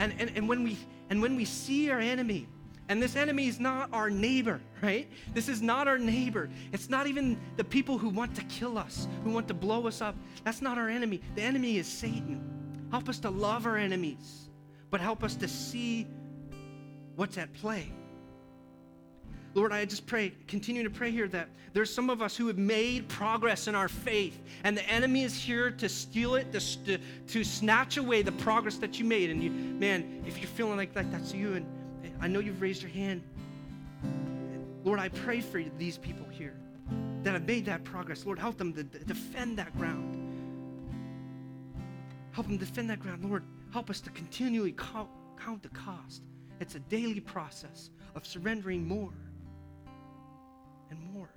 And, 0.00 0.12
and, 0.18 0.30
and 0.36 0.46
when 0.46 0.64
we 0.64 0.76
and 1.08 1.22
when 1.22 1.34
we 1.34 1.46
see 1.46 1.90
our 1.90 1.98
enemy, 1.98 2.46
and 2.90 3.00
this 3.00 3.14
enemy 3.14 3.46
is 3.46 3.60
not 3.60 3.88
our 3.92 4.10
neighbor, 4.10 4.60
right? 4.82 5.08
This 5.32 5.48
is 5.48 5.62
not 5.62 5.86
our 5.86 5.96
neighbor. 5.96 6.50
It's 6.72 6.90
not 6.90 7.06
even 7.06 7.38
the 7.56 7.62
people 7.62 7.98
who 7.98 8.08
want 8.08 8.34
to 8.34 8.42
kill 8.42 8.76
us, 8.76 9.06
who 9.22 9.30
want 9.30 9.46
to 9.46 9.54
blow 9.54 9.86
us 9.86 10.00
up. 10.02 10.16
That's 10.42 10.60
not 10.60 10.76
our 10.76 10.88
enemy. 10.88 11.20
The 11.36 11.42
enemy 11.42 11.78
is 11.78 11.86
Satan. 11.86 12.42
Help 12.90 13.08
us 13.08 13.20
to 13.20 13.30
love 13.30 13.64
our 13.64 13.76
enemies, 13.76 14.48
but 14.90 15.00
help 15.00 15.22
us 15.22 15.36
to 15.36 15.46
see 15.46 16.08
what's 17.14 17.38
at 17.38 17.52
play. 17.52 17.92
Lord, 19.54 19.72
I 19.72 19.84
just 19.84 20.04
pray, 20.06 20.32
continue 20.48 20.82
to 20.82 20.90
pray 20.90 21.12
here 21.12 21.28
that 21.28 21.48
there's 21.72 21.94
some 21.94 22.10
of 22.10 22.20
us 22.20 22.36
who 22.36 22.48
have 22.48 22.58
made 22.58 23.06
progress 23.06 23.68
in 23.68 23.76
our 23.76 23.88
faith, 23.88 24.42
and 24.64 24.76
the 24.76 24.88
enemy 24.90 25.22
is 25.22 25.36
here 25.36 25.70
to 25.70 25.88
steal 25.88 26.34
it, 26.34 26.50
to, 26.50 26.60
to, 26.86 26.98
to 27.28 27.44
snatch 27.44 27.98
away 27.98 28.22
the 28.22 28.32
progress 28.32 28.78
that 28.78 28.98
you 28.98 29.04
made. 29.04 29.30
And 29.30 29.40
you, 29.40 29.50
man, 29.50 30.24
if 30.26 30.38
you're 30.38 30.48
feeling 30.48 30.76
like 30.76 30.92
that, 30.94 31.12
that's 31.12 31.32
you. 31.32 31.54
And 31.54 31.79
I 32.20 32.28
know 32.28 32.40
you've 32.40 32.60
raised 32.60 32.82
your 32.82 32.90
hand. 32.90 33.22
Lord, 34.84 34.98
I 34.98 35.08
pray 35.08 35.40
for 35.40 35.62
these 35.78 35.98
people 35.98 36.26
here 36.30 36.54
that 37.22 37.32
have 37.32 37.46
made 37.46 37.66
that 37.66 37.84
progress. 37.84 38.24
Lord, 38.24 38.38
help 38.38 38.56
them 38.56 38.72
to 38.74 38.82
defend 38.82 39.58
that 39.58 39.76
ground. 39.76 40.16
Help 42.32 42.46
them 42.46 42.56
defend 42.56 42.88
that 42.90 43.00
ground. 43.00 43.24
Lord, 43.24 43.44
help 43.72 43.90
us 43.90 44.00
to 44.02 44.10
continually 44.10 44.72
count, 44.72 45.08
the 45.62 45.68
cost. 45.70 46.22
It's 46.60 46.74
a 46.74 46.80
daily 46.80 47.20
process 47.20 47.90
of 48.14 48.26
surrendering 48.26 48.86
more 48.86 49.12
and 50.90 50.98
more. 51.12 51.30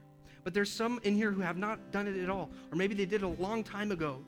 But 0.44 0.54
there's 0.54 0.72
some 0.72 1.00
in 1.04 1.16
here 1.16 1.32
who 1.32 1.42
have 1.42 1.58
not 1.58 1.92
done 1.92 2.08
it 2.08 2.18
at 2.18 2.30
all, 2.30 2.50
or 2.72 2.76
maybe 2.76 2.94
they 2.94 3.06
did 3.06 3.24
it 3.24 3.26
a 3.26 3.42
long 3.42 3.64
time 3.64 3.92
ago 3.92 4.24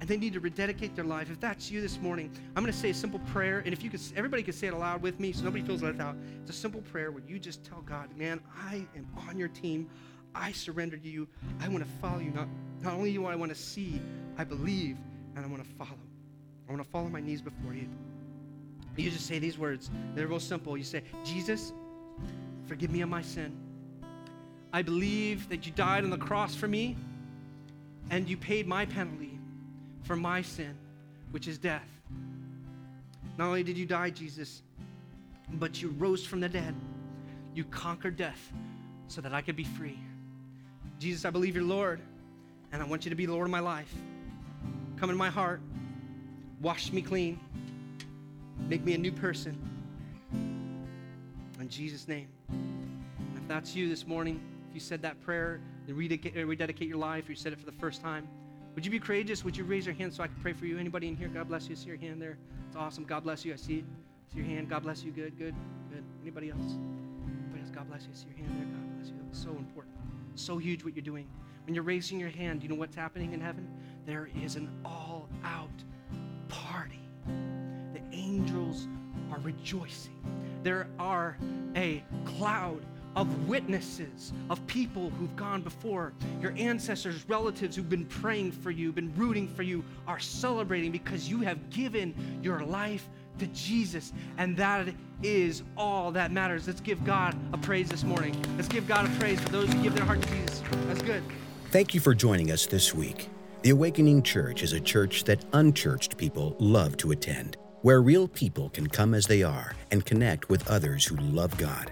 and 0.00 0.08
they 0.08 0.16
need 0.16 0.34
to 0.34 0.40
rededicate 0.40 0.94
their 0.94 1.04
life. 1.04 1.30
If 1.30 1.40
that's 1.40 1.70
you 1.70 1.80
this 1.80 1.98
morning, 2.00 2.30
I'm 2.54 2.62
going 2.62 2.72
to 2.72 2.78
say 2.78 2.90
a 2.90 2.94
simple 2.94 3.20
prayer, 3.20 3.60
and 3.64 3.72
if 3.72 3.82
you 3.82 3.90
could, 3.90 4.00
everybody 4.14 4.42
could 4.42 4.54
say 4.54 4.66
it 4.66 4.74
aloud 4.74 5.00
with 5.00 5.18
me, 5.18 5.32
so 5.32 5.44
nobody 5.44 5.64
feels 5.64 5.82
left 5.82 6.00
out. 6.00 6.16
It's 6.42 6.50
a 6.50 6.54
simple 6.54 6.82
prayer 6.82 7.10
where 7.10 7.22
you 7.26 7.38
just 7.38 7.64
tell 7.64 7.80
God, 7.80 8.14
"Man, 8.16 8.40
I 8.68 8.86
am 8.96 9.06
on 9.28 9.38
your 9.38 9.48
team. 9.48 9.88
I 10.34 10.52
surrender 10.52 10.98
to 10.98 11.08
you. 11.08 11.26
I 11.60 11.68
want 11.68 11.82
to 11.82 11.90
follow 12.02 12.18
you. 12.18 12.30
Not, 12.30 12.48
not 12.82 12.92
only 12.92 13.12
do 13.12 13.24
I 13.24 13.34
want 13.34 13.50
to 13.52 13.58
see, 13.58 14.00
I 14.36 14.44
believe, 14.44 14.98
and 15.34 15.44
I 15.44 15.48
want 15.48 15.64
to 15.64 15.74
follow. 15.76 15.98
I 16.68 16.72
want 16.72 16.84
to 16.84 16.90
fall 16.90 17.06
on 17.06 17.12
my 17.12 17.20
knees 17.20 17.40
before 17.40 17.72
you." 17.72 17.88
You 18.96 19.10
just 19.10 19.26
say 19.26 19.38
these 19.38 19.58
words. 19.58 19.90
They're 20.14 20.26
real 20.26 20.40
simple. 20.40 20.76
You 20.76 20.84
say, 20.84 21.02
"Jesus, 21.24 21.72
forgive 22.66 22.90
me 22.90 23.00
of 23.00 23.08
my 23.08 23.22
sin. 23.22 23.54
I 24.72 24.82
believe 24.82 25.48
that 25.48 25.64
you 25.64 25.72
died 25.72 26.04
on 26.04 26.10
the 26.10 26.18
cross 26.18 26.54
for 26.54 26.68
me, 26.68 26.96
and 28.10 28.28
you 28.28 28.36
paid 28.36 28.66
my 28.66 28.84
penalty." 28.84 29.35
For 30.06 30.16
my 30.16 30.40
sin, 30.40 30.74
which 31.32 31.48
is 31.48 31.58
death. 31.58 31.88
Not 33.36 33.48
only 33.48 33.62
did 33.62 33.76
you 33.76 33.86
die, 33.86 34.10
Jesus, 34.10 34.62
but 35.54 35.82
you 35.82 35.90
rose 35.98 36.24
from 36.24 36.40
the 36.40 36.48
dead. 36.48 36.74
You 37.54 37.64
conquered 37.64 38.16
death 38.16 38.52
so 39.08 39.20
that 39.20 39.34
I 39.34 39.42
could 39.42 39.56
be 39.56 39.64
free. 39.64 39.98
Jesus, 40.98 41.24
I 41.24 41.30
believe 41.30 41.54
you're 41.54 41.64
Lord, 41.64 42.00
and 42.72 42.82
I 42.82 42.86
want 42.86 43.04
you 43.04 43.10
to 43.10 43.16
be 43.16 43.26
Lord 43.26 43.46
of 43.46 43.50
my 43.50 43.60
life. 43.60 43.92
Come 44.96 45.10
in 45.10 45.16
my 45.16 45.28
heart, 45.28 45.60
wash 46.62 46.92
me 46.92 47.02
clean, 47.02 47.38
make 48.68 48.82
me 48.84 48.94
a 48.94 48.98
new 48.98 49.12
person. 49.12 49.58
In 51.60 51.68
Jesus' 51.68 52.06
name. 52.06 52.28
And 52.48 53.36
if 53.36 53.48
that's 53.48 53.74
you 53.74 53.88
this 53.88 54.06
morning, 54.06 54.40
if 54.68 54.74
you 54.74 54.80
said 54.80 55.02
that 55.02 55.20
prayer, 55.20 55.60
rededicate, 55.88 56.46
rededicate 56.46 56.88
your 56.88 56.98
life, 56.98 57.28
or 57.28 57.32
you 57.32 57.36
said 57.36 57.52
it 57.52 57.58
for 57.58 57.66
the 57.66 57.72
first 57.72 58.00
time, 58.00 58.28
would 58.76 58.84
you 58.84 58.90
be 58.90 59.00
courageous? 59.00 59.42
Would 59.42 59.56
you 59.56 59.64
raise 59.64 59.86
your 59.86 59.94
hand 59.94 60.12
so 60.12 60.22
I 60.22 60.26
can 60.26 60.36
pray 60.42 60.52
for 60.52 60.66
you? 60.66 60.78
Anybody 60.78 61.08
in 61.08 61.16
here? 61.16 61.28
God 61.28 61.48
bless 61.48 61.66
you. 61.66 61.74
I 61.74 61.78
see 61.78 61.88
your 61.88 61.96
hand 61.96 62.20
there. 62.20 62.36
It's 62.68 62.76
awesome. 62.76 63.04
God 63.04 63.24
bless 63.24 63.42
you. 63.42 63.54
I 63.54 63.56
see 63.56 63.78
it. 63.78 63.84
I 63.84 64.34
see 64.34 64.38
your 64.40 64.46
hand. 64.46 64.68
God 64.68 64.82
bless 64.82 65.02
you. 65.02 65.10
Good, 65.12 65.38
good, 65.38 65.54
good. 65.90 66.04
Anybody 66.20 66.50
else? 66.50 66.60
Anybody 66.60 67.62
else? 67.62 67.70
God 67.70 67.88
bless 67.88 68.02
you. 68.02 68.10
I 68.12 68.16
see 68.16 68.26
your 68.28 68.36
hand 68.46 68.60
there. 68.60 68.66
God 68.66 68.98
bless 68.98 69.08
you. 69.08 69.14
That's 69.24 69.42
so 69.42 69.48
important. 69.48 69.94
So 70.34 70.58
huge 70.58 70.84
what 70.84 70.94
you're 70.94 71.02
doing. 71.02 71.26
When 71.64 71.74
you're 71.74 71.84
raising 71.84 72.20
your 72.20 72.28
hand, 72.28 72.62
you 72.62 72.68
know 72.68 72.74
what's 72.74 72.94
happening 72.94 73.32
in 73.32 73.40
heaven? 73.40 73.66
There 74.04 74.28
is 74.44 74.56
an 74.56 74.68
all 74.84 75.30
out 75.42 75.82
party. 76.48 77.00
The 77.94 78.02
angels 78.12 78.88
are 79.32 79.38
rejoicing. 79.38 80.20
There 80.62 80.86
are 80.98 81.38
a 81.74 82.04
cloud 82.26 82.84
of 83.16 83.48
witnesses, 83.48 84.32
of 84.50 84.64
people 84.66 85.10
who've 85.18 85.34
gone 85.34 85.62
before. 85.62 86.12
Your 86.40 86.54
ancestors, 86.56 87.24
relatives 87.28 87.74
who've 87.74 87.88
been 87.88 88.04
praying 88.04 88.52
for 88.52 88.70
you, 88.70 88.92
been 88.92 89.12
rooting 89.16 89.48
for 89.48 89.62
you, 89.62 89.82
are 90.06 90.20
celebrating 90.20 90.92
because 90.92 91.28
you 91.28 91.40
have 91.40 91.70
given 91.70 92.14
your 92.42 92.60
life 92.60 93.08
to 93.38 93.46
Jesus. 93.48 94.12
And 94.38 94.56
that 94.58 94.88
is 95.22 95.62
all 95.76 96.12
that 96.12 96.30
matters. 96.30 96.66
Let's 96.66 96.80
give 96.80 97.04
God 97.04 97.34
a 97.52 97.58
praise 97.58 97.88
this 97.88 98.04
morning. 98.04 98.36
Let's 98.56 98.68
give 98.68 98.86
God 98.86 99.06
a 99.06 99.18
praise 99.18 99.40
for 99.40 99.48
those 99.48 99.72
who 99.72 99.82
give 99.82 99.94
their 99.94 100.04
heart 100.04 100.22
to 100.22 100.28
Jesus. 100.28 100.62
That's 100.86 101.02
good. 101.02 101.22
Thank 101.70 101.94
you 101.94 102.00
for 102.00 102.14
joining 102.14 102.50
us 102.52 102.66
this 102.66 102.94
week. 102.94 103.28
The 103.62 103.70
Awakening 103.70 104.22
Church 104.22 104.62
is 104.62 104.74
a 104.74 104.80
church 104.80 105.24
that 105.24 105.44
unchurched 105.52 106.16
people 106.16 106.54
love 106.60 106.96
to 106.98 107.10
attend, 107.10 107.56
where 107.82 108.00
real 108.00 108.28
people 108.28 108.68
can 108.68 108.86
come 108.86 109.14
as 109.14 109.26
they 109.26 109.42
are 109.42 109.74
and 109.90 110.04
connect 110.04 110.48
with 110.48 110.68
others 110.70 111.04
who 111.04 111.16
love 111.16 111.56
God. 111.56 111.90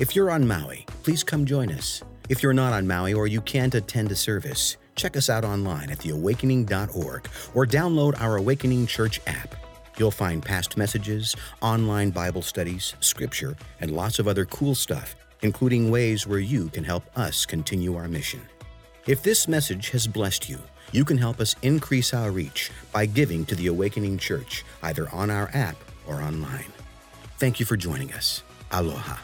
If 0.00 0.16
you're 0.16 0.30
on 0.30 0.48
Maui, 0.48 0.86
please 1.02 1.22
come 1.22 1.44
join 1.44 1.70
us. 1.70 2.02
If 2.30 2.42
you're 2.42 2.54
not 2.54 2.72
on 2.72 2.86
Maui 2.86 3.12
or 3.12 3.26
you 3.26 3.42
can't 3.42 3.74
attend 3.74 4.10
a 4.10 4.16
service, 4.16 4.78
check 4.94 5.14
us 5.14 5.28
out 5.28 5.44
online 5.44 5.90
at 5.90 5.98
theawakening.org 5.98 7.28
or 7.52 7.66
download 7.66 8.18
our 8.18 8.38
Awakening 8.38 8.86
Church 8.86 9.20
app. 9.26 9.54
You'll 9.98 10.10
find 10.10 10.42
past 10.42 10.78
messages, 10.78 11.36
online 11.60 12.08
Bible 12.12 12.40
studies, 12.40 12.94
scripture, 13.00 13.58
and 13.82 13.90
lots 13.90 14.18
of 14.18 14.26
other 14.26 14.46
cool 14.46 14.74
stuff, 14.74 15.16
including 15.42 15.90
ways 15.90 16.26
where 16.26 16.38
you 16.38 16.70
can 16.70 16.82
help 16.82 17.04
us 17.14 17.44
continue 17.44 17.94
our 17.96 18.08
mission. 18.08 18.40
If 19.06 19.22
this 19.22 19.48
message 19.48 19.90
has 19.90 20.06
blessed 20.06 20.48
you, 20.48 20.60
you 20.92 21.04
can 21.04 21.18
help 21.18 21.40
us 21.40 21.56
increase 21.60 22.14
our 22.14 22.30
reach 22.30 22.70
by 22.90 23.04
giving 23.04 23.44
to 23.44 23.54
the 23.54 23.66
Awakening 23.66 24.16
Church, 24.16 24.64
either 24.82 25.10
on 25.10 25.28
our 25.28 25.50
app 25.52 25.76
or 26.06 26.22
online. 26.22 26.72
Thank 27.36 27.60
you 27.60 27.66
for 27.66 27.76
joining 27.76 28.14
us. 28.14 28.42
Aloha. 28.72 29.18